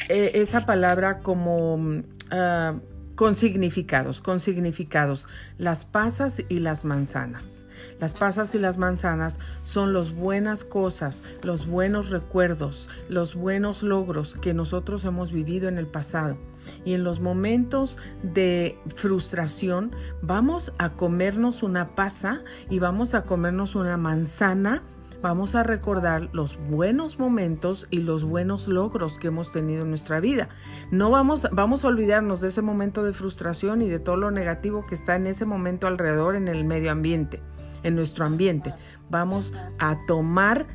eh, 0.10 0.32
esa 0.36 0.66
palabra 0.66 1.20
como 1.20 2.04
ah, 2.32 2.76
con 3.16 3.36
significados, 3.36 4.20
con 4.20 4.40
significados, 4.40 5.28
las 5.58 5.86
pasas 5.86 6.42
y 6.50 6.60
las 6.60 6.86
manzanas. 6.86 7.66
Las 8.00 8.14
pasas 8.14 8.54
y 8.56 8.60
las 8.60 8.78
manzanas 8.78 9.40
son 9.64 9.94
las 9.94 10.14
buenas 10.14 10.64
cosas, 10.64 11.24
los 11.44 11.68
buenos 11.68 12.10
recuerdos, 12.10 12.90
los 13.10 13.36
buenos 13.36 13.84
logros 13.84 14.36
que 14.36 14.54
nosotros 14.54 15.06
hemos 15.06 15.32
vivido 15.32 15.70
en 15.70 15.78
el 15.78 15.88
pasado. 15.88 16.36
Y 16.84 16.94
en 16.94 17.04
los 17.04 17.20
momentos 17.20 17.98
de 18.24 18.78
frustración 18.96 19.92
vamos 20.22 20.74
a 20.78 20.90
comernos 20.90 21.64
una 21.64 21.88
pasa 21.88 22.42
y 22.70 22.80
vamos 22.80 23.14
a 23.14 23.24
comernos 23.24 23.76
una 23.76 23.98
manzana 23.98 24.82
vamos 25.22 25.56
a 25.56 25.64
recordar 25.64 26.30
los 26.34 26.58
buenos 26.70 27.20
momentos 27.20 27.88
y 27.90 27.98
los 27.98 28.24
buenos 28.24 28.68
logros 28.68 29.18
que 29.18 29.28
hemos 29.28 29.52
tenido 29.52 29.84
en 29.84 29.90
nuestra 29.90 30.20
vida. 30.20 30.50
No 30.90 31.12
vamos, 31.12 31.48
vamos 31.52 31.84
a 31.84 31.88
olvidarnos 31.88 32.42
de 32.42 32.50
ese 32.50 32.62
momento 32.62 33.04
de 33.04 33.14
frustración 33.14 33.82
y 33.82 33.90
de 33.90 34.00
todo 34.00 34.16
lo 34.16 34.32
negativo 34.32 34.86
que 34.86 34.96
está 34.96 35.16
en 35.16 35.28
ese 35.28 35.46
momento 35.46 35.88
alrededor 35.88 36.36
en 36.36 36.48
el 36.48 36.66
medio 36.66 36.92
ambiente, 36.92 37.42
en 37.84 37.96
nuestro 37.96 38.26
ambiente. 38.26 38.74
Vamos 39.10 39.54
a 39.80 39.98
tomar 40.08 40.66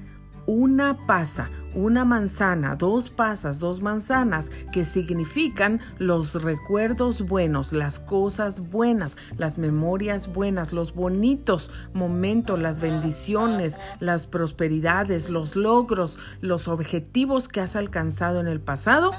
una 0.46 1.06
pasa, 1.06 1.50
una 1.74 2.04
manzana, 2.04 2.76
dos 2.76 3.10
pasas, 3.10 3.58
dos 3.58 3.82
manzanas, 3.82 4.50
que 4.72 4.84
significan 4.84 5.80
los 5.98 6.42
recuerdos 6.42 7.22
buenos, 7.22 7.72
las 7.72 7.98
cosas 7.98 8.70
buenas, 8.70 9.16
las 9.36 9.58
memorias 9.58 10.32
buenas, 10.32 10.72
los 10.72 10.94
bonitos 10.94 11.70
momentos, 11.92 12.58
las 12.58 12.80
bendiciones, 12.80 13.78
las 14.00 14.26
prosperidades, 14.26 15.28
los 15.28 15.56
logros, 15.56 16.18
los 16.40 16.68
objetivos 16.68 17.48
que 17.48 17.60
has 17.60 17.76
alcanzado 17.76 18.40
en 18.40 18.46
el 18.46 18.60
pasado. 18.60 19.12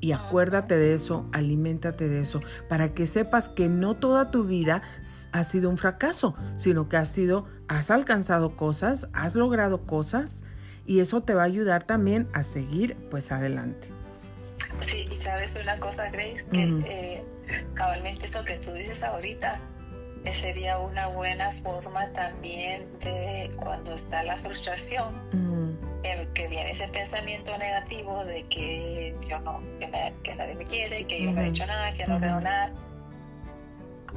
Y 0.00 0.10
acuérdate 0.10 0.76
de 0.76 0.94
eso, 0.94 1.26
aliméntate 1.30 2.08
de 2.08 2.20
eso, 2.20 2.40
para 2.68 2.92
que 2.92 3.06
sepas 3.06 3.48
que 3.48 3.68
no 3.68 3.94
toda 3.94 4.32
tu 4.32 4.42
vida 4.42 4.82
ha 5.30 5.44
sido 5.44 5.70
un 5.70 5.78
fracaso, 5.78 6.34
sino 6.56 6.88
que 6.88 6.96
has 6.96 7.08
sido 7.08 7.46
has 7.76 7.90
alcanzado 7.90 8.54
cosas, 8.54 9.08
has 9.14 9.34
logrado 9.34 9.86
cosas 9.86 10.44
y 10.84 11.00
eso 11.00 11.22
te 11.22 11.32
va 11.32 11.42
a 11.42 11.46
ayudar 11.46 11.84
también 11.84 12.28
a 12.34 12.42
seguir 12.42 12.96
pues 13.10 13.32
adelante. 13.32 13.88
Sí, 14.84 15.04
y 15.10 15.16
sabes 15.18 15.56
una 15.56 15.78
cosa, 15.78 16.10
Grace, 16.10 16.44
que 16.50 16.64
eh, 16.86 17.24
cabalmente 17.74 18.26
eso 18.26 18.44
que 18.44 18.58
tú 18.58 18.72
dices 18.72 19.02
ahorita 19.02 19.58
eh, 20.24 20.34
sería 20.34 20.78
una 20.78 21.08
buena 21.08 21.52
forma 21.62 22.08
también 22.12 22.86
de 23.00 23.50
cuando 23.56 23.94
está 23.94 24.22
la 24.22 24.36
frustración, 24.38 25.14
el 26.02 26.28
que 26.34 26.48
viene 26.48 26.72
ese 26.72 26.88
pensamiento 26.88 27.56
negativo 27.56 28.24
de 28.24 28.42
que 28.48 29.14
yo 29.28 29.38
no, 29.40 29.62
que, 29.78 30.34
nadie 30.34 30.54
me 30.56 30.64
quiere, 30.66 31.06
que 31.06 31.24
yo 31.24 31.32
no 31.32 31.40
he 31.40 31.48
hecho 31.48 31.64
nada, 31.64 31.92
que 31.94 32.06
no 32.06 32.20
veo 32.20 32.40
nada, 32.40 32.70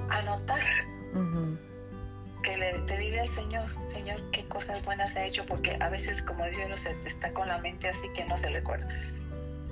anotar 0.09 0.61
que 2.45 2.57
le 2.57 2.73
te 2.79 2.97
dile 2.97 3.21
al 3.21 3.29
Señor, 3.29 3.65
Señor, 3.89 4.21
qué 4.31 4.45
cosas 4.45 4.83
buenas 4.85 5.15
ha 5.15 5.25
hecho, 5.25 5.45
porque 5.45 5.75
a 5.79 5.89
veces, 5.89 6.21
como 6.21 6.45
dice 6.45 6.65
uno, 6.65 6.77
se 6.77 6.95
está 7.05 7.31
con 7.33 7.47
la 7.47 7.57
mente 7.57 7.89
así 7.89 8.07
que 8.15 8.23
no 8.25 8.37
se 8.37 8.49
recuerda. 8.49 8.87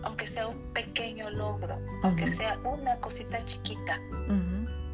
Aunque 0.01 0.27
sea 0.27 0.47
un 0.47 0.73
pequeño 0.73 1.29
logro, 1.29 1.79
aunque 2.03 2.29
sea 2.36 2.57
una 2.65 2.97
cosita 2.97 3.43
chiquita, 3.45 3.99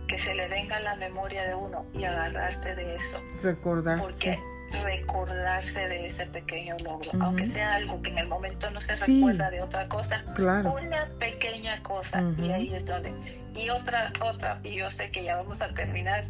que 0.07 0.19
se 0.19 0.35
le 0.35 0.47
venga 0.49 0.77
a 0.77 0.81
la 0.81 0.95
memoria 0.97 1.47
de 1.47 1.55
uno 1.55 1.85
y 1.93 2.03
agarrarse 2.03 2.75
de 2.75 2.95
eso. 2.95 3.19
Recordarse. 3.41 4.03
Porque 4.03 4.39
recordarse 4.71 5.79
de 5.79 6.07
ese 6.07 6.25
pequeño 6.27 6.75
logro, 6.83 7.11
aunque 7.21 7.47
sea 7.47 7.75
algo 7.75 8.01
que 8.01 8.11
en 8.11 8.19
el 8.19 8.27
momento 8.27 8.69
no 8.69 8.81
se 8.81 8.95
recuerda 8.95 9.49
de 9.49 9.61
otra 9.61 9.87
cosa, 9.87 10.23
claro. 10.35 10.73
una 10.73 11.07
pequeña 11.17 11.81
cosa, 11.81 12.23
y 12.37 12.51
ahí 12.51 12.75
es 12.75 12.85
donde. 12.85 13.11
Y 13.55 13.69
otra, 13.69 14.13
otra, 14.21 14.59
y 14.63 14.75
yo 14.75 14.89
sé 14.91 15.09
que 15.11 15.23
ya 15.23 15.37
vamos 15.37 15.59
a 15.61 15.73
terminar, 15.73 16.25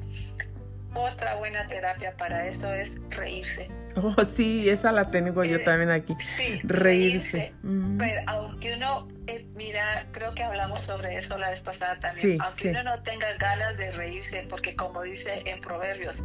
otra 0.94 1.36
buena 1.36 1.68
terapia 1.68 2.16
para 2.18 2.48
eso 2.48 2.74
es 2.74 2.90
reírse. 3.10 3.70
Oh, 3.96 4.24
sí, 4.24 4.70
esa 4.70 4.92
la 4.92 5.08
tengo 5.08 5.44
yo 5.44 5.58
eh, 5.58 5.64
también 5.64 5.90
aquí. 5.90 6.16
Sí, 6.20 6.60
reírse. 6.64 7.54
Pero 7.98 8.22
aunque 8.28 8.76
uno, 8.76 9.08
eh, 9.28 9.46
mira, 9.56 10.06
creo 10.12 10.34
que 10.36 10.44
hablamos 10.44 10.80
sobre 10.80 11.18
eso 11.18 11.38
la 11.38 11.50
vez 11.50 11.62
pasada 11.62 12.00
también. 12.00 12.42
aunque 12.42 12.70
uno 12.70 12.84
no 12.84 13.02
tenga 13.02 13.34
ganas 13.38 13.78
de 13.78 13.92
reírse, 13.92 14.46
porque 14.50 14.76
como 14.76 15.02
dice 15.02 15.42
en 15.46 15.60
Proverbios, 15.62 16.24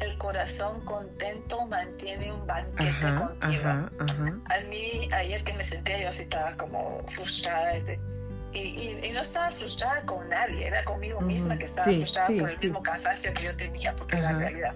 el 0.00 0.16
corazón 0.18 0.84
contento 0.84 1.66
mantiene 1.66 2.32
un 2.32 2.46
banquete 2.46 3.14
contigo. 3.18 3.68
Ajá, 3.68 3.90
ajá. 4.00 4.38
A 4.46 4.60
mí, 4.68 5.08
ayer 5.12 5.44
que 5.44 5.52
me 5.52 5.64
senté, 5.64 6.02
yo 6.02 6.08
así 6.08 6.22
estaba 6.22 6.56
como 6.56 7.02
frustrada. 7.10 7.74
Desde, 7.74 8.00
y, 8.54 9.10
no 9.12 9.20
estaba 9.20 9.50
frustrada 9.52 10.02
con 10.02 10.28
nadie, 10.28 10.66
era 10.66 10.84
conmigo 10.84 11.20
misma 11.20 11.56
que 11.56 11.64
estaba 11.64 11.84
frustrada 11.84 12.28
por 12.28 12.50
el 12.50 12.58
mismo 12.58 12.82
cansancio 12.82 13.32
que 13.34 13.44
yo 13.44 13.56
tenía, 13.56 13.94
porque 13.94 14.16
en 14.16 14.22
la 14.22 14.32
realidad. 14.32 14.74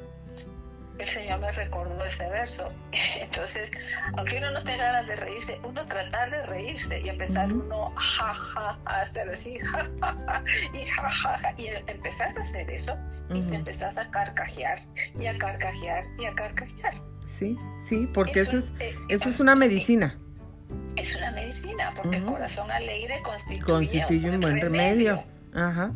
El 0.99 1.09
Señor 1.11 1.41
me 1.41 1.53
recordó 1.53 2.03
ese 2.07 2.27
verso. 2.31 2.73
Entonces, 3.21 3.71
aunque 4.17 4.39
uno 4.39 4.51
no 4.53 4.63
tenga 4.63 4.85
ganas 4.85 5.07
de 5.07 5.17
reírse, 5.17 5.59
uno 5.63 5.87
tratar 5.87 6.31
de 6.31 6.47
reírse 6.47 7.01
y 7.01 7.09
empezar 7.11 7.53
uno 7.53 7.93
ja, 7.97 8.33
ja, 8.33 8.79
a 8.87 9.01
hacer 9.03 9.29
así, 9.29 9.59
ja, 9.73 9.87
ja, 10.01 10.43
y 10.73 10.87
ja, 10.87 11.11
ja, 11.11 11.55
y 11.59 11.67
empezar 11.87 12.39
a 12.39 12.43
hacer 12.43 12.71
eso 12.71 12.97
y 13.29 13.43
te 13.43 13.57
empezás 13.57 13.97
a 13.97 14.09
carcajear 14.11 14.81
y 15.19 15.27
a 15.27 15.37
carcajear 15.37 16.05
y 16.19 16.25
a 16.27 16.35
carcajear. 16.35 16.95
Sí, 17.27 17.59
sí, 17.81 18.09
porque 18.15 18.41
eso, 18.41 18.57
es, 18.57 18.73
eh, 18.79 18.95
eso 19.09 19.29
es 19.29 19.41
una 19.41 19.57
medicina 19.57 20.17
es 20.97 21.17
una 21.17 21.31
medicina, 21.31 21.93
porque 21.95 22.17
el 22.17 22.25
corazón 22.25 22.71
alegre 22.71 23.21
constituye, 23.65 24.31
un 24.31 24.41
buen 24.41 24.61
remedio. 24.61 25.23
Ajá. 25.55 25.93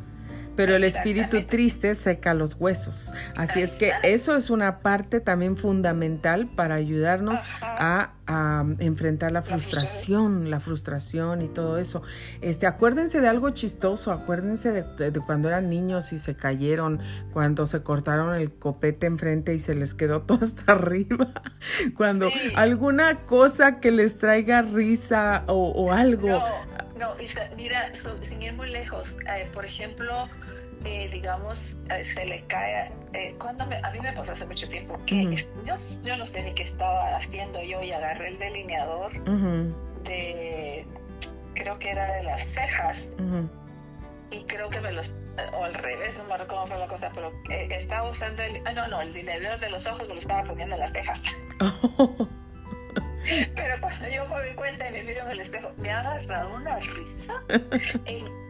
Pero 0.56 0.76
el 0.76 0.84
espíritu 0.84 1.42
triste 1.44 1.94
seca 1.94 2.34
los 2.34 2.54
huesos. 2.54 3.14
Así 3.36 3.62
es 3.62 3.70
que 3.70 3.92
eso 4.02 4.36
es 4.36 4.50
una 4.50 4.80
parte 4.80 5.20
también 5.20 5.56
fundamental 5.56 6.50
para 6.54 6.74
ayudarnos 6.74 7.40
a 7.62 8.12
a 8.30 8.64
enfrentar 8.78 9.32
la 9.32 9.42
frustración, 9.42 10.50
la 10.50 10.60
frustración 10.60 11.42
y 11.42 11.48
todo 11.48 11.78
eso. 11.78 12.02
Este, 12.40 12.68
acuérdense 12.68 13.20
de 13.20 13.26
algo 13.26 13.50
chistoso, 13.50 14.12
acuérdense 14.12 14.70
de, 14.70 15.20
cuando 15.26 15.48
eran 15.48 15.68
niños 15.68 16.12
y 16.12 16.18
se 16.18 16.36
cayeron, 16.36 17.00
cuando 17.32 17.66
se 17.66 17.82
cortaron 17.82 18.36
el 18.36 18.52
copete 18.52 19.06
enfrente 19.06 19.52
y 19.54 19.58
se 19.58 19.74
les 19.74 19.94
quedó 19.94 20.22
todo 20.26 20.44
hasta 20.44 20.72
arriba, 20.72 21.32
cuando 21.96 22.28
alguna 22.54 23.26
cosa 23.26 23.80
que 23.80 23.90
les 23.90 24.18
traiga 24.18 24.62
risa 24.62 25.42
o, 25.48 25.92
algo. 25.92 26.28
No, 26.28 26.64
no, 26.98 27.14
mira, 27.56 27.90
sin 28.28 28.42
ir 28.42 28.52
muy 28.52 28.70
lejos, 28.70 29.18
eh, 29.26 29.50
por 29.52 29.64
ejemplo, 29.64 30.28
eh, 30.84 31.08
digamos, 31.12 31.76
eh, 31.90 32.04
se 32.04 32.24
le 32.24 32.42
cae, 32.46 32.90
eh, 33.12 33.34
cuando 33.38 33.64
a 33.64 33.90
mí 33.90 34.00
me 34.00 34.12
pasó 34.12 34.32
hace 34.32 34.46
mucho 34.46 34.68
tiempo 34.68 34.98
que 35.06 35.36
yo, 35.64 35.74
yo, 36.02 36.16
no 36.16 36.26
sé 36.26 36.42
ni 36.42 36.54
qué 36.54 36.62
estaba 36.62 37.16
haciendo 37.16 37.62
yo 37.62 37.82
y 37.82 37.92
agarré 37.92 38.28
el 38.28 38.38
delineador 38.38 39.12
de, 40.04 40.86
creo 41.54 41.78
que 41.78 41.90
era 41.90 42.12
de 42.14 42.22
las 42.22 42.46
cejas, 42.48 43.08
y 44.30 44.44
creo 44.44 44.68
que 44.68 44.80
me 44.80 44.92
los, 44.92 45.14
o 45.52 45.64
al 45.64 45.74
revés, 45.74 46.16
no 46.16 46.24
me 46.24 46.38
recuerdo 46.38 46.62
cómo 46.62 46.66
fue 46.68 46.78
la 46.78 46.88
cosa, 46.88 47.10
pero 47.14 47.32
estaba 47.48 48.08
usando 48.08 48.42
el, 48.42 48.62
ah, 48.64 48.72
no, 48.72 48.88
no, 48.88 49.00
el 49.02 49.12
delineador 49.12 49.60
de 49.60 49.70
los 49.70 49.86
ojos 49.86 50.08
me 50.08 50.14
lo 50.14 50.20
estaba 50.20 50.44
poniendo 50.44 50.76
en 50.76 50.80
las 50.80 50.92
cejas. 50.92 51.22
Pero 53.54 53.80
cuando 53.80 54.08
yo 54.08 54.26
me 54.28 54.36
doy 54.36 54.54
cuenta 54.54 54.88
y 54.88 54.92
me 54.92 55.02
miro 55.04 55.22
en 55.22 55.30
el 55.30 55.40
espejo, 55.40 55.70
me 55.76 55.90
ha 55.90 56.00
agarrado 56.00 56.54
una 56.54 56.78
risa. 56.78 57.42
En, 58.04 58.24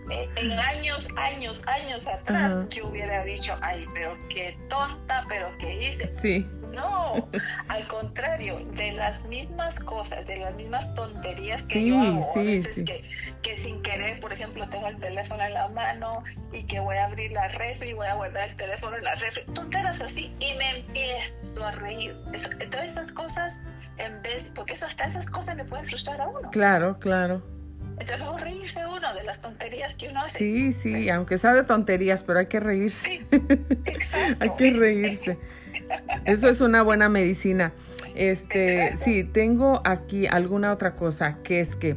años, 0.59 1.09
años, 1.17 1.63
años 1.67 2.07
atrás, 2.07 2.69
yo 2.71 2.89
hubiera 2.89 3.25
dicho, 3.25 3.57
ay, 3.63 3.87
pero 3.93 4.17
qué 4.29 4.57
tonta, 4.69 5.25
pero 5.29 5.49
qué 5.59 5.89
hice. 5.89 6.07
Sí. 6.07 6.47
No, 6.73 7.29
al 7.69 7.87
contrario, 7.89 8.61
de 8.77 8.93
las 8.93 9.23
mismas 9.25 9.79
cosas, 9.81 10.27
de 10.27 10.37
las 10.37 10.55
mismas 10.55 10.95
tonterías 10.95 11.63
que 11.63 11.87
yo 11.87 12.01
hago, 12.01 12.31
sí, 12.35 12.63
sí. 12.63 12.85
Que, 12.85 13.05
que, 13.43 13.59
sin 13.59 13.83
querer, 13.83 14.21
por 14.21 14.33
ejemplo, 14.33 14.69
tengo 14.69 14.87
el 14.89 14.97
teléfono 14.99 15.43
en 15.43 15.55
la 15.55 15.69
mano 15.69 16.23
y 16.53 16.65
que 16.65 16.79
voy 16.81 16.97
a 16.97 17.07
abrir 17.07 17.33
la 17.33 17.49
refri 17.49 17.91
y 17.91 17.93
voy 17.95 18.07
a 18.07 18.15
guardar 18.15 18.51
el 18.51 18.57
teléfono 18.57 18.97
en 18.97 19.05
la 19.05 19.15
refri, 19.17 19.45
tonteras 19.53 20.01
así, 20.01 20.33
y 20.39 20.55
me 20.55 20.79
empiezo 20.79 21.65
a 21.65 21.73
reír. 21.73 22.17
Eso, 22.33 22.51
todas 22.71 22.87
esas 22.87 23.13
cosas 23.13 23.55
en 23.99 24.23
vez, 24.23 24.51
porque 24.55 24.75
eso 24.75 24.87
hasta 24.87 25.05
esas 25.05 25.27
cosas 25.27 25.57
le 25.57 25.65
pueden 25.65 25.85
frustrar 25.85 26.21
a 26.21 26.29
uno. 26.29 26.51
Claro, 26.51 26.99
claro. 26.99 27.43
Entonces 28.01 28.19
luego 28.19 28.39
reírse 28.39 28.87
uno 28.87 29.15
de 29.15 29.23
las 29.25 29.41
tonterías 29.41 29.95
que 29.97 30.09
uno 30.09 30.21
hace. 30.21 30.39
Sí, 30.39 30.73
sí, 30.73 31.11
aunque 31.11 31.37
sea 31.37 31.53
de 31.53 31.65
tonterías, 31.65 32.25
pero 32.25 32.39
hay 32.39 32.47
que 32.47 32.59
reírse. 32.59 33.03
Sí, 33.11 33.27
hay 34.41 34.51
que 34.57 34.71
reírse. 34.71 35.39
Eso 36.25 36.49
es 36.49 36.63
una 36.63 36.83
buena 36.83 37.11
medicina. 37.11 37.73
Este, 38.15 38.97
sí, 38.97 39.25
tengo 39.25 39.83
aquí 39.85 40.27
alguna 40.27 40.73
otra 40.73 40.93
cosa, 40.93 41.37
que 41.43 41.61
es 41.61 41.77
que 41.77 41.97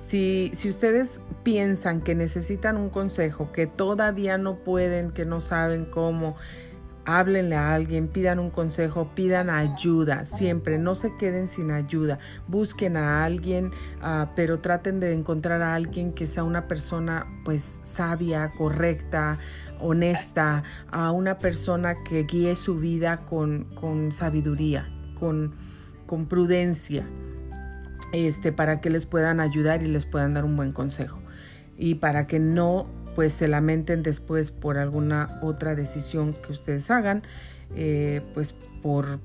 si, 0.00 0.50
si 0.54 0.68
ustedes 0.68 1.20
piensan 1.44 2.00
que 2.00 2.14
necesitan 2.14 2.76
un 2.76 2.90
consejo, 2.90 3.52
que 3.52 3.66
todavía 3.66 4.36
no 4.38 4.56
pueden, 4.56 5.12
que 5.12 5.24
no 5.24 5.40
saben 5.40 5.84
cómo, 5.84 6.36
háblenle 7.06 7.56
a 7.56 7.74
alguien, 7.74 8.08
pidan 8.08 8.38
un 8.38 8.50
consejo, 8.50 9.10
pidan 9.14 9.50
ayuda, 9.50 10.24
siempre, 10.24 10.78
no 10.78 10.94
se 10.94 11.14
queden 11.16 11.48
sin 11.48 11.70
ayuda, 11.70 12.18
busquen 12.48 12.96
a 12.96 13.24
alguien, 13.24 13.72
ah, 14.00 14.32
pero 14.34 14.60
traten 14.60 15.00
de 15.00 15.12
encontrar 15.12 15.62
a 15.62 15.74
alguien 15.74 16.12
que 16.12 16.26
sea 16.26 16.44
una 16.44 16.66
persona 16.66 17.26
pues 17.44 17.80
sabia, 17.84 18.52
correcta, 18.52 19.38
honesta, 19.80 20.62
a 20.90 21.10
una 21.10 21.38
persona 21.38 21.94
que 22.08 22.24
guíe 22.24 22.56
su 22.56 22.76
vida 22.76 23.24
con, 23.26 23.64
con 23.74 24.12
sabiduría, 24.12 24.88
con, 25.18 25.54
con 26.06 26.26
prudencia, 26.26 27.04
este, 28.12 28.52
para 28.52 28.80
que 28.80 28.90
les 28.90 29.06
puedan 29.06 29.40
ayudar 29.40 29.82
y 29.82 29.88
les 29.88 30.06
puedan 30.06 30.34
dar 30.34 30.44
un 30.44 30.56
buen 30.56 30.72
consejo. 30.72 31.20
Y 31.76 31.96
para 31.96 32.28
que 32.28 32.38
no 32.38 32.86
pues 33.14 33.32
se 33.34 33.48
lamenten 33.48 34.02
después 34.02 34.50
por 34.50 34.78
alguna 34.78 35.38
otra 35.42 35.74
decisión 35.74 36.34
que 36.34 36.52
ustedes 36.52 36.90
hagan, 36.90 37.22
eh, 37.74 38.22
pues 38.34 38.54
por, 38.82 39.20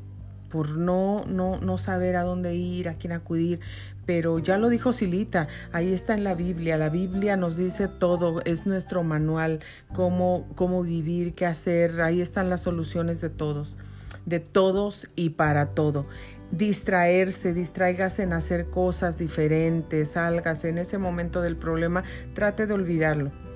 por 0.49 0.69
no, 0.78 1.23
no, 1.28 1.60
no 1.60 1.78
saber 1.78 2.15
a 2.15 2.23
dónde 2.23 2.56
ir, 2.56 2.89
a 2.89 2.93
quién 2.93 3.13
acudir. 3.13 3.60
Pero 4.06 4.39
ya 4.39 4.58
lo 4.58 4.69
dijo 4.69 4.91
Silita, 4.91 5.47
ahí 5.71 5.93
está 5.93 6.15
en 6.15 6.23
la 6.23 6.34
Biblia. 6.34 6.78
La 6.78 6.89
Biblia 6.89 7.38
nos 7.38 7.58
dice 7.58 7.88
todo, 7.88 8.41
es 8.43 8.65
nuestro 8.65 9.04
manual, 9.04 9.60
cómo, 9.93 10.47
cómo 10.56 10.82
vivir, 10.82 11.34
qué 11.34 11.45
hacer. 11.45 12.02
Ahí 12.02 12.19
están 12.21 12.49
las 12.49 12.62
soluciones 12.62 13.21
de 13.21 13.30
todos, 13.30 13.78
de 14.25 14.39
todos 14.39 15.08
y 15.15 15.32
para 15.32 15.67
todo 15.67 16.06
distraerse, 16.52 17.54
distráigase 17.54 18.23
en 18.23 18.34
hacer 18.34 18.71
cosas 18.71 19.19
diferentes, 19.19 20.10
sálgase 20.10 20.69
en 20.69 20.80
ese 20.80 20.97
momento 20.97 21.43
del 21.43 21.56
problema, 21.56 22.04
trate 22.34 22.65
de 22.65 22.73
olvidarlo 22.73 23.48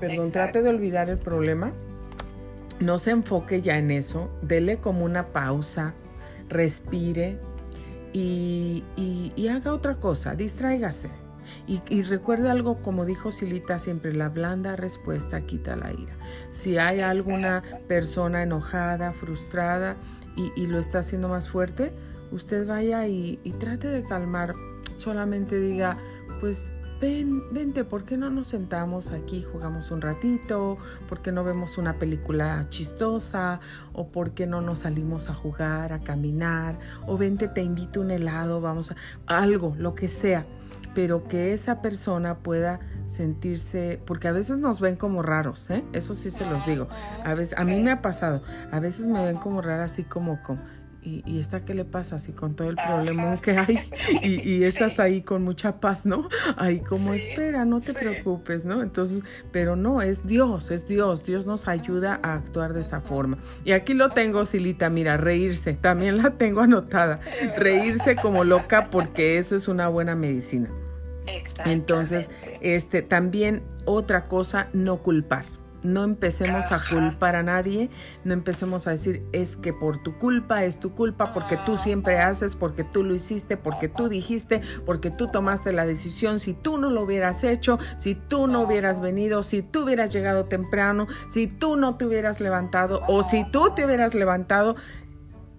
perdón, 0.00 0.30
trate 0.30 0.62
de 0.62 0.68
olvidar 0.68 1.10
el 1.10 1.18
problema, 1.18 1.72
no 2.80 2.98
se 2.98 3.10
enfoque 3.10 3.62
ya 3.62 3.78
en 3.78 3.90
eso, 3.90 4.30
dele 4.42 4.78
como 4.78 5.04
una 5.04 5.28
pausa, 5.28 5.94
respire 6.48 7.38
y, 8.12 8.82
haga 9.50 9.72
otra 9.72 9.96
cosa, 9.96 10.34
distráigase. 10.34 11.08
Y, 11.66 11.82
y, 11.88 12.02
recuerde 12.02 12.50
algo, 12.50 12.80
como 12.82 13.04
dijo 13.04 13.30
Silita 13.30 13.78
siempre, 13.78 14.14
la 14.14 14.28
blanda 14.28 14.76
respuesta 14.76 15.42
quita 15.42 15.76
la 15.76 15.92
ira. 15.92 16.14
Si 16.50 16.78
hay 16.78 17.00
alguna 17.00 17.62
persona 17.86 18.42
enojada, 18.42 19.12
frustrada 19.12 19.96
y, 20.36 20.66
lo 20.66 20.78
está 20.78 21.00
haciendo 21.00 21.28
más 21.28 21.48
fuerte, 21.48 21.92
usted 22.32 22.66
vaya 22.66 23.06
y, 23.06 23.38
y 23.44 23.52
trate 23.52 23.88
de 23.88 24.02
calmar. 24.02 24.54
Solamente 24.96 25.58
diga, 25.58 25.98
pues 26.40 26.72
ven, 27.04 27.42
vente, 27.52 27.84
¿por 27.84 28.06
qué 28.06 28.16
no 28.16 28.30
nos 28.30 28.46
sentamos 28.46 29.10
aquí, 29.10 29.42
jugamos 29.42 29.90
un 29.90 30.00
ratito? 30.00 30.78
¿Por 31.06 31.20
qué 31.20 31.32
no 31.32 31.44
vemos 31.44 31.76
una 31.76 31.98
película 31.98 32.66
chistosa? 32.70 33.60
¿O 33.92 34.08
por 34.08 34.30
qué 34.30 34.46
no 34.46 34.62
nos 34.62 34.80
salimos 34.80 35.28
a 35.28 35.34
jugar, 35.34 35.92
a 35.92 36.00
caminar? 36.00 36.78
O 37.06 37.18
vente, 37.18 37.46
te 37.46 37.62
invito 37.62 38.00
un 38.00 38.10
helado, 38.10 38.62
vamos 38.62 38.94
a 39.26 39.38
algo, 39.38 39.74
lo 39.78 39.94
que 39.94 40.08
sea. 40.08 40.46
Pero 40.94 41.28
que 41.28 41.52
esa 41.52 41.82
persona 41.82 42.38
pueda 42.38 42.80
sentirse, 43.06 44.00
porque 44.06 44.28
a 44.28 44.32
veces 44.32 44.56
nos 44.56 44.80
ven 44.80 44.96
como 44.96 45.20
raros, 45.20 45.68
¿eh? 45.68 45.84
Eso 45.92 46.14
sí 46.14 46.30
se 46.30 46.46
los 46.46 46.64
digo. 46.64 46.88
A 47.22 47.34
veces, 47.34 47.58
a 47.58 47.64
mí 47.64 47.78
me 47.82 47.90
ha 47.90 48.00
pasado, 48.00 48.40
a 48.72 48.80
veces 48.80 49.06
me 49.06 49.22
ven 49.26 49.36
como 49.36 49.60
rara, 49.60 49.84
así 49.84 50.04
como, 50.04 50.42
como 50.42 50.60
y, 51.04 51.22
y 51.26 51.38
esta 51.38 51.64
qué 51.64 51.74
le 51.74 51.84
pasa 51.84 52.16
así 52.16 52.32
con 52.32 52.54
todo 52.54 52.70
el 52.70 52.76
problema 52.76 53.40
que 53.40 53.58
hay 53.58 53.78
y, 54.22 54.48
y 54.48 54.64
esta 54.64 54.86
está 54.86 55.04
ahí 55.04 55.22
con 55.22 55.42
mucha 55.42 55.80
paz, 55.80 56.06
¿no? 56.06 56.28
Ahí 56.56 56.80
como 56.80 57.14
espera, 57.14 57.64
no 57.64 57.80
te 57.80 57.94
preocupes, 57.94 58.64
¿no? 58.64 58.82
Entonces, 58.82 59.22
pero 59.52 59.76
no, 59.76 60.02
es 60.02 60.26
Dios, 60.26 60.70
es 60.70 60.86
Dios, 60.86 61.24
Dios 61.24 61.46
nos 61.46 61.68
ayuda 61.68 62.18
a 62.22 62.34
actuar 62.34 62.72
de 62.72 62.80
esa 62.80 63.00
forma. 63.00 63.38
Y 63.64 63.72
aquí 63.72 63.94
lo 63.94 64.10
tengo, 64.10 64.44
Silita, 64.44 64.88
mira, 64.88 65.16
reírse, 65.16 65.74
también 65.74 66.16
la 66.16 66.30
tengo 66.30 66.60
anotada, 66.60 67.20
reírse 67.56 68.16
como 68.16 68.44
loca 68.44 68.88
porque 68.90 69.38
eso 69.38 69.56
es 69.56 69.68
una 69.68 69.88
buena 69.88 70.14
medicina. 70.14 70.68
Entonces, 71.64 72.28
este, 72.60 73.02
también 73.02 73.62
otra 73.84 74.26
cosa, 74.26 74.68
no 74.72 74.98
culpar. 74.98 75.44
No 75.84 76.02
empecemos 76.02 76.72
a 76.72 76.80
culpar 76.88 77.36
a 77.36 77.42
nadie, 77.42 77.90
no 78.24 78.32
empecemos 78.32 78.86
a 78.86 78.90
decir 78.90 79.22
es 79.32 79.56
que 79.56 79.72
por 79.72 80.02
tu 80.02 80.18
culpa, 80.18 80.64
es 80.64 80.80
tu 80.80 80.94
culpa, 80.94 81.34
porque 81.34 81.58
tú 81.66 81.76
siempre 81.76 82.18
haces, 82.18 82.56
porque 82.56 82.84
tú 82.84 83.04
lo 83.04 83.14
hiciste, 83.14 83.56
porque 83.56 83.88
tú 83.88 84.08
dijiste, 84.08 84.62
porque 84.86 85.10
tú 85.10 85.26
tomaste 85.26 85.72
la 85.72 85.84
decisión, 85.84 86.40
si 86.40 86.54
tú 86.54 86.78
no 86.78 86.88
lo 86.88 87.02
hubieras 87.02 87.44
hecho, 87.44 87.78
si 87.98 88.14
tú 88.14 88.46
no 88.46 88.62
hubieras 88.62 89.00
venido, 89.00 89.42
si 89.42 89.60
tú 89.60 89.84
hubieras 89.84 90.10
llegado 90.10 90.44
temprano, 90.44 91.06
si 91.28 91.46
tú 91.46 91.76
no 91.76 91.96
te 91.96 92.06
hubieras 92.06 92.40
levantado 92.40 93.02
o 93.06 93.22
si 93.22 93.44
tú 93.50 93.74
te 93.74 93.84
hubieras 93.84 94.14
levantado, 94.14 94.76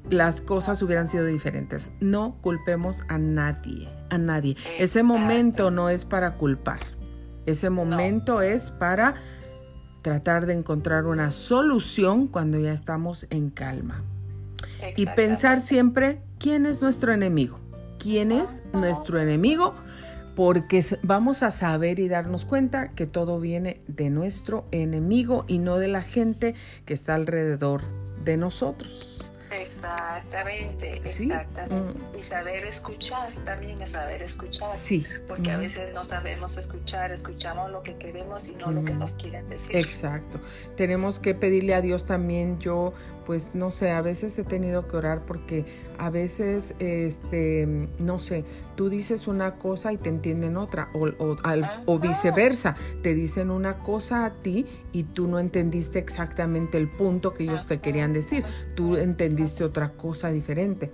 las 0.10 0.42
cosas 0.42 0.82
hubieran 0.82 1.08
sido 1.08 1.26
diferentes. 1.26 1.92
No 2.00 2.38
culpemos 2.42 3.04
a 3.08 3.18
nadie, 3.18 3.88
a 4.10 4.18
nadie. 4.18 4.56
Ese 4.80 5.04
momento 5.04 5.72
no 5.72 5.90
es 5.90 6.06
para 6.06 6.32
culpar. 6.32 6.80
Ese 7.46 7.70
momento 7.70 8.42
es 8.42 8.72
para 8.72 9.16
tratar 10.06 10.46
de 10.46 10.54
encontrar 10.54 11.08
una 11.08 11.32
solución 11.32 12.28
cuando 12.28 12.60
ya 12.60 12.74
estamos 12.74 13.26
en 13.32 13.50
calma. 13.50 14.04
Y 14.96 15.08
pensar 15.08 15.60
siempre 15.60 16.22
quién 16.38 16.68
es 16.68 16.84
nuestro 16.84 17.12
enemigo. 17.12 17.60
¿Quién 17.98 18.32
es 18.32 18.62
nuestro 18.72 19.20
enemigo? 19.20 19.74
Porque 20.36 20.86
vamos 21.02 21.42
a 21.42 21.50
saber 21.50 21.98
y 21.98 22.08
darnos 22.08 22.46
cuenta 22.46 22.90
que 22.90 23.08
todo 23.08 23.40
viene 23.40 23.82
de 23.88 24.12
nuestro 24.12 24.68
enemigo 24.70 25.44
y 25.48 25.58
no 25.58 25.80
de 25.80 25.88
la 25.88 26.04
gente 26.04 26.54
que 26.86 26.94
está 26.94 27.16
alrededor 27.16 27.82
de 28.24 28.38
nosotros. 28.38 29.15
Exactamente, 29.62 30.98
exactamente. 30.98 32.00
Mm. 32.00 32.18
Y 32.20 32.22
saber 32.22 32.66
escuchar 32.66 33.34
también 33.46 33.82
es 33.82 33.92
saber 33.92 34.22
escuchar. 34.22 34.68
Sí. 34.68 35.06
Porque 35.28 35.52
a 35.52 35.58
mm. 35.58 35.62
veces 35.62 35.94
no 35.94 36.04
sabemos 36.04 36.58
escuchar, 36.58 37.12
escuchamos 37.12 37.72
lo 37.72 37.82
que 37.84 37.96
queremos 37.98 38.48
y 38.48 38.56
no 38.56 38.72
lo 38.72 38.84
que 38.84 38.94
mm. 38.94 39.00
nos 39.00 39.14
quieren 39.14 39.48
decir. 39.48 39.76
Exacto. 39.76 40.40
Tenemos 40.76 41.20
que 41.20 41.36
pedirle 41.36 41.74
a 41.76 41.82
Dios 41.82 42.06
también. 42.06 42.60
Yo, 42.60 42.94
pues 43.26 43.52
no 43.54 43.72
sé, 43.72 43.92
a 43.92 44.02
veces 44.02 44.38
he 44.38 44.44
tenido 44.44 44.88
que 44.88 44.98
orar 44.98 45.22
porque 45.26 45.66
a 45.98 46.10
veces, 46.10 46.74
este, 46.80 47.88
no 48.00 48.20
sé, 48.20 48.44
tú 48.76 48.90
dices 48.90 49.28
una 49.28 49.56
cosa 49.56 49.94
y 49.94 49.98
te 49.98 50.10
entienden 50.10 50.58
otra, 50.58 50.90
o, 50.94 51.10
o, 51.86 52.00
viceversa, 52.00 52.76
te 53.02 53.14
dicen 53.14 53.50
una 53.50 53.80
cosa 53.80 54.26
a 54.26 54.32
ti 54.32 54.66
y 54.92 55.04
tú 55.04 55.28
no 55.28 55.40
entendiste 55.40 56.00
exactamente 56.00 56.78
el 56.78 56.90
punto 56.90 57.34
que 57.34 57.44
ellos 57.44 57.66
te 57.66 57.80
querían 57.80 58.14
decir, 58.14 58.44
tú 58.76 58.98
entendiste 58.98 59.64
otra 59.64 59.90
cosa 59.90 60.30
diferente. 60.30 60.92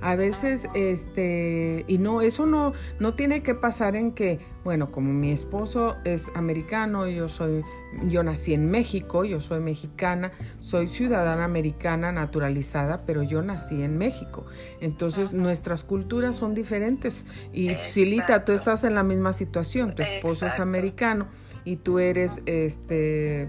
A 0.00 0.16
veces, 0.16 0.68
este, 0.74 1.84
y 1.86 1.98
no, 1.98 2.22
eso 2.22 2.44
no, 2.44 2.72
no 2.98 3.14
tiene 3.14 3.42
que 3.42 3.54
pasar 3.54 3.94
en 3.94 4.12
que, 4.12 4.40
bueno, 4.64 4.90
como 4.90 5.12
mi 5.12 5.30
esposo 5.30 5.96
es 6.04 6.30
americano, 6.34 7.08
yo 7.08 7.28
soy 7.28 7.62
yo 8.06 8.22
nací 8.22 8.54
en 8.54 8.70
México, 8.70 9.24
yo 9.24 9.40
soy 9.40 9.60
mexicana, 9.60 10.32
soy 10.60 10.88
ciudadana 10.88 11.44
americana 11.44 12.12
naturalizada, 12.12 13.04
pero 13.06 13.22
yo 13.22 13.42
nací 13.42 13.82
en 13.82 13.98
México. 13.98 14.46
Entonces 14.80 15.32
nuestras 15.32 15.84
culturas 15.84 16.36
son 16.36 16.54
diferentes. 16.54 17.26
Y 17.52 17.74
Silita, 17.76 18.44
tú 18.44 18.52
estás 18.52 18.84
en 18.84 18.94
la 18.94 19.02
misma 19.02 19.32
situación, 19.32 19.94
tu 19.94 20.02
esposo 20.02 20.46
es 20.46 20.58
americano 20.58 21.28
y 21.64 21.76
tú 21.76 21.98
eres 21.98 22.42
este 22.46 23.48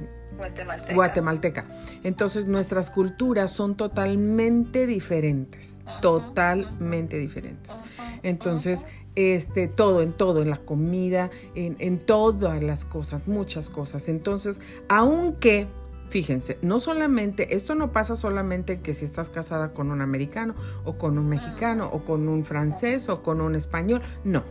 guatemalteca. 0.93 1.65
Entonces 2.03 2.45
nuestras 2.45 2.89
culturas 2.89 3.51
son 3.51 3.75
totalmente 3.75 4.87
diferentes, 4.87 5.77
totalmente 6.01 7.17
diferentes. 7.17 7.71
Entonces, 8.23 8.87
este, 9.15 9.67
todo, 9.67 10.01
en 10.01 10.13
todo, 10.13 10.41
en 10.41 10.49
la 10.49 10.57
comida, 10.57 11.29
en, 11.55 11.75
en 11.79 11.99
todas 11.99 12.63
las 12.63 12.85
cosas, 12.85 13.27
muchas 13.27 13.69
cosas. 13.69 14.07
Entonces, 14.09 14.59
aunque 14.89 15.67
Fíjense, 16.13 16.59
no 16.61 16.79
solamente, 16.79 17.55
esto 17.55 17.73
no 17.73 17.91
pasa 17.91 18.15
solamente 18.15 18.81
que 18.81 18.93
si 18.93 19.03
estás 19.03 19.31
casada 19.31 19.73
con 19.73 19.89
un 19.89 19.99
americano 19.99 20.53
o 20.85 20.99
con 20.99 21.17
un 21.17 21.27
mexicano 21.27 21.89
o 21.91 22.03
con 22.03 22.29
un 22.29 22.45
francés 22.45 23.09
o 23.09 23.23
con 23.23 23.41
un 23.41 23.55
español, 23.55 24.03
no. 24.23 24.43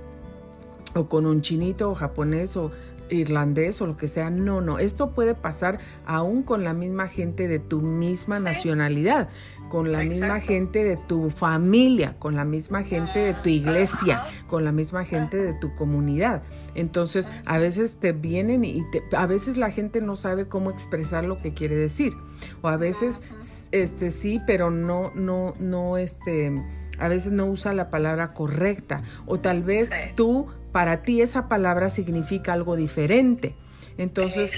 O 0.96 1.04
con 1.08 1.24
un 1.24 1.40
chinito 1.40 1.88
o 1.88 1.94
japonés 1.94 2.56
o 2.56 2.72
irlandés 3.10 3.80
o 3.80 3.86
lo 3.86 3.96
que 3.96 4.08
sea. 4.08 4.30
No, 4.30 4.60
no, 4.60 4.80
esto 4.80 5.10
puede 5.10 5.36
pasar 5.36 5.78
aún 6.04 6.42
con 6.42 6.64
la 6.64 6.72
misma 6.72 7.06
gente 7.06 7.46
de 7.46 7.60
tu 7.60 7.80
misma 7.80 8.40
nacionalidad, 8.40 9.28
con 9.72 9.90
la 9.90 10.04
misma 10.04 10.38
gente 10.38 10.84
de 10.84 10.98
tu 10.98 11.30
familia, 11.30 12.16
con 12.18 12.36
la 12.36 12.44
misma 12.44 12.82
gente 12.82 13.20
de 13.20 13.32
tu 13.32 13.48
iglesia, 13.48 14.24
con 14.46 14.66
la 14.66 14.70
misma 14.70 15.06
gente 15.06 15.38
de 15.38 15.54
tu 15.54 15.74
comunidad. 15.74 16.42
Entonces, 16.74 17.30
a 17.46 17.56
veces 17.56 17.96
te 17.98 18.12
vienen 18.12 18.66
y 18.66 18.84
a 19.16 19.24
veces 19.24 19.56
la 19.56 19.70
gente 19.70 20.02
no 20.02 20.14
sabe 20.14 20.46
cómo 20.46 20.70
expresar 20.70 21.24
lo 21.24 21.40
que 21.40 21.54
quiere 21.54 21.74
decir. 21.74 22.12
O 22.60 22.68
a 22.68 22.76
veces 22.76 23.22
este 23.70 24.10
sí, 24.10 24.42
pero 24.46 24.70
no 24.70 25.10
no 25.14 25.54
no 25.58 25.96
este 25.96 26.52
a 26.98 27.08
veces 27.08 27.32
no 27.32 27.46
usa 27.46 27.72
la 27.72 27.88
palabra 27.88 28.34
correcta 28.34 29.00
o 29.24 29.40
tal 29.40 29.62
vez 29.62 29.88
tú 30.16 30.48
para 30.70 31.00
ti 31.00 31.22
esa 31.22 31.48
palabra 31.48 31.88
significa 31.88 32.52
algo 32.52 32.76
diferente. 32.76 33.54
Entonces, 33.96 34.52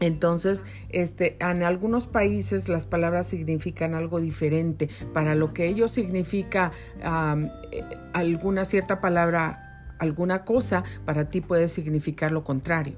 Entonces, 0.00 0.64
este, 0.90 1.36
en 1.40 1.62
algunos 1.62 2.06
países 2.06 2.68
las 2.68 2.86
palabras 2.86 3.26
significan 3.26 3.94
algo 3.94 4.20
diferente. 4.20 4.88
Para 5.12 5.34
lo 5.34 5.52
que 5.52 5.66
ellos 5.66 5.90
significa 5.90 6.72
eh, 7.00 7.82
alguna 8.12 8.64
cierta 8.64 9.00
palabra, 9.00 9.94
alguna 9.98 10.44
cosa, 10.44 10.84
para 11.04 11.28
ti 11.28 11.40
puede 11.40 11.68
significar 11.68 12.32
lo 12.32 12.44
contrario. 12.44 12.94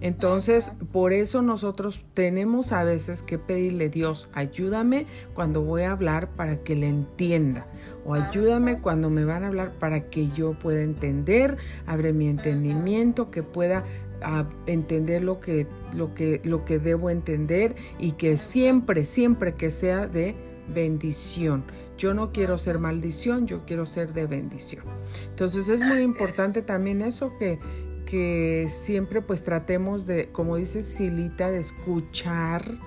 Entonces, 0.00 0.72
por 0.92 1.12
eso 1.12 1.42
nosotros 1.42 2.04
tenemos 2.14 2.72
a 2.72 2.84
veces 2.84 3.22
que 3.22 3.38
pedirle 3.38 3.88
Dios, 3.88 4.28
ayúdame 4.32 5.06
cuando 5.34 5.62
voy 5.62 5.82
a 5.82 5.92
hablar 5.92 6.28
para 6.30 6.56
que 6.56 6.74
le 6.74 6.88
entienda. 6.88 7.66
O 8.04 8.14
ayúdame 8.14 8.78
cuando 8.80 9.10
me 9.10 9.24
van 9.24 9.44
a 9.44 9.48
hablar 9.48 9.72
para 9.78 10.10
que 10.10 10.28
yo 10.30 10.54
pueda 10.54 10.82
entender, 10.82 11.56
abre 11.86 12.12
mi 12.12 12.28
entendimiento, 12.28 13.30
que 13.30 13.42
pueda 13.42 13.84
ah, 14.24 14.48
entender 14.66 15.22
lo 15.22 15.40
que, 15.40 15.66
lo, 15.94 16.14
que, 16.14 16.40
lo 16.44 16.64
que 16.64 16.78
debo 16.78 17.10
entender 17.10 17.74
y 17.98 18.12
que 18.12 18.36
siempre, 18.36 19.04
siempre 19.04 19.54
que 19.54 19.70
sea 19.70 20.06
de 20.06 20.34
bendición. 20.68 21.64
Yo 21.98 22.14
no 22.14 22.32
quiero 22.32 22.58
ser 22.58 22.78
maldición, 22.78 23.46
yo 23.46 23.64
quiero 23.64 23.86
ser 23.86 24.12
de 24.12 24.26
bendición. 24.26 24.84
Entonces 25.28 25.68
es 25.68 25.82
muy 25.82 26.02
importante 26.02 26.62
también 26.62 27.02
eso 27.02 27.32
que, 27.38 27.58
que 28.06 28.66
siempre 28.68 29.22
pues 29.22 29.44
tratemos 29.44 30.06
de, 30.06 30.30
como 30.32 30.56
dice 30.56 30.82
Silita, 30.82 31.50
de 31.50 31.58
escuchar, 31.58 32.78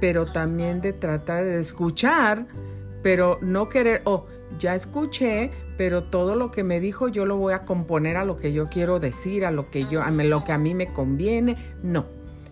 pero 0.00 0.30
también 0.30 0.80
de 0.80 0.92
tratar 0.92 1.44
de 1.44 1.60
escuchar, 1.60 2.46
pero 3.02 3.38
no 3.40 3.68
querer, 3.68 4.02
oh, 4.04 4.26
ya 4.62 4.74
escuché, 4.74 5.50
pero 5.76 6.04
todo 6.04 6.36
lo 6.36 6.50
que 6.50 6.62
me 6.62 6.80
dijo 6.80 7.08
yo 7.08 7.26
lo 7.26 7.36
voy 7.36 7.52
a 7.52 7.60
componer 7.60 8.16
a 8.16 8.24
lo 8.24 8.36
que 8.36 8.52
yo 8.52 8.68
quiero 8.68 9.00
decir, 9.00 9.44
a 9.44 9.50
lo 9.50 9.70
que 9.70 9.86
yo, 9.86 10.02
a 10.02 10.10
lo 10.10 10.44
que 10.44 10.52
a 10.52 10.58
mí 10.58 10.74
me 10.74 10.86
conviene. 10.86 11.56
No, 11.82 12.06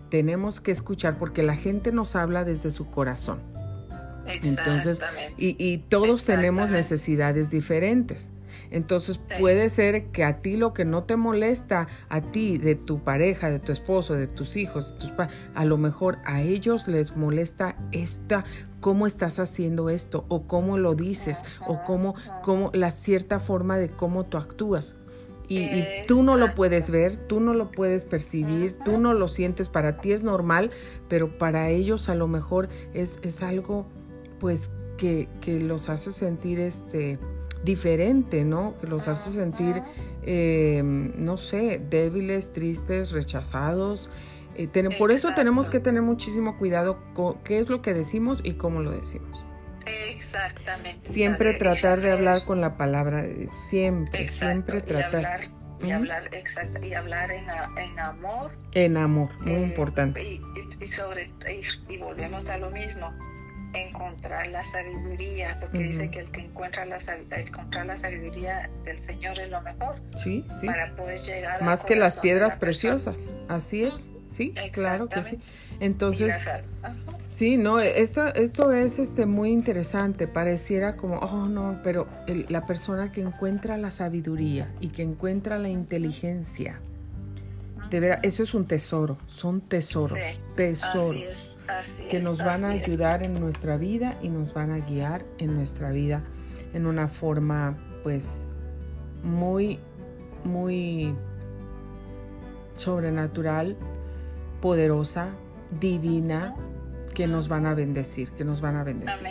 tenemos 0.09 0.59
que 0.59 0.71
escuchar 0.71 1.17
porque 1.17 1.41
la 1.41 1.55
gente 1.55 1.91
nos 1.91 2.15
habla 2.15 2.43
desde 2.43 2.69
su 2.69 2.89
corazón. 2.89 3.39
Entonces, 4.43 5.01
y, 5.37 5.55
y 5.57 5.79
todos 5.79 6.25
tenemos 6.25 6.69
necesidades 6.69 7.49
diferentes. 7.49 8.31
Entonces 8.69 9.19
puede 9.39 9.69
ser 9.69 10.05
que 10.07 10.23
a 10.23 10.41
ti 10.41 10.55
lo 10.55 10.73
que 10.73 10.85
no 10.85 11.03
te 11.03 11.17
molesta, 11.17 11.87
a 12.09 12.21
ti, 12.21 12.57
de 12.57 12.75
tu 12.75 13.03
pareja, 13.03 13.49
de 13.49 13.59
tu 13.59 13.71
esposo, 13.71 14.13
de 14.13 14.27
tus 14.27 14.55
hijos, 14.55 14.93
de 14.93 14.99
tus 14.99 15.11
a 15.55 15.65
lo 15.65 15.77
mejor 15.77 16.17
a 16.25 16.41
ellos 16.41 16.87
les 16.87 17.15
molesta 17.15 17.75
esta, 17.91 18.45
cómo 18.81 19.07
estás 19.07 19.39
haciendo 19.39 19.89
esto, 19.89 20.25
o 20.27 20.47
cómo 20.47 20.77
lo 20.77 20.93
dices, 20.95 21.43
o 21.65 21.83
cómo, 21.85 22.15
cómo 22.43 22.69
la 22.73 22.91
cierta 22.91 23.39
forma 23.39 23.77
de 23.77 23.89
cómo 23.89 24.25
tú 24.25 24.37
actúas. 24.37 24.97
Y, 25.47 25.59
y, 25.59 25.85
tú 26.07 26.23
no 26.23 26.37
lo 26.37 26.55
puedes 26.55 26.89
ver, 26.89 27.17
tú 27.27 27.41
no 27.41 27.53
lo 27.53 27.71
puedes 27.71 28.05
percibir, 28.05 28.77
tú 28.85 28.97
no 28.97 29.13
lo 29.13 29.27
sientes, 29.27 29.67
para 29.67 29.97
ti 29.97 30.13
es 30.13 30.23
normal, 30.23 30.71
pero 31.09 31.37
para 31.37 31.69
ellos 31.69 32.07
a 32.07 32.15
lo 32.15 32.27
mejor 32.27 32.69
es, 32.93 33.19
es 33.21 33.41
algo 33.41 33.85
pues 34.39 34.71
que, 34.97 35.27
que 35.41 35.59
los 35.59 35.89
hace 35.89 36.13
sentir 36.13 36.61
este 36.61 37.19
diferente, 37.63 38.45
¿no? 38.45 38.75
Que 38.79 38.87
los 38.87 39.07
hace 39.07 39.31
sentir, 39.31 39.81
eh, 40.23 40.81
no 40.83 41.37
sé, 41.37 41.81
débiles, 41.89 42.53
tristes, 42.53 43.11
rechazados. 43.11 44.09
Eh, 44.55 44.69
por 44.97 45.11
eso 45.11 45.33
tenemos 45.33 45.69
que 45.69 45.79
tener 45.79 46.01
muchísimo 46.01 46.57
cuidado 46.57 46.99
con 47.13 47.41
qué 47.43 47.59
es 47.59 47.69
lo 47.69 47.81
que 47.81 47.93
decimos 47.93 48.41
y 48.43 48.53
cómo 48.53 48.81
lo 48.81 48.91
decimos. 48.91 49.43
Exactamente. 49.85 51.07
Siempre 51.07 51.53
tratar 51.53 52.01
de 52.01 52.11
hablar 52.11 52.45
con 52.45 52.61
la 52.61 52.77
palabra 52.77 53.23
de 53.23 53.33
Dios. 53.33 53.57
Siempre, 53.57 54.27
siempre 54.27 54.81
tratar. 54.81 55.49
Y 55.83 55.91
hablar, 55.91 56.29
y 56.83 56.93
hablar 56.93 57.31
en, 57.31 57.49
amor. 57.99 58.51
En 58.73 58.97
amor, 58.97 59.29
muy 59.41 59.53
eh, 59.53 59.61
importante. 59.63 60.39
Y, 60.79 60.87
sobre 60.87 61.31
y 61.89 61.97
volvemos 61.97 62.47
a 62.49 62.57
lo 62.57 62.69
mismo 62.69 63.11
encontrar 63.73 64.47
la 64.47 64.63
sabiduría, 64.65 65.57
porque 65.59 65.79
dice 65.79 66.11
que 66.11 66.19
el 66.19 66.31
que 66.31 66.41
encuentra 66.41 66.85
la, 66.85 66.99
encontrar 67.31 67.85
la 67.85 67.97
sabiduría 67.97 68.69
del 68.83 68.99
Señor 68.99 69.39
es 69.39 69.49
lo 69.49 69.61
mejor. 69.61 69.95
Sí, 70.17 70.45
sí. 70.59 70.67
Para 70.67 70.95
poder 70.95 71.21
llegar 71.21 71.63
Más 71.63 71.83
que 71.83 71.95
las 71.95 72.19
piedras 72.19 72.55
preciosas. 72.57 73.33
Así 73.49 73.85
es. 73.85 74.09
Sí, 74.31 74.53
claro 74.71 75.09
que 75.09 75.23
sí. 75.23 75.39
Entonces, 75.81 76.33
sí, 77.27 77.57
no, 77.57 77.79
esto, 77.79 78.27
esto 78.27 78.71
es 78.71 78.97
este, 78.97 79.25
muy 79.25 79.51
interesante. 79.51 80.25
Pareciera 80.27 80.95
como, 80.95 81.17
oh 81.17 81.47
no, 81.47 81.81
pero 81.83 82.07
la 82.47 82.65
persona 82.65 83.11
que 83.11 83.21
encuentra 83.21 83.77
la 83.77 83.91
sabiduría 83.91 84.73
y 84.79 84.89
que 84.89 85.03
encuentra 85.03 85.59
la 85.59 85.67
inteligencia, 85.67 86.79
de 87.89 87.99
verdad, 87.99 88.19
eso 88.23 88.43
es 88.43 88.53
un 88.53 88.65
tesoro, 88.67 89.17
son 89.27 89.59
tesoros, 89.59 90.19
tesoros 90.55 91.57
que 92.09 92.21
nos 92.21 92.37
van 92.37 92.63
a 92.63 92.69
ayudar 92.69 93.21
en 93.23 93.33
nuestra 93.33 93.75
vida 93.75 94.17
y 94.21 94.29
nos 94.29 94.53
van 94.53 94.71
a 94.71 94.79
guiar 94.79 95.25
en 95.39 95.55
nuestra 95.55 95.91
vida 95.91 96.23
en 96.73 96.85
una 96.85 97.09
forma 97.09 97.77
pues 98.03 98.47
muy, 99.23 99.77
muy 100.45 101.13
sobrenatural, 102.75 103.75
poderosa, 104.61 105.29
divina, 105.79 106.55
que 107.13 107.27
nos 107.27 107.49
van 107.49 107.65
a 107.65 107.73
bendecir, 107.73 108.29
que 108.31 108.45
nos 108.45 108.61
van 108.61 108.75
a 108.77 108.83
bendecir. 108.83 109.27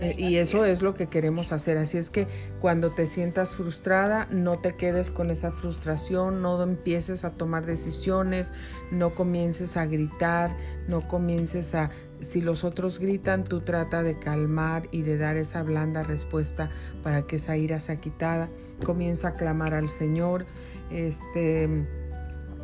Eh, 0.00 0.14
y 0.18 0.36
eso 0.36 0.64
es 0.64 0.82
lo 0.82 0.94
que 0.94 1.06
queremos 1.08 1.52
hacer. 1.52 1.78
Así 1.78 1.98
es 1.98 2.10
que 2.10 2.26
cuando 2.60 2.90
te 2.90 3.06
sientas 3.06 3.54
frustrada, 3.54 4.26
no 4.30 4.58
te 4.58 4.74
quedes 4.74 5.10
con 5.10 5.30
esa 5.30 5.50
frustración, 5.50 6.42
no 6.42 6.62
empieces 6.62 7.24
a 7.24 7.30
tomar 7.30 7.66
decisiones, 7.66 8.52
no 8.90 9.14
comiences 9.14 9.76
a 9.76 9.86
gritar, 9.86 10.50
no 10.88 11.06
comiences 11.06 11.74
a... 11.74 11.90
Si 12.20 12.40
los 12.40 12.64
otros 12.64 12.98
gritan, 12.98 13.44
tú 13.44 13.60
trata 13.60 14.02
de 14.02 14.18
calmar 14.18 14.88
y 14.90 15.02
de 15.02 15.18
dar 15.18 15.36
esa 15.36 15.62
blanda 15.62 16.02
respuesta 16.02 16.70
para 17.02 17.22
que 17.22 17.36
esa 17.36 17.56
ira 17.56 17.80
sea 17.80 17.96
quitada. 17.96 18.48
Comienza 18.84 19.28
a 19.28 19.32
clamar 19.32 19.74
al 19.74 19.90
Señor. 19.90 20.46
Este, 20.90 21.68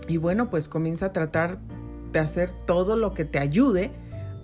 y 0.08 0.16
bueno, 0.16 0.50
pues 0.50 0.68
comienza 0.68 1.06
a 1.06 1.12
tratar 1.12 1.58
de 2.12 2.18
hacer 2.18 2.50
todo 2.66 2.96
lo 2.96 3.12
que 3.12 3.24
te 3.24 3.38
ayude 3.38 3.92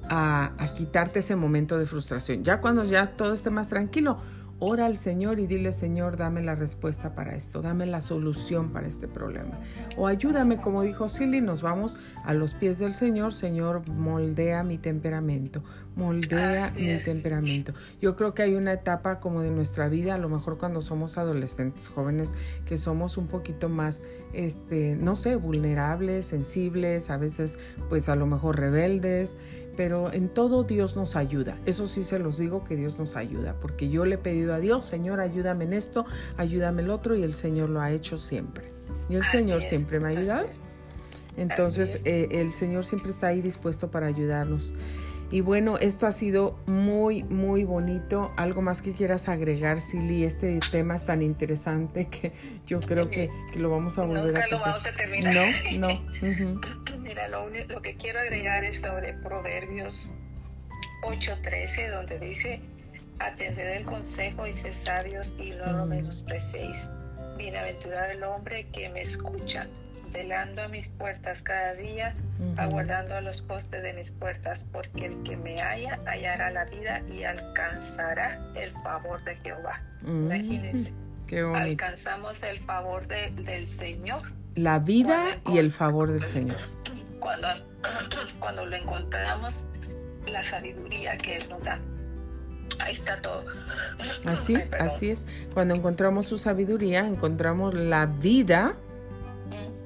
a, 0.09 0.53
quitarte 0.77 1.21
ese 1.21 1.37
momento 1.37 1.79
de 1.79 1.87
frustración. 1.87 2.45
Ya 2.45 2.61
cuando 2.61 2.85
ya 2.85 3.17
todo 3.17 3.33
esté 3.33 3.51
más 3.51 3.69
tranquilo, 3.69 4.19
ora 4.59 4.87
al 4.87 4.97
Señor 4.97 5.39
y 5.39 5.47
dile, 5.47 5.73
Señor, 5.73 6.17
dame 6.17 6.43
la 6.43 6.55
respuesta 6.55 7.15
para 7.15 7.35
esto, 7.35 7.63
dame 7.63 7.87
la 7.87 8.01
solución 8.01 8.71
para 8.71 8.87
este 8.87 9.07
problema. 9.09 9.59
O 9.97 10.07
ayúdame, 10.07 10.61
como 10.61 10.83
dijo 10.83 11.09
Silly, 11.09 11.41
nos 11.41 11.63
vamos 11.63 11.97
a 12.25 12.33
los 12.33 12.55
pies 12.55 12.79
del 12.79 12.95
Señor, 12.95 13.35
Señor, 13.35 13.87
moldea 13.89 14.63
mi 14.63 14.79
temperamento, 14.79 15.63
moldea 15.95 16.73
mi 16.77 16.99
temperamento. 17.03 17.73
Yo 18.01 18.17
creo 18.17 18.35
que 18.35 18.43
hay 18.43 18.55
una 18.55 18.73
etapa 18.73 19.21
como 19.21 19.43
de 19.43 19.51
nuestra 19.51 19.89
vida, 19.89 20.15
a 20.15 20.19
lo 20.19 20.29
mejor 20.29 20.59
cuando 20.59 20.81
somos 20.81 21.19
adolescentes, 21.19 21.89
jóvenes, 21.89 22.35
que 22.65 22.79
somos 22.79 23.19
un 23.19 23.27
poquito 23.27 23.69
más, 23.69 24.03
este, 24.33 24.97
no 24.97 25.17
sé, 25.17 25.37
vulnerables, 25.37 26.27
sensibles, 26.27 27.11
a 27.11 27.17
veces 27.17 27.59
pues 27.89 28.09
a 28.09 28.17
lo 28.17 28.27
mejor 28.27 28.59
rebeldes 28.59 29.37
pero 29.77 30.13
en 30.13 30.29
todo 30.29 30.65
Dios 30.65 30.97
nos 30.97 31.17
ayuda. 31.17 31.57
Eso 31.67 31.87
sí 31.87 32.03
se 32.03 32.19
los 32.19 32.39
digo 32.39 32.65
que 32.65 32.77
Dios 32.77 32.99
nos 32.99 33.17
ayuda, 33.17 33.55
porque 33.61 33.89
yo 33.89 34.05
le 34.05 34.17
he 34.17 34.19
pedido 34.19 34.55
a 34.55 34.59
Dios, 34.59 34.87
Señor, 34.87 35.21
ayúdame 35.21 35.65
en 35.65 35.73
esto, 35.75 36.07
ayúdame 36.37 36.83
el 36.83 36.91
otro, 36.91 37.17
y 37.17 37.23
el 37.23 37.35
Señor 37.35 37.71
lo 37.71 37.81
ha 37.81 37.91
hecho 37.91 38.19
siempre. 38.19 38.65
Y 39.09 39.15
el 39.15 39.27
Señor 39.27 39.63
siempre 39.63 40.01
me 40.01 40.07
ha 40.07 40.19
ayudado. 40.19 40.49
Entonces, 41.37 42.01
eh, 42.05 42.29
el 42.31 42.55
Señor 42.55 42.87
siempre 42.87 43.11
está 43.11 43.29
ahí 43.29 43.43
dispuesto 43.43 43.91
para 43.91 44.07
ayudarnos. 44.07 44.73
Y 45.31 45.41
bueno, 45.41 45.77
esto 45.79 46.07
ha 46.07 46.13
sido 46.13 46.57
muy, 46.67 47.25
muy 47.25 47.65
bonito. 47.65 48.33
Algo 48.37 48.63
más 48.63 48.81
que 48.81 48.93
quieras 48.93 49.29
agregar, 49.29 49.81
Silly. 49.81 50.25
Este 50.25 50.61
tema 50.71 50.97
es 50.97 51.05
tan 51.05 51.21
interesante 51.21 52.07
que 52.07 52.33
yo 52.65 52.81
creo 52.81 53.11
que, 53.11 53.29
lo 53.57 53.71
vamos 53.71 53.99
a 53.99 54.05
volver 54.05 54.37
a 54.37 54.49
tocar. 54.49 54.81
No, 55.73 55.89
no. 55.89 56.01
Mira, 57.01 57.29
lo, 57.29 57.49
lo 57.49 57.83
que 57.83 57.97
quiero 57.97 58.21
agregar 58.21 58.65
es 58.65 58.81
sobre 58.81 59.15
Proverbios 59.15 60.13
8:13, 61.03 61.91
donde 61.91 62.21
dice: 62.21 62.61
Atended 63.19 63.79
el 63.79 63.85
consejo 63.85 64.47
y 64.47 64.53
sed 64.53 64.75
sabios 64.75 65.35
y 65.39 65.51
no 65.51 65.73
lo 65.73 65.87
menosprecéis. 65.87 66.89
Bienaventurado 67.37 68.13
el 68.13 68.23
hombre 68.23 68.69
que 68.73 68.89
me 68.91 69.03
escucha 69.03 69.67
velando 70.17 70.63
a 70.63 70.69
mis 70.69 70.89
puertas 70.89 71.43
cada 71.43 71.75
día, 71.75 72.15
aguardando 72.57 73.15
a 73.17 73.21
los 73.21 73.43
postes 73.43 73.83
de 73.83 73.93
mis 73.93 74.11
puertas, 74.13 74.65
porque 74.73 75.07
el 75.07 75.23
que 75.25 75.37
me 75.37 75.61
haya 75.61 75.97
hallará 76.07 76.51
la 76.51 76.65
vida 76.65 77.03
y 77.13 77.25
alcanzará 77.25 78.39
el 78.55 78.73
favor 78.83 79.23
de 79.25 79.37
Jehová. 79.37 79.81
Imagínense. 80.07 80.93
Alcanzamos 81.55 82.43
el 82.43 82.61
favor 82.61 83.07
del 83.07 83.69
Señor. 83.69 84.23
La 84.55 84.79
vida 84.79 85.39
y 85.53 85.59
el 85.59 85.71
favor 85.71 86.11
del 86.11 86.23
Señor. 86.23 86.59
Cuando, 87.21 87.49
cuando 88.39 88.65
lo 88.65 88.75
encontramos, 88.75 89.67
la 90.27 90.43
sabiduría 90.45 91.19
que 91.19 91.37
Él 91.37 91.45
nos 91.51 91.63
da. 91.63 91.79
Ahí 92.79 92.95
está 92.95 93.21
todo. 93.21 93.45
Así, 94.25 94.57
así 94.81 95.11
es. 95.11 95.27
Cuando 95.53 95.75
encontramos 95.75 96.27
su 96.27 96.39
sabiduría, 96.39 97.07
encontramos 97.07 97.75
la 97.75 98.07
vida 98.07 98.77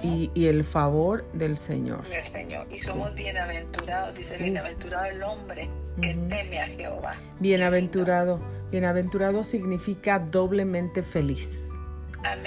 y, 0.03 0.30
y, 0.34 0.46
el 0.46 0.64
favor 0.64 1.24
del 1.32 1.57
Señor. 1.59 2.03
Del 2.09 2.26
Señor. 2.28 2.66
Y 2.70 2.78
somos 2.78 3.14
bienaventurados, 3.14 4.14
dice, 4.16 4.36
bienaventurado 4.36 5.07
el 5.07 5.22
hombre 5.22 5.68
que 6.01 6.14
teme 6.14 6.61
a 6.61 6.66
Jehová. 6.66 7.11
Bienaventurado, 7.38 8.38
bienaventurado 8.70 9.44
significa 9.44 10.18
doblemente 10.18 11.03
feliz. 11.03 11.70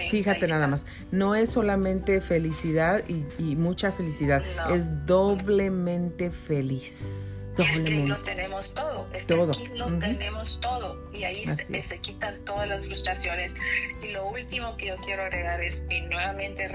Fíjate 0.09 0.47
nada 0.47 0.67
más, 0.67 0.85
no 1.11 1.35
es 1.35 1.49
solamente 1.49 2.21
felicidad 2.21 3.03
y, 3.07 3.55
mucha 3.55 3.91
felicidad, 3.91 4.43
es 4.71 5.05
doblemente 5.05 6.29
feliz. 6.29 7.32
Doblemente. 7.57 7.93
Es 7.93 8.01
que 8.01 8.07
lo 8.07 8.17
tenemos 8.19 8.73
todo, 8.73 9.07
es 9.13 9.25
todo. 9.27 9.51
aquí 9.51 9.67
lo 9.75 9.85
tenemos 9.99 10.59
todo 10.59 11.11
y 11.13 11.23
ahí 11.23 11.45
se, 11.57 12.01
quitan 12.01 12.43
todas 12.45 12.67
las 12.67 12.85
frustraciones. 12.85 13.53
Y 14.01 14.11
lo 14.11 14.27
último 14.27 14.75
que 14.77 14.87
yo 14.87 14.97
quiero 14.97 15.23
agregar 15.23 15.61
es, 15.61 15.85
y 15.89 16.01
nuevamente 16.01 16.67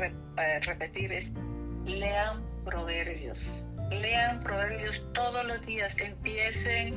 repetir, 0.63 1.13
es 1.13 1.33
lean 1.85 2.43
proverbios. 2.65 3.67
Lean 3.91 4.41
proverbios 4.41 5.03
todos 5.15 5.45
los 5.47 5.65
días, 5.67 5.97
empiecen 5.99 6.95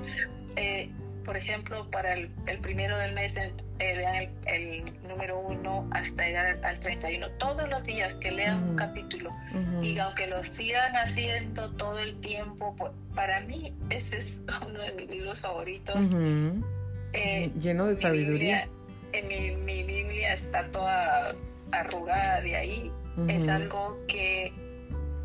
eh, 0.57 0.91
por 1.26 1.38
ejemplo, 1.38 1.89
para 1.89 2.13
el, 2.13 2.30
primero 2.61 2.97
del 2.97 3.13
mes, 3.13 3.36
eh, 3.38 3.51
lean 3.80 4.30
el, 4.45 4.84
número 5.07 5.39
uno 5.39 5.88
hasta 5.91 6.26
llegar 6.26 6.53
al 6.63 6.80
31. 6.80 7.30
Todos 7.38 7.69
los 7.69 7.84
días 7.84 8.13
que 8.15 8.32
lean 8.32 8.63
un 8.69 8.76
capítulo 8.76 9.30
y 9.82 9.97
aunque 9.97 10.28
lo 10.28 10.43
sigan 10.43 10.95
haciendo 10.95 11.69
todo 11.72 11.99
el 11.99 12.19
tiempo, 12.22 12.76
pues, 12.78 12.91
para 13.15 13.41
mí 13.41 13.74
ese 13.89 14.19
es 14.19 14.41
uno 14.67 14.82
de 14.82 14.91
mis 14.93 15.09
libros 15.09 15.41
favoritos. 15.41 15.95
Eh, 17.13 17.51
Lleno 17.59 17.88
de 17.88 17.95
sabiduría. 17.95 18.67
en 19.11 19.28
mi, 19.28 19.51
mi, 19.51 19.84
Biblia 19.84 20.34
está 20.34 20.65
toda 20.72 21.34
arrugada 21.72 22.41
de 22.41 22.55
ahí. 22.55 22.91
Es 23.28 23.47
algo 23.49 23.99
que 24.07 24.53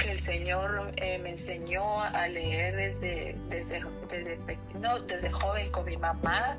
el 0.09 0.21
Señor 0.21 0.93
eh, 0.97 1.19
me 1.19 1.31
enseñó 1.31 2.03
a 2.03 2.29
leer 2.29 2.77
desde, 2.77 3.35
desde, 3.49 3.85
desde, 4.09 4.59
no, 4.81 4.99
desde 5.01 5.31
joven 5.31 5.71
con 5.71 5.85
mi 5.87 5.97
mamá. 5.97 6.57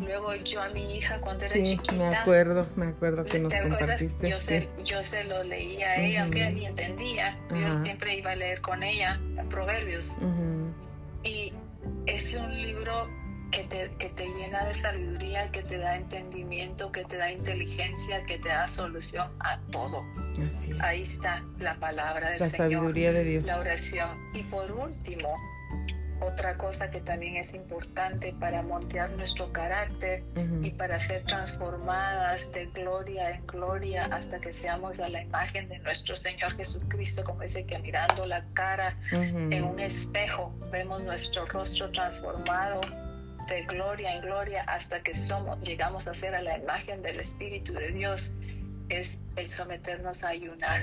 Luego 0.00 0.34
yo 0.36 0.62
a 0.62 0.68
mi 0.70 0.96
hija 0.96 1.18
cuando 1.18 1.44
era 1.44 1.62
chiquita. 1.62 1.94
Me 1.94 2.16
acuerdo, 2.16 2.66
me 2.76 2.86
acuerdo 2.86 3.24
que 3.24 3.38
nos 3.38 3.54
compartiste. 3.54 4.30
Yo, 4.30 4.38
se, 4.38 4.68
yo 4.84 5.02
se 5.02 5.24
lo 5.24 5.42
leía 5.42 5.90
a 5.90 5.96
ella, 5.96 6.22
aunque 6.22 6.40
ella 6.40 6.50
ni 6.50 6.66
entendía. 6.66 7.38
Yo 7.50 7.82
siempre 7.84 8.18
iba 8.18 8.32
a 8.32 8.36
leer 8.36 8.60
con 8.60 8.82
ella 8.82 9.20
Proverbios. 9.50 10.16
Y 11.24 11.52
es 12.06 12.34
un 12.34 12.62
libro 12.62 13.08
que 13.52 13.64
te, 13.64 13.90
que 13.98 14.08
te 14.08 14.26
llena 14.26 14.64
de 14.64 14.74
sabiduría, 14.74 15.50
que 15.52 15.62
te 15.62 15.78
da 15.78 15.96
entendimiento, 15.96 16.90
que 16.90 17.04
te 17.04 17.16
da 17.18 17.30
inteligencia, 17.30 18.24
que 18.24 18.38
te 18.38 18.48
da 18.48 18.66
solución 18.66 19.30
a 19.40 19.60
todo. 19.70 20.02
Así 20.44 20.72
Ahí 20.80 21.02
está 21.02 21.44
la 21.58 21.76
palabra 21.76 22.30
del 22.30 22.40
la 22.40 22.50
sabiduría 22.50 23.12
de 23.12 23.24
Dios. 23.24 23.44
La 23.44 23.58
oración. 23.58 24.08
Y 24.32 24.42
por 24.44 24.72
último, 24.72 25.36
otra 26.20 26.56
cosa 26.56 26.90
que 26.90 27.00
también 27.00 27.36
es 27.36 27.52
importante 27.52 28.34
para 28.40 28.62
moldear 28.62 29.10
nuestro 29.10 29.52
carácter 29.52 30.22
y 30.62 30.70
para 30.70 30.98
ser 31.00 31.24
transformadas 31.24 32.50
de 32.52 32.66
gloria 32.66 33.32
en 33.32 33.46
gloria 33.46 34.04
hasta 34.06 34.40
que 34.40 34.52
seamos 34.52 34.98
a 34.98 35.08
la 35.08 35.22
imagen 35.22 35.68
de 35.68 35.78
nuestro 35.80 36.16
Señor 36.16 36.56
Jesucristo, 36.56 37.22
como 37.24 37.42
dice 37.42 37.66
que 37.66 37.78
mirando 37.80 38.24
la 38.24 38.44
cara 38.54 38.96
en 39.12 39.64
un 39.64 39.78
espejo 39.78 40.54
vemos 40.70 41.02
nuestro 41.02 41.44
rostro 41.46 41.90
transformado 41.90 42.80
de 43.48 43.62
gloria 43.64 44.14
en 44.14 44.22
gloria 44.22 44.62
hasta 44.62 45.02
que 45.02 45.14
somos, 45.14 45.60
llegamos 45.60 46.06
a 46.06 46.14
ser 46.14 46.34
a 46.34 46.42
la 46.42 46.58
imagen 46.58 47.02
del 47.02 47.20
Espíritu 47.20 47.72
de 47.72 47.92
Dios, 47.92 48.32
es 48.88 49.18
el 49.36 49.48
someternos 49.48 50.22
a 50.24 50.28
ayunar. 50.28 50.82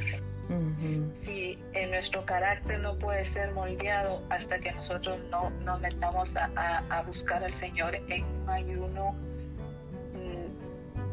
Si 1.21 1.59
en 1.73 1.91
nuestro 1.91 2.25
carácter 2.25 2.79
no 2.79 2.97
puede 2.97 3.23
ser 3.25 3.51
moldeado 3.51 4.23
hasta 4.29 4.57
que 4.57 4.71
nosotros 4.71 5.19
no 5.29 5.51
nos 5.63 5.79
metamos 5.79 6.35
a, 6.35 6.49
a 6.89 7.01
buscar 7.03 7.43
al 7.43 7.53
Señor 7.53 7.95
en 7.95 8.23
un 8.23 8.49
ayuno 8.49 9.28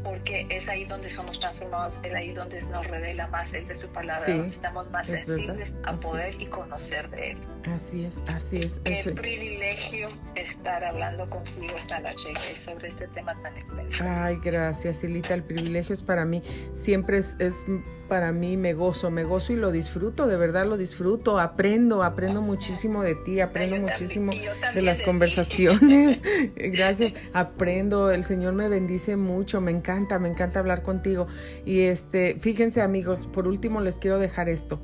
porque 0.06 0.46
es 0.50 0.68
ahí 0.68 0.84
donde 0.84 1.10
somos 1.10 1.40
transformados, 1.40 1.98
es 2.04 2.14
ahí 2.14 2.32
donde 2.32 2.62
nos 2.62 2.86
revela 2.86 3.26
más 3.26 3.52
Él 3.52 3.66
de 3.66 3.74
su 3.74 3.88
palabra, 3.88 4.24
donde 4.24 4.48
estamos 4.54 4.88
más 4.92 5.04
sensibles 5.08 5.74
a 5.82 5.94
poder 5.94 6.40
y 6.40 6.46
conocer 6.46 7.10
de 7.10 7.32
Él. 7.32 7.38
Así 7.74 8.04
es, 8.04 8.22
así 8.28 8.60
es. 8.60 8.80
Qué 8.84 9.10
privilegio 9.10 10.06
estar 10.36 10.84
hablando 10.84 11.28
contigo 11.28 11.76
esta 11.76 11.98
noche 11.98 12.28
sobre 12.56 12.86
este 12.86 13.08
tema 13.08 13.34
tan 13.42 13.56
extenso. 13.56 14.04
Ay, 14.06 14.38
gracias, 14.40 14.98
Silita, 14.98 15.34
el 15.34 15.42
privilegio 15.42 15.92
es 15.92 16.02
para 16.02 16.24
mí, 16.24 16.40
siempre 16.72 17.18
es, 17.18 17.34
es 17.40 17.64
para 18.08 18.30
mí, 18.30 18.56
me 18.56 18.74
gozo, 18.74 19.10
me 19.10 19.24
gozo 19.24 19.52
y 19.52 19.56
lo 19.56 19.72
disfruto, 19.72 20.28
de 20.28 20.36
verdad 20.36 20.66
lo 20.66 20.76
disfruto, 20.76 21.40
aprendo, 21.40 22.04
aprendo 22.04 22.42
muchísimo 22.42 23.02
de 23.02 23.16
ti, 23.16 23.40
aprendo 23.40 23.78
muchísimo 23.78 24.32
de 24.72 24.82
las 24.82 25.02
conversaciones, 25.02 26.22
gracias, 26.54 27.14
aprendo, 27.32 28.12
el 28.12 28.22
Señor 28.22 28.52
me 28.52 28.68
bendice 28.68 29.16
mucho, 29.16 29.60
me 29.60 29.72
encanta 29.72 29.95
me 30.18 30.28
encanta 30.28 30.60
hablar 30.60 30.82
contigo. 30.82 31.26
Y 31.64 31.82
este, 31.82 32.36
fíjense 32.40 32.82
amigos, 32.82 33.28
por 33.32 33.46
último 33.46 33.80
les 33.80 33.98
quiero 33.98 34.18
dejar 34.18 34.48
esto 34.48 34.80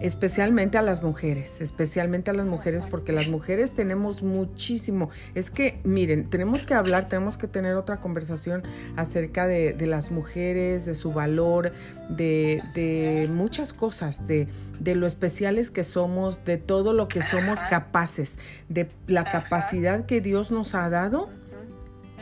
especialmente 0.00 0.78
a 0.78 0.82
las 0.82 1.02
mujeres, 1.02 1.60
especialmente 1.60 2.30
a 2.30 2.34
las 2.34 2.46
mujeres, 2.46 2.86
porque 2.86 3.12
las 3.12 3.28
mujeres 3.28 3.72
tenemos 3.72 4.22
muchísimo. 4.22 5.10
Es 5.34 5.50
que, 5.50 5.80
miren, 5.84 6.30
tenemos 6.30 6.64
que 6.64 6.74
hablar, 6.74 7.08
tenemos 7.08 7.36
que 7.36 7.48
tener 7.48 7.74
otra 7.74 7.98
conversación 8.00 8.62
acerca 8.96 9.46
de, 9.46 9.74
las 9.86 10.10
mujeres, 10.10 10.86
de 10.86 10.94
su 10.94 11.12
valor, 11.12 11.72
de, 12.10 12.62
de 12.74 13.28
muchas 13.32 13.72
cosas, 13.72 14.26
de, 14.26 14.48
de, 14.78 14.94
lo 14.94 15.06
especiales 15.06 15.70
que 15.70 15.84
somos, 15.84 16.44
de 16.44 16.58
todo 16.58 16.92
lo 16.92 17.08
que 17.08 17.22
somos 17.22 17.58
capaces, 17.68 18.38
de 18.68 18.88
la 19.06 19.24
capacidad 19.24 20.06
que 20.06 20.20
Dios 20.20 20.50
nos 20.50 20.74
ha 20.74 20.88
dado 20.90 21.28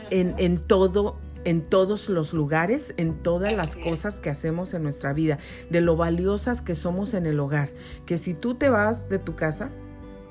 en, 0.09 0.33
en 0.37 0.57
todo 0.59 1.17
en 1.47 1.61
todos 1.61 2.09
los 2.09 2.33
lugares, 2.33 2.93
en 2.97 3.23
todas 3.23 3.53
las 3.53 3.77
cosas 3.77 4.19
que 4.19 4.29
hacemos 4.29 4.73
en 4.73 4.83
nuestra 4.83 5.13
vida, 5.13 5.39
de 5.69 5.79
lo 5.79 5.95
valiosas 5.95 6.61
que 6.61 6.75
somos 6.75 7.13
en 7.13 7.25
el 7.25 7.39
hogar. 7.39 7.69
Que 8.05 8.17
si 8.17 8.33
tú 8.33 8.55
te 8.55 8.67
vas 8.67 9.07
de 9.07 9.17
tu 9.17 9.37
casa, 9.37 9.69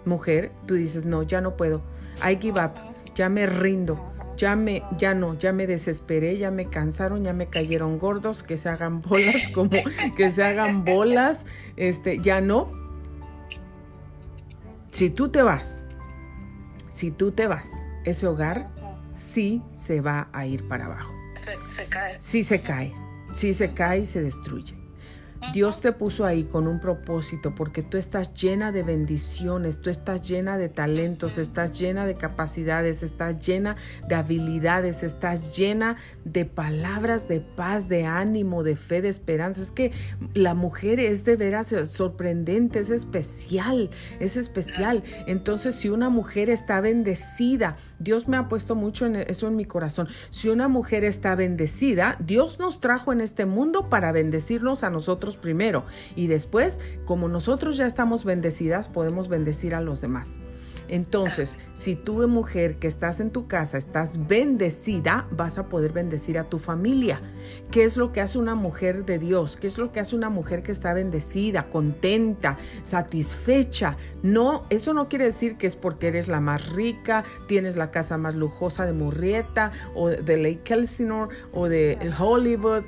mujer, 0.05 0.53
tú 0.67 0.75
dices, 0.75 1.07
no, 1.07 1.23
ya 1.23 1.41
no 1.41 1.57
puedo, 1.57 1.81
I 2.23 2.37
give 2.39 2.63
up, 2.63 2.73
ya 3.15 3.31
me 3.31 3.47
rindo, 3.47 3.99
ya 4.37 4.57
me, 4.57 4.83
ya 4.99 5.15
no, 5.15 5.39
ya 5.39 5.55
me 5.55 5.67
desesperé, 5.67 6.37
ya 6.37 6.51
me 6.51 6.67
cansaron, 6.67 7.25
ya 7.25 7.33
me 7.33 7.47
cayeron 7.47 7.99
gordos, 7.99 8.43
que 8.43 8.59
se 8.59 8.69
hagan 8.69 9.01
bolas, 9.01 9.49
como 9.55 9.71
que 10.19 10.31
se 10.31 10.45
hagan 10.45 10.85
bolas, 10.85 11.47
este, 11.79 12.19
ya 12.19 12.43
no. 12.43 12.71
Si 14.91 15.09
tú 15.09 15.31
te 15.31 15.41
vas, 15.41 15.83
si 16.93 17.11
tú 17.11 17.33
te 17.33 17.47
vas, 17.47 17.73
ese 18.05 18.27
hogar 18.27 18.69
sí 19.17 19.63
se 19.75 20.01
va 20.01 20.29
a 20.33 20.47
ir 20.47 20.67
para 20.69 20.87
abajo. 20.87 21.15
Se, 21.75 21.87
cae. 21.87 22.17
Sí 22.19 22.43
se 22.43 22.61
cae, 22.61 22.93
sí 23.33 23.55
se 23.55 23.73
cae 23.73 24.01
y 24.01 24.07
se 24.07 24.21
destruye. 24.21 24.87
Dios 25.53 25.81
te 25.81 25.93
puso 25.93 26.25
ahí 26.25 26.45
con 26.45 26.67
un 26.67 26.81
propósito 26.81 27.55
porque 27.55 27.83
tú 27.83 27.97
estás 27.97 28.35
llena 28.35 28.73
de 28.73 28.83
bendiciones, 28.83 29.81
tú 29.81 29.91
estás 29.91 30.27
llena 30.27 30.59
de 30.59 30.69
talentos, 30.69 31.39
estás 31.39 31.79
llena 31.79 32.07
de 32.07 32.15
capacidades, 32.15 33.03
estás 33.03 33.47
llena 33.47 33.77
de 34.09 34.15
habilidades, 34.15 35.03
estás 35.03 35.57
llena 35.57 35.97
de 36.25 36.47
palabras 36.47 37.29
de 37.29 37.41
paz, 37.41 37.89
de 37.89 38.07
ánimo, 38.07 38.63
de 38.63 38.77
fe, 38.77 39.03
de 39.03 39.09
esperanza. 39.09 39.63
Es 39.63 39.71
que 39.71 39.93
la 40.35 40.55
mujer 40.55 41.01
es 41.01 41.25
de 41.25 41.37
veras 41.37 41.75
sorprendente, 41.85 42.81
es 42.81 42.91
especial, 42.91 43.91
es 44.21 44.37
especial. 44.37 45.05
Entonces, 45.27 45.75
si 45.77 45.91
una 45.91 46.09
mujer 46.09 46.51
está 46.51 46.81
bendecida, 46.81 47.77
Dios 47.99 48.29
me 48.29 48.37
ha 48.37 48.49
puesto 48.49 48.75
mucho 48.75 49.07
en 49.07 49.17
eso 49.17 49.49
en 49.49 49.57
mi 49.57 49.65
corazón. 49.65 50.09
Si 50.31 50.49
una 50.49 50.69
mujer 50.69 51.05
está 51.05 51.35
bendecida, 51.35 52.17
Dios 52.19 52.59
nos 52.59 52.81
trajo 52.81 53.13
en 53.13 53.21
este 53.21 53.47
mundo 53.47 53.89
para 53.89 54.13
bendecirnos 54.13 54.83
a 54.83 54.91
nosotros 54.91 55.37
primero 55.37 55.85
y 56.15 56.27
después, 56.27 56.81
como 57.05 57.29
nosotros 57.29 57.77
ya 57.77 57.87
estamos 57.87 58.25
bendecidas, 58.25 58.89
podemos 58.89 59.29
bendecir 59.29 59.75
a 59.75 59.81
los 59.81 60.01
demás. 60.01 60.39
Entonces, 60.89 61.59
si 61.75 61.95
tú, 61.95 62.27
mujer 62.27 62.79
que 62.79 62.87
estás 62.87 63.21
en 63.21 63.31
tu 63.31 63.47
casa, 63.47 63.79
estás 63.79 64.27
bendecida, 64.27 65.27
vas 65.31 65.59
a 65.59 65.69
poder 65.69 65.93
bendecir 65.93 66.39
a 66.39 66.45
tu 66.45 66.59
familia. 66.59 67.21
¿Qué 67.71 67.85
es 67.85 67.97
lo 67.97 68.13
que 68.13 68.21
hace 68.21 68.39
una 68.39 68.55
mujer 68.55 69.05
de 69.05 69.19
Dios? 69.19 69.57
¿Qué 69.57 69.67
es 69.67 69.79
lo 69.79 69.93
que 69.93 70.01
hace 70.01 70.17
una 70.17 70.31
mujer 70.31 70.63
que 70.63 70.73
está 70.73 70.93
bendecida, 70.95 71.69
contenta, 71.69 72.59
satisfecha? 72.85 73.97
No, 74.23 74.67
eso 74.71 74.95
no 74.95 75.09
quiere 75.09 75.27
decir 75.27 75.57
que 75.57 75.67
es 75.67 75.77
porque 75.77 76.09
eres 76.09 76.29
la 76.29 76.41
más 76.41 76.73
rica, 76.73 77.25
tienes 77.49 77.77
la 77.77 77.91
casa 77.91 78.17
más 78.17 78.35
lujosa 78.35 78.87
de 78.87 78.93
Murrieta 78.93 79.73
o 79.95 80.09
de 80.09 80.37
Lake 80.37 80.73
Elsinore 80.73 81.35
o 81.53 81.69
de 81.69 81.99
Hollywood 82.19 82.85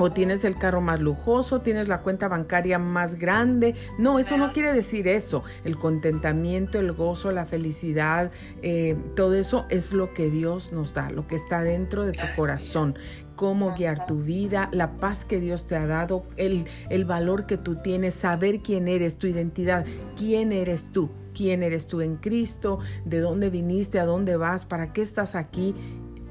o 0.00 0.10
tienes 0.10 0.44
el 0.44 0.56
carro 0.56 0.80
más 0.80 0.98
lujoso, 0.98 1.60
tienes 1.60 1.86
la 1.86 2.00
cuenta 2.00 2.26
bancaria 2.26 2.78
más 2.78 3.16
grande. 3.16 3.74
No, 3.98 4.18
eso 4.18 4.38
no 4.38 4.52
quiere 4.52 4.72
decir 4.72 5.06
eso. 5.06 5.44
El 5.62 5.76
contentamiento, 5.76 6.78
el 6.78 6.92
gozo, 6.92 7.30
la 7.32 7.44
felicidad, 7.44 8.30
eh, 8.62 8.96
todo 9.14 9.34
eso 9.34 9.66
es 9.68 9.92
lo 9.92 10.14
que 10.14 10.30
Dios 10.30 10.72
nos 10.72 10.94
da, 10.94 11.10
lo 11.10 11.26
que 11.26 11.36
está 11.36 11.62
dentro 11.62 12.04
de 12.04 12.12
tu 12.12 12.26
corazón. 12.34 12.98
Cómo 13.36 13.74
guiar 13.74 14.06
tu 14.06 14.22
vida, 14.22 14.70
la 14.72 14.96
paz 14.96 15.26
que 15.26 15.38
Dios 15.38 15.66
te 15.66 15.76
ha 15.76 15.86
dado, 15.86 16.24
el, 16.36 16.64
el 16.88 17.04
valor 17.04 17.44
que 17.44 17.58
tú 17.58 17.76
tienes, 17.76 18.14
saber 18.14 18.60
quién 18.62 18.88
eres, 18.88 19.18
tu 19.18 19.26
identidad, 19.26 19.84
quién 20.16 20.52
eres 20.52 20.92
tú 20.92 21.10
quién 21.32 21.62
eres 21.62 21.86
tú 21.86 22.00
en 22.00 22.16
Cristo, 22.16 22.80
de 23.04 23.20
dónde 23.20 23.50
viniste, 23.50 24.00
a 24.00 24.04
dónde 24.04 24.36
vas, 24.36 24.66
para 24.66 24.92
qué 24.92 25.00
estás 25.00 25.36
aquí 25.36 25.76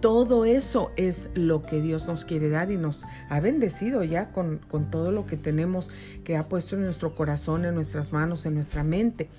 todo 0.01 0.45
eso 0.45 0.91
es 0.95 1.29
lo 1.33 1.61
que 1.61 1.81
Dios 1.81 2.07
nos 2.07 2.25
quiere 2.25 2.49
dar 2.49 2.71
y 2.71 2.77
nos 2.77 3.05
ha 3.29 3.39
bendecido 3.39 4.03
ya 4.03 4.31
con, 4.31 4.59
todo 4.89 5.11
lo 5.11 5.25
que 5.25 5.37
tenemos 5.37 5.91
que 6.23 6.37
ha 6.37 6.47
puesto 6.47 6.75
en 6.75 6.83
nuestro 6.83 7.15
corazón, 7.15 7.65
en 7.65 7.75
nuestras 7.75 8.11
manos, 8.11 8.45
en 8.45 8.55
nuestra 8.55 8.83
mente. 8.83 9.29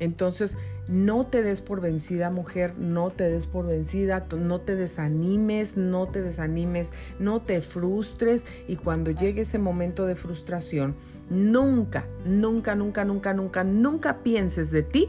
Entonces, 0.00 0.56
no 0.88 1.26
te 1.26 1.42
des 1.42 1.60
por 1.60 1.80
vencida, 1.80 2.30
mujer, 2.30 2.74
no 2.78 3.10
te 3.10 3.28
des 3.28 3.46
por 3.46 3.66
vencida, 3.66 4.26
no 4.36 4.60
te 4.60 4.76
desanimes, 4.76 5.76
no 5.76 6.06
te 6.06 6.22
desanimes, 6.22 6.92
no 7.18 7.42
te 7.42 7.60
frustres 7.60 8.44
y 8.68 8.76
cuando 8.76 9.10
llegue 9.10 9.42
ese 9.42 9.58
momento 9.58 10.06
de 10.06 10.14
frustración, 10.14 10.94
nunca, 11.30 12.06
nunca, 12.24 12.74
nunca, 12.74 13.04
nunca, 13.04 13.34
nunca, 13.34 13.64
nunca 13.64 14.18
pienses 14.22 14.70
de 14.70 14.82
ti 14.82 15.08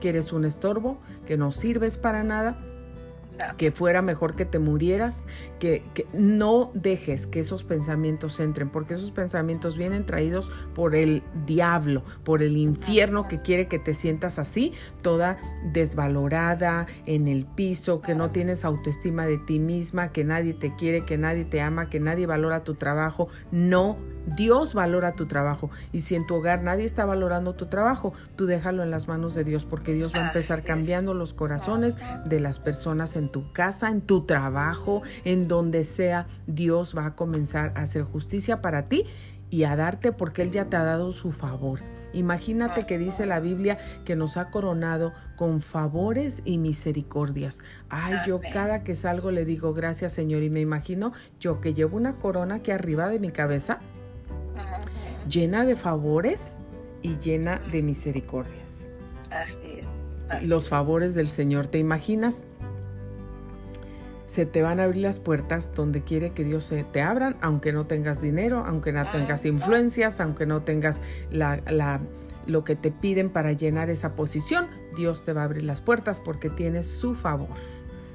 que 0.00 0.10
eres 0.10 0.32
un 0.32 0.44
estorbo, 0.44 0.98
que 1.26 1.36
no 1.36 1.52
sirves 1.52 1.96
para 1.96 2.22
nada, 2.22 2.58
que 3.56 3.70
fuera 3.70 4.02
mejor 4.02 4.34
que 4.34 4.44
te 4.44 4.58
murieras, 4.58 5.24
que, 5.58 5.82
no 6.12 6.70
dejes 6.74 7.26
que 7.26 7.40
esos 7.40 7.64
pensamientos 7.64 8.40
entren, 8.40 8.70
porque 8.70 8.94
esos 8.94 9.10
pensamientos 9.10 9.76
vienen 9.76 10.06
traídos 10.06 10.50
por 10.74 10.94
el 10.94 11.22
diablo, 11.46 12.02
por 12.24 12.42
el 12.42 12.56
infierno 12.56 13.28
que 13.28 13.42
quiere 13.42 13.68
que 13.68 13.78
te 13.78 13.94
sientas 13.94 14.38
así, 14.38 14.72
toda 15.02 15.38
desvalorada 15.72 16.86
en 17.06 17.28
el 17.28 17.46
piso, 17.46 18.00
que 18.00 18.14
no 18.14 18.30
tienes 18.30 18.64
autoestima 18.64 19.26
de 19.26 19.38
ti 19.38 19.58
misma, 19.58 20.12
que 20.12 20.24
nadie 20.24 20.54
te 20.54 20.74
quiere, 20.74 21.04
que 21.04 21.18
nadie 21.18 21.44
te 21.44 21.60
ama, 21.60 21.88
que 21.88 22.00
nadie 22.00 22.26
valora 22.26 22.64
tu 22.64 22.74
trabajo. 22.74 23.28
No 23.50 23.96
Dios 24.36 24.74
valora 24.74 25.12
tu 25.12 25.26
trabajo. 25.26 25.70
Y 25.92 26.02
si 26.02 26.14
en 26.14 26.26
tu 26.26 26.36
hogar 26.36 26.62
nadie 26.62 26.84
está 26.84 27.04
valorando 27.04 27.54
tu 27.54 27.66
trabajo, 27.66 28.12
tú 28.36 28.46
déjalo 28.46 28.82
en 28.82 28.90
las 28.90 29.08
manos 29.08 29.34
de 29.34 29.44
Dios 29.44 29.64
porque 29.64 29.92
Dios 29.92 30.12
va 30.14 30.20
a 30.20 30.26
empezar 30.28 30.62
cambiando 30.62 31.14
los 31.14 31.32
corazones 31.32 31.98
de 32.26 32.40
las 32.40 32.58
personas 32.58 33.16
en 33.16 33.27
tu 33.28 33.52
casa, 33.52 33.90
en 33.90 34.00
tu 34.00 34.24
trabajo, 34.24 35.02
en 35.24 35.48
donde 35.48 35.84
sea. 35.84 36.26
Dios 36.46 36.94
va 36.96 37.06
a 37.06 37.14
comenzar 37.14 37.72
a 37.76 37.82
hacer 37.82 38.02
justicia 38.02 38.60
para 38.60 38.88
ti 38.88 39.04
y 39.50 39.64
a 39.64 39.76
darte 39.76 40.12
porque 40.12 40.42
Él 40.42 40.50
ya 40.50 40.66
te 40.66 40.76
ha 40.76 40.84
dado 40.84 41.12
su 41.12 41.32
favor. 41.32 41.80
Imagínate 42.14 42.86
que 42.86 42.98
dice 42.98 43.26
la 43.26 43.38
Biblia 43.38 43.78
que 44.04 44.16
nos 44.16 44.38
ha 44.38 44.50
coronado 44.50 45.12
con 45.36 45.60
favores 45.60 46.40
y 46.44 46.56
misericordias. 46.56 47.60
Ay, 47.90 48.16
yo 48.26 48.40
cada 48.52 48.82
que 48.82 48.94
salgo 48.94 49.30
le 49.30 49.44
digo 49.44 49.74
gracias 49.74 50.14
Señor 50.14 50.42
y 50.42 50.48
me 50.48 50.60
imagino 50.60 51.12
yo 51.38 51.60
que 51.60 51.74
llevo 51.74 51.98
una 51.98 52.14
corona 52.14 52.56
aquí 52.56 52.70
arriba 52.70 53.08
de 53.08 53.18
mi 53.18 53.30
cabeza 53.30 53.80
llena 55.28 55.64
de 55.64 55.76
favores 55.76 56.58
y 57.02 57.16
llena 57.18 57.60
de 57.70 57.82
misericordias. 57.82 58.88
Así 59.30 59.80
es. 59.80 60.42
Los 60.42 60.68
favores 60.68 61.14
del 61.14 61.28
Señor, 61.28 61.66
¿te 61.66 61.78
imaginas? 61.78 62.44
Se 64.28 64.46
te 64.46 64.62
van 64.62 64.78
a 64.78 64.84
abrir 64.84 65.02
las 65.02 65.18
puertas 65.18 65.72
donde 65.74 66.02
quiere 66.02 66.30
que 66.30 66.44
Dios 66.44 66.64
se 66.64 66.84
te 66.84 67.02
abran, 67.02 67.34
aunque 67.40 67.72
no 67.72 67.86
tengas 67.86 68.20
dinero, 68.20 68.62
aunque 68.64 68.92
no 68.92 69.10
tengas 69.10 69.44
influencias, 69.44 70.20
aunque 70.20 70.46
no 70.46 70.62
tengas 70.62 71.00
la, 71.32 71.60
la, 71.66 72.00
lo 72.46 72.62
que 72.62 72.76
te 72.76 72.92
piden 72.92 73.30
para 73.30 73.52
llenar 73.52 73.90
esa 73.90 74.14
posición. 74.14 74.68
Dios 74.96 75.24
te 75.24 75.32
va 75.32 75.40
a 75.40 75.44
abrir 75.44 75.64
las 75.64 75.80
puertas 75.80 76.20
porque 76.20 76.48
tienes 76.48 76.86
su 76.86 77.16
favor 77.16 77.48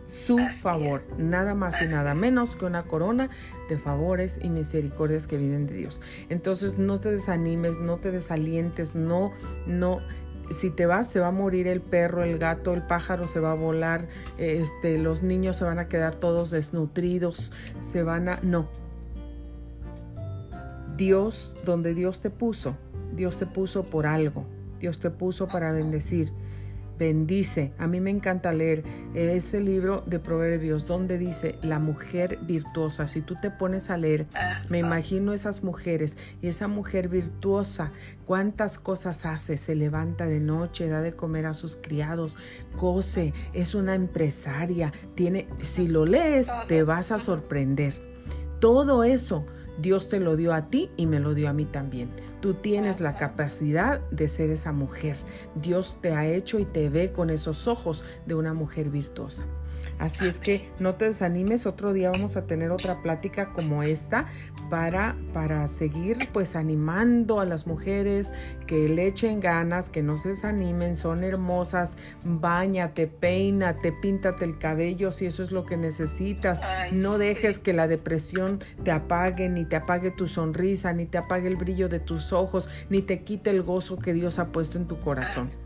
su 0.07 0.37
favor, 0.61 1.03
nada 1.17 1.55
más 1.55 1.81
y 1.81 1.87
nada 1.87 2.13
menos 2.13 2.55
que 2.55 2.65
una 2.65 2.83
corona 2.83 3.29
de 3.67 3.77
favores 3.77 4.39
y 4.41 4.49
misericordias 4.49 5.27
que 5.27 5.37
vienen 5.37 5.65
de 5.65 5.75
Dios. 5.75 6.01
Entonces 6.29 6.77
no 6.77 6.99
te 6.99 7.11
desanimes, 7.11 7.79
no 7.79 7.97
te 7.97 8.11
desalientes, 8.11 8.95
no, 8.95 9.31
no, 9.65 10.01
si 10.51 10.69
te 10.69 10.85
vas 10.85 11.07
se 11.07 11.19
va 11.19 11.27
a 11.27 11.31
morir 11.31 11.67
el 11.67 11.81
perro, 11.81 12.23
el 12.23 12.37
gato, 12.37 12.73
el 12.73 12.81
pájaro 12.81 13.27
se 13.27 13.39
va 13.39 13.51
a 13.51 13.55
volar, 13.55 14.07
este, 14.37 14.97
los 14.97 15.23
niños 15.23 15.57
se 15.57 15.63
van 15.63 15.79
a 15.79 15.87
quedar 15.87 16.15
todos 16.15 16.51
desnutridos, 16.51 17.51
se 17.81 18.03
van 18.03 18.29
a, 18.29 18.39
no. 18.41 18.67
Dios, 20.97 21.55
donde 21.65 21.93
Dios 21.93 22.19
te 22.19 22.29
puso, 22.29 22.75
Dios 23.15 23.37
te 23.37 23.45
puso 23.45 23.89
por 23.89 24.05
algo, 24.05 24.45
Dios 24.79 24.99
te 24.99 25.09
puso 25.09 25.47
para 25.47 25.71
bendecir 25.71 26.31
bendice. 26.97 27.73
A 27.77 27.87
mí 27.87 27.99
me 27.99 28.09
encanta 28.09 28.51
leer 28.53 28.83
ese 29.13 29.59
libro 29.59 30.03
de 30.05 30.19
Proverbios 30.19 30.87
donde 30.87 31.17
dice 31.17 31.57
la 31.61 31.79
mujer 31.79 32.39
virtuosa. 32.41 33.07
Si 33.07 33.21
tú 33.21 33.35
te 33.41 33.51
pones 33.51 33.89
a 33.89 33.97
leer, 33.97 34.27
me 34.69 34.79
imagino 34.79 35.33
esas 35.33 35.63
mujeres 35.63 36.17
y 36.41 36.47
esa 36.47 36.67
mujer 36.67 37.09
virtuosa, 37.09 37.91
cuántas 38.25 38.79
cosas 38.79 39.25
hace, 39.25 39.57
se 39.57 39.75
levanta 39.75 40.25
de 40.25 40.39
noche, 40.39 40.87
da 40.87 41.01
de 41.01 41.13
comer 41.13 41.45
a 41.45 41.53
sus 41.53 41.77
criados, 41.77 42.37
cose, 42.75 43.33
es 43.53 43.75
una 43.75 43.95
empresaria, 43.95 44.93
tiene, 45.15 45.47
si 45.59 45.87
lo 45.87 46.05
lees, 46.05 46.47
te 46.67 46.83
vas 46.83 47.11
a 47.11 47.19
sorprender. 47.19 47.93
Todo 48.59 49.03
eso 49.03 49.45
Dios 49.79 50.09
te 50.09 50.19
lo 50.19 50.35
dio 50.35 50.53
a 50.53 50.69
ti 50.69 50.89
y 50.97 51.07
me 51.07 51.19
lo 51.19 51.33
dio 51.33 51.49
a 51.49 51.53
mí 51.53 51.65
también. 51.65 52.09
Tú 52.43 52.55
tienes 52.55 52.99
la 52.99 53.15
capacidad 53.15 54.01
de 54.11 54.27
ser 54.27 54.49
esa 54.49 54.73
mujer. 54.73 55.15
Dios 55.55 55.99
te 56.01 56.11
ha 56.11 56.27
hecho 56.27 56.59
y 56.59 56.65
te 56.65 56.89
ve 56.89 57.13
con 57.13 57.29
esos 57.29 57.69
ojos 57.69 58.03
de 58.25 58.35
una 58.35 58.53
mujer 58.53 58.89
virtuosa. 58.89 59.45
Así 60.03 60.27
es 60.27 60.41
que 60.41 60.69
no 60.79 60.95
te 60.95 61.05
desanimes, 61.05 61.65
otro 61.65 61.93
día 61.93 62.11
vamos 62.11 62.35
a 62.35 62.45
tener 62.45 62.71
otra 62.71 63.01
plática 63.01 63.53
como 63.53 63.83
esta 63.83 64.25
para, 64.69 65.15
para 65.31 65.65
seguir 65.69 66.27
pues 66.33 66.57
animando 66.57 67.39
a 67.39 67.45
las 67.45 67.67
mujeres 67.67 68.29
que 68.67 68.89
le 68.89 69.07
echen 69.07 69.39
ganas, 69.39 69.89
que 69.89 70.03
no 70.03 70.17
se 70.17 70.29
desanimen, 70.29 70.97
son 70.97 71.23
hermosas, 71.23 71.95
bañate, 72.25 73.07
peínate, 73.07 73.93
píntate 73.93 74.43
el 74.43 74.57
cabello 74.57 75.09
si 75.09 75.25
eso 75.25 75.41
es 75.41 75.53
lo 75.53 75.65
que 75.65 75.77
necesitas. 75.77 76.59
no 76.91 77.17
dejes 77.17 77.57
que 77.57 77.71
la 77.71 77.87
depresión 77.87 78.61
te 78.83 78.91
apague, 78.91 79.47
ni 79.47 79.63
te 79.63 79.77
apague 79.77 80.11
tu 80.11 80.27
sonrisa, 80.27 80.91
ni 80.91 81.05
te 81.05 81.17
apague 81.17 81.47
el 81.47 81.55
brillo 81.55 81.87
de 81.87 82.01
tus 82.01 82.33
ojos, 82.33 82.67
ni 82.89 83.03
te 83.03 83.23
quite 83.23 83.51
el 83.51 83.63
gozo 83.63 83.97
que 83.99 84.11
Dios 84.11 84.37
ha 84.37 84.47
puesto 84.47 84.77
en 84.77 84.85
tu 84.85 84.99
corazón. 84.99 85.62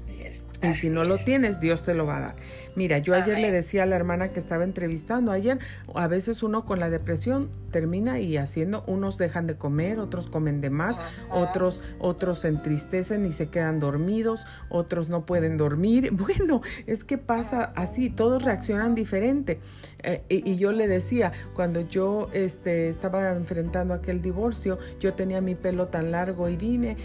Y 0.63 0.73
si 0.73 0.89
no 0.89 1.03
lo 1.03 1.17
tienes, 1.17 1.59
Dios 1.59 1.83
te 1.83 1.93
lo 1.93 2.05
va 2.05 2.17
a 2.17 2.21
dar. 2.21 2.35
Mira, 2.75 2.97
yo 2.97 3.13
ayer 3.13 3.37
le 3.37 3.51
decía 3.51 3.83
a 3.83 3.85
la 3.85 3.95
hermana 3.95 4.29
que 4.29 4.39
estaba 4.39 4.63
entrevistando, 4.63 5.31
ayer 5.31 5.59
a 5.93 6.07
veces 6.07 6.41
uno 6.43 6.65
con 6.65 6.79
la 6.79 6.89
depresión 6.89 7.49
termina 7.71 8.19
y 8.19 8.37
haciendo, 8.37 8.83
unos 8.87 9.17
dejan 9.17 9.47
de 9.47 9.55
comer, 9.55 9.99
otros 9.99 10.27
comen 10.27 10.61
de 10.61 10.69
más, 10.69 10.97
otros, 11.31 11.83
otros 11.99 12.39
se 12.39 12.47
entristecen 12.47 13.25
y 13.25 13.31
se 13.31 13.49
quedan 13.49 13.79
dormidos, 13.79 14.45
otros 14.69 15.09
no 15.09 15.25
pueden 15.25 15.57
dormir. 15.57 16.11
Bueno, 16.27 16.61
es 16.87 17.05
que 17.05 17.17
pasa 17.17 17.71
así, 17.75 18.09
todos 18.09 18.43
reaccionan 18.43 18.95
diferente. 18.95 19.59
Eh, 20.03 20.23
y, 20.27 20.51
y, 20.51 20.57
yo 20.57 20.73
le 20.73 20.87
decía, 20.87 21.31
cuando 21.53 21.81
yo 21.81 22.29
este, 22.33 22.89
estaba 22.89 23.31
enfrentando 23.31 23.93
aquel 23.93 24.21
divorcio, 24.21 24.77
yo 24.99 25.13
tenía 25.13 25.39
mi 25.39 25.55
pelo 25.55 25.87
tan 25.87 26.11
largo 26.11 26.49
y 26.49 26.57
vine 26.57 26.97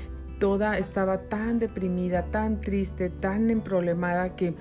toda 0.43 0.77
estaba 0.77 1.19
tan 1.19 1.61
deprimida, 1.61 2.25
tan 2.25 2.61
triste, 2.61 3.11
tan 3.11 3.49
emproblemada 3.49 4.35
que 4.35 4.55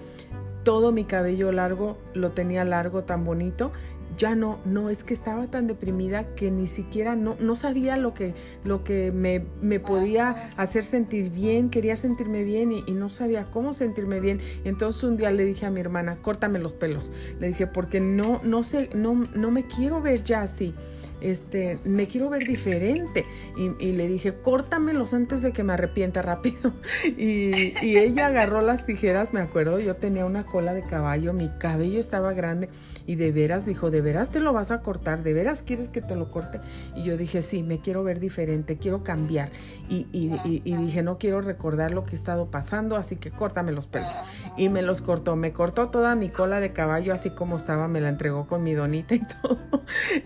todo 0.64 0.92
mi 0.92 1.06
cabello 1.06 1.52
largo 1.52 1.98
lo 2.14 2.34
tenía 2.34 2.64
largo, 2.64 3.04
tan 3.04 3.26
bonito. 3.26 3.72
Ya 4.16 4.36
no, 4.36 4.60
no, 4.64 4.92
es 4.92 5.04
que 5.04 5.16
estaba 5.16 5.48
tan 5.48 5.66
deprimida 5.66 6.36
que 6.36 6.52
ni 6.52 6.68
siquiera 6.68 7.16
no, 7.16 7.36
no 7.40 7.56
sabía 7.56 7.98
lo 7.98 8.14
que, 8.14 8.36
lo 8.64 8.84
que 8.84 9.12
me, 9.12 9.44
me 9.64 9.80
podía 9.80 10.52
hacer 10.56 10.86
sentir 10.86 11.32
bien, 11.32 11.72
quería 11.72 11.98
sentirme 11.98 12.44
bien 12.44 12.72
y, 12.72 12.84
no 12.92 13.10
sabía 13.10 13.46
cómo 13.46 13.74
sentirme 13.74 14.20
bien. 14.20 14.40
Entonces 14.64 15.04
un 15.04 15.18
día 15.18 15.32
le 15.32 15.46
dije 15.46 15.66
a 15.66 15.72
mi 15.72 15.82
hermana, 15.82 16.16
córtame 16.22 16.60
los 16.60 16.74
pelos. 16.74 17.12
Le 17.40 17.48
dije, 17.48 17.66
porque 17.66 18.00
no, 18.00 18.40
no 18.44 18.62
sé, 18.62 18.92
no, 18.94 19.16
no 19.34 19.50
me 19.50 19.66
quiero 19.66 20.00
ver 20.00 20.24
ya 20.24 20.44
así 20.44 20.76
este, 21.22 21.78
me 21.86 22.08
quiero 22.08 22.30
ver 22.30 22.46
diferente. 22.46 23.26
Y, 23.58 23.92
le 23.92 24.08
dije, 24.08 24.34
córtamelos 24.34 25.14
antes 25.14 25.42
de 25.42 25.52
que 25.52 25.64
me 25.64 25.74
arrepienta 25.74 26.22
rápido. 26.22 26.74
Y, 27.18 27.98
ella 27.98 28.28
agarró 28.28 28.62
las 28.62 28.86
tijeras, 28.86 29.34
me 29.34 29.42
acuerdo, 29.42 29.80
yo 29.80 29.96
tenía 29.96 30.26
una 30.26 30.44
cola 30.44 30.74
de 30.74 30.82
caballo, 30.82 31.34
mi 31.34 31.50
cabello 31.60 32.00
estaba 32.00 32.34
grande 32.34 32.70
y 33.06 33.16
de 33.16 33.32
veras 33.32 33.66
dijo, 33.66 33.92
¿de 33.92 34.02
veras 34.02 34.32
te 34.32 34.40
lo 34.40 34.54
vas 34.54 34.72
a 34.72 34.82
cortar? 34.82 35.24
¿De 35.24 35.34
veras 35.34 35.62
quieres 35.62 35.90
que 35.90 36.02
te 36.02 36.16
lo 36.16 36.32
corte? 36.32 36.60
Y 36.96 37.04
yo 37.04 37.18
dije, 37.18 37.42
sí, 37.42 37.64
me 37.64 37.80
quiero 37.80 38.04
ver 38.04 38.20
diferente, 38.20 38.78
quiero 38.78 39.04
cambiar. 39.04 39.50
Y, 39.90 40.08
y 40.14 40.76
dije, 40.78 41.04
no 41.04 41.18
quiero 41.18 41.42
recordar 41.42 41.94
lo 41.94 42.04
que 42.04 42.12
he 42.12 42.16
estado 42.16 42.50
pasando, 42.50 42.96
así 42.96 43.18
que 43.18 43.30
córtame 43.30 43.72
los 43.72 43.88
pelos. 43.88 44.14
Y 44.58 44.70
me 44.70 44.82
los 44.82 45.02
cortó, 45.02 45.36
me 45.36 45.52
cortó 45.52 45.90
toda 45.90 46.16
mi 46.16 46.30
cola 46.30 46.60
de 46.60 46.72
caballo 46.72 47.14
así 47.14 47.32
como 47.32 47.58
estaba, 47.58 47.88
me 47.88 48.00
la 48.00 48.10
entregó 48.10 48.48
con 48.48 48.64
mi 48.64 48.74
donita 48.74 49.16
y 49.16 49.22
todo. 49.42 49.60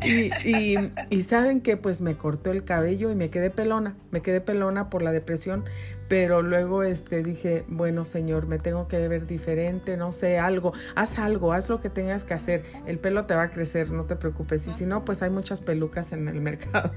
y 0.05 0.84
y 1.09 1.21
saben 1.21 1.61
que 1.61 1.77
pues 1.77 2.01
me 2.01 2.15
cortó 2.15 2.51
el 2.51 2.63
cabello 2.63 3.11
y 3.11 3.15
me 3.15 3.29
quedé 3.29 3.49
pelona, 3.49 3.95
me 4.11 4.21
quedé 4.21 4.41
pelona 4.41 4.89
por 4.89 5.01
la 5.01 5.11
depresión, 5.11 5.65
pero 6.07 6.41
luego 6.41 6.83
este 6.83 7.23
dije, 7.23 7.63
bueno, 7.67 8.05
Señor, 8.05 8.47
me 8.47 8.59
tengo 8.59 8.87
que 8.87 9.07
ver 9.07 9.27
diferente, 9.27 9.97
no 9.97 10.11
sé, 10.11 10.39
algo, 10.39 10.73
haz 10.95 11.17
algo, 11.19 11.53
haz 11.53 11.69
lo 11.69 11.79
que 11.79 11.89
tengas 11.89 12.25
que 12.25 12.33
hacer. 12.33 12.63
El 12.85 12.99
pelo 12.99 13.25
te 13.25 13.35
va 13.35 13.43
a 13.43 13.51
crecer, 13.51 13.91
no 13.91 14.03
te 14.03 14.15
preocupes. 14.15 14.67
Y 14.67 14.73
si 14.73 14.85
no, 14.85 15.05
pues 15.05 15.21
hay 15.21 15.29
muchas 15.29 15.61
pelucas 15.61 16.11
en 16.11 16.27
el 16.27 16.41
mercado. 16.41 16.91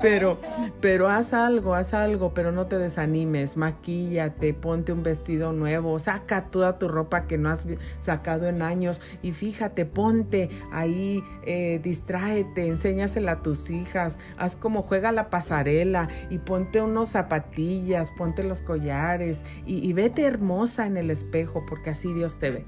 pero 0.00 0.38
pero 0.80 1.08
haz 1.08 1.32
algo, 1.32 1.74
haz 1.74 1.94
algo, 1.94 2.34
pero 2.34 2.52
no 2.52 2.66
te 2.66 2.78
desanimes, 2.78 3.56
maquíllate, 3.56 4.54
ponte 4.54 4.92
un 4.92 5.02
vestido 5.02 5.52
nuevo, 5.52 5.98
saca 5.98 6.44
toda 6.50 6.78
tu 6.78 6.88
ropa 6.88 7.26
que 7.26 7.38
no 7.38 7.50
has 7.50 7.66
sacado 8.00 8.46
en 8.48 8.62
años 8.62 9.00
y 9.22 9.32
fíjate, 9.32 9.86
ponte 9.86 10.50
ahí, 10.72 11.22
eh, 11.46 11.80
distráete, 11.82 12.66
enséñasela 12.66 13.32
a 13.32 13.42
tus 13.42 13.70
hijas, 13.70 14.18
haz 14.36 14.56
como 14.56 14.82
juega 14.82 15.12
la 15.12 15.30
pasarela 15.30 16.08
y 16.30 16.38
ponte 16.38 16.80
unos 16.80 17.10
zapatillas, 17.10 18.10
ponte 18.16 18.44
los 18.44 18.60
collares 18.60 19.42
y, 19.66 19.92
vete 19.92 20.22
hermosa 20.22 20.86
en 20.86 20.96
el 20.96 21.10
espejo 21.10 21.64
porque 21.68 21.90
así 21.90 22.12
Dios 22.12 22.38
te 22.38 22.50
ve. 22.50 22.64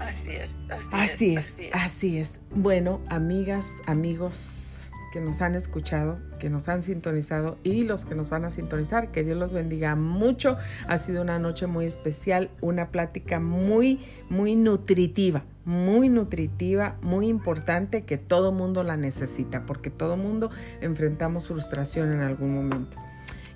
Así 0.00 0.30
es, 0.30 0.50
así, 0.92 1.36
es, 1.36 1.60
así 1.72 2.18
es. 2.18 2.40
Bueno, 2.50 3.00
amigas, 3.08 3.82
amigos 3.86 4.68
que 5.10 5.20
nos 5.20 5.40
han 5.40 5.54
escuchado, 5.54 6.18
que 6.38 6.50
nos 6.50 6.68
han 6.68 6.82
sintonizado 6.82 7.58
y 7.62 7.82
los 7.82 8.04
que 8.04 8.14
nos 8.14 8.30
van 8.30 8.44
a 8.44 8.50
sintonizar, 8.50 9.10
que 9.10 9.24
Dios 9.24 9.36
los 9.36 9.52
bendiga 9.52 9.94
mucho. 9.96 10.56
Ha 10.86 10.98
sido 10.98 11.22
una 11.22 11.38
noche 11.38 11.66
muy 11.66 11.86
especial, 11.86 12.50
una 12.60 12.90
plática 12.90 13.40
muy, 13.40 14.00
muy 14.28 14.54
nutritiva, 14.54 15.44
muy 15.64 16.08
nutritiva, 16.08 16.96
muy 17.02 17.28
importante 17.28 18.04
que 18.04 18.18
todo 18.18 18.52
mundo 18.52 18.82
la 18.82 18.96
necesita, 18.96 19.66
porque 19.66 19.90
todo 19.90 20.16
mundo 20.16 20.50
enfrentamos 20.80 21.48
frustración 21.48 22.12
en 22.12 22.20
algún 22.20 22.54
momento. 22.54 22.96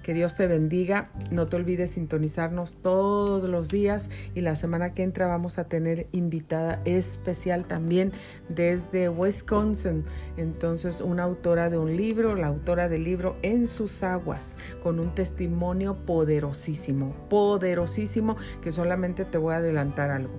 Que 0.03 0.15
Dios 0.15 0.35
te 0.35 0.47
bendiga. 0.47 1.11
No 1.31 1.47
te 1.47 1.57
olvides 1.57 1.93
sintonizarnos 1.93 2.75
todos 2.83 3.49
los 3.49 3.69
días 3.69 4.11
y 4.35 4.41
la 4.41 4.57
semana 4.57 4.95
que 4.95 5.03
entra 5.03 5.27
vamos 5.27 5.59
a 5.59 5.65
tener 5.65 6.09
invitada 6.13 6.81
especial 6.85 7.67
también 7.67 8.13
desde 8.49 9.09
Wisconsin. 9.09 10.05
Entonces, 10.37 11.01
una 11.01 11.23
autora 11.23 11.71
de 11.71 11.79
un 11.79 11.97
libro, 11.97 12.35
la 12.35 12.49
autora 12.49 12.89
del 12.89 13.05
libro 13.05 13.37
En 13.43 13.69
sus 13.69 14.03
aguas, 14.03 14.57
con 14.83 14.99
un 14.99 15.15
testimonio 15.15 15.95
poderosísimo, 16.05 17.15
poderosísimo, 17.31 18.37
que 18.61 18.73
solamente 18.73 19.25
te 19.25 19.39
voy 19.39 19.55
a 19.55 19.59
adelantar 19.59 20.11
algo. 20.11 20.33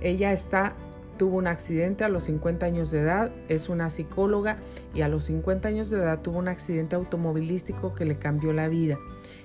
Ella 0.00 0.32
está 0.32 0.74
tuvo 1.22 1.36
un 1.36 1.46
accidente 1.46 2.02
a 2.02 2.08
los 2.08 2.24
50 2.24 2.66
años 2.66 2.90
de 2.90 2.98
edad, 2.98 3.30
es 3.48 3.68
una 3.68 3.90
psicóloga 3.90 4.56
y 4.92 5.02
a 5.02 5.08
los 5.08 5.22
50 5.22 5.68
años 5.68 5.88
de 5.88 5.98
edad 5.98 6.18
tuvo 6.20 6.40
un 6.40 6.48
accidente 6.48 6.96
automovilístico 6.96 7.94
que 7.94 8.04
le 8.04 8.18
cambió 8.18 8.52
la 8.52 8.66
vida. 8.66 8.98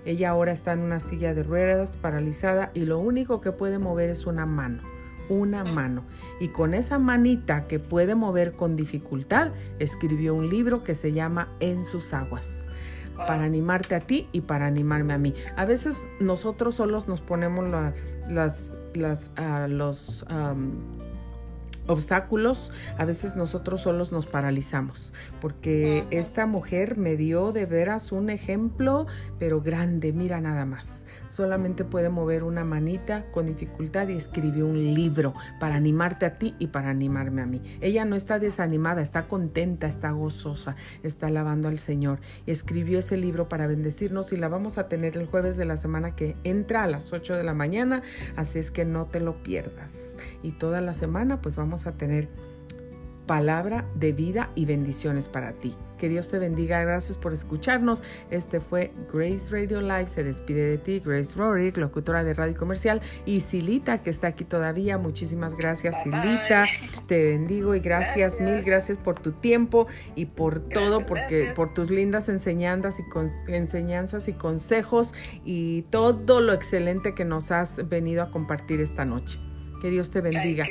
Ella 0.04 0.32
ahora 0.32 0.54
está 0.54 0.74
en 0.74 0.80
una 0.80 1.00
silla 1.00 1.36
de 1.36 1.44
ruedas 1.44 1.96
paralizada 1.96 2.72
y 2.74 2.86
lo 2.86 2.98
único 2.98 3.42
que 3.42 3.52
puede 3.52 3.78
mover 3.78 4.10
es 4.10 4.26
una 4.26 4.48
mano, 4.48 4.82
una 5.30 5.64
mano. 5.64 6.02
Y 6.40 6.48
con 6.48 6.74
esa 6.74 6.98
manita 6.98 7.68
que 7.68 7.78
puede 7.78 8.16
mover 8.16 8.54
con 8.54 8.76
dificultad, 8.76 9.52
escribió 9.78 10.34
un 10.34 10.50
libro 10.50 10.82
que 10.82 10.96
se 10.96 11.14
llama 11.14 11.50
En 11.60 11.86
sus 11.86 12.12
aguas 12.12 12.70
para 13.18 13.44
animarte 13.44 13.94
a 13.94 14.00
ti 14.00 14.28
y 14.32 14.42
para 14.42 14.66
animarme 14.66 15.14
a 15.14 15.20
mí. 15.20 15.36
A 15.56 15.66
veces 15.66 16.08
nosotros 16.20 16.74
solos 16.74 17.08
nos 17.08 17.22
ponemos 17.22 17.70
las, 18.28 18.64
las, 18.96 19.30
ah, 19.36 19.68
los 19.70 20.26
obstáculos, 21.88 22.72
a 22.98 23.06
veces 23.06 23.36
nosotros 23.36 23.82
solos 23.82 24.12
nos 24.12 24.26
paralizamos, 24.26 25.14
porque 25.42 26.04
esta 26.12 26.46
mujer 26.46 26.98
me 26.98 27.16
dio 27.16 27.52
de 27.52 27.66
veras 27.66 28.12
un 28.12 28.30
ejemplo, 28.30 29.08
pero 29.40 29.62
grande, 29.62 30.14
mira 30.14 30.42
nada 30.42 30.66
más 30.66 31.06
solamente 31.30 31.84
puede 31.84 32.10
mover 32.10 32.44
una 32.44 32.64
manita 32.64 33.26
con 33.32 33.46
dificultad 33.46 34.08
y 34.08 34.18
escribió 34.18 34.66
un 34.66 34.94
libro 34.94 35.34
para 35.60 35.76
animarte 35.76 36.26
a 36.26 36.38
ti 36.38 36.56
y 36.60 36.68
para 36.68 36.90
animarme 36.90 37.42
a 37.42 37.46
mí. 37.46 37.62
Ella 37.82 38.06
no 38.06 38.16
está 38.16 38.40
desanimada, 38.40 39.02
está 39.02 39.28
contenta, 39.28 39.88
está 39.88 40.12
gozosa, 40.12 40.76
está 41.04 41.28
alabando 41.28 41.68
al 41.68 41.80
Señor. 41.80 42.20
Escribió 42.46 43.00
ese 43.00 43.18
libro 43.18 43.50
para 43.50 43.68
bendecirnos 43.68 44.32
y 44.32 44.38
la 44.38 44.48
vamos 44.48 44.78
a 44.78 44.88
tener 44.88 45.18
el 45.18 45.26
jueves 45.26 45.58
de 45.58 45.66
la 45.66 45.78
semana 45.78 46.16
que 46.16 46.36
entra 46.44 46.84
a 46.84 46.88
las 46.88 47.14
8 47.14 47.36
de 47.36 47.44
la 47.44 47.54
mañana, 47.54 48.02
así 48.36 48.60
es 48.60 48.72
que 48.72 48.86
no 48.86 49.06
te 49.06 49.20
lo 49.20 49.44
pierdas. 49.44 50.18
Y 50.44 50.52
toda 50.52 50.82
la 50.82 50.94
semana 50.94 51.42
pues 51.42 51.56
vamos 51.56 51.88
a 51.88 51.94
tener 51.94 52.30
palabra 53.28 53.86
de 53.94 54.14
vida 54.14 54.50
y 54.56 54.66
bendiciones 54.66 55.28
para 55.28 55.52
ti. 55.52 55.76
Que 56.00 56.10
Dios 56.10 56.30
te 56.30 56.40
bendiga. 56.40 56.82
Gracias 56.84 57.18
por 57.18 57.34
escucharnos. 57.34 58.04
Este 58.30 58.60
fue 58.60 58.92
Grace 59.12 59.50
Radio 59.50 59.82
Live. 59.82 60.08
Se 60.08 60.24
despide 60.24 60.70
de 60.70 60.78
ti, 60.78 61.02
Grace 61.04 61.36
Rorick, 61.36 61.78
locutora 61.78 62.24
de 62.24 62.34
Radio 62.34 62.56
Comercial, 62.56 63.02
y 63.26 63.42
Silita, 63.42 63.98
que 63.98 64.12
está 64.12 64.28
aquí 64.28 64.44
todavía. 64.44 64.98
Muchísimas 64.98 65.56
gracias, 65.56 65.96
Silita. 66.04 66.68
Te 67.08 67.26
bendigo 67.26 67.76
y 67.76 67.80
gracias, 67.80 68.40
mil 68.40 68.62
gracias 68.62 68.98
por 68.98 69.20
tu 69.20 69.32
tiempo 69.32 69.88
y 70.16 70.26
por 70.26 70.60
todo, 70.60 71.06
porque 71.06 71.52
por 71.56 71.74
tus 71.74 71.90
lindas 71.90 72.30
enseñanzas 72.30 73.00
y 73.00 73.52
enseñanzas 73.52 74.28
y 74.28 74.34
consejos 74.34 75.14
y 75.44 75.82
todo 75.90 76.42
lo 76.42 76.54
excelente 76.54 77.16
que 77.16 77.26
nos 77.26 77.52
has 77.52 77.90
venido 77.90 78.22
a 78.22 78.30
compartir 78.30 78.82
esta 78.82 79.04
noche. 79.04 79.40
Que 79.82 79.90
Dios 79.90 80.12
te 80.12 80.22
bendiga. 80.22 80.66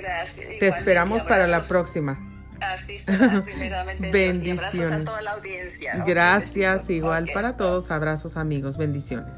Te 0.58 0.68
esperamos 0.68 1.22
para 1.22 1.46
la 1.46 1.62
próxima. 1.62 2.18
Así 2.60 2.98
será, 3.00 3.84
Bendiciones. 4.12 5.02
a 5.02 5.04
toda 5.04 5.22
la 5.22 5.32
audiencia. 5.32 6.02
Gracias, 6.06 6.88
igual 6.90 7.28
para 7.32 7.56
todos. 7.56 7.90
Abrazos 7.90 8.36
amigos, 8.36 8.78
bendiciones. 8.78 9.36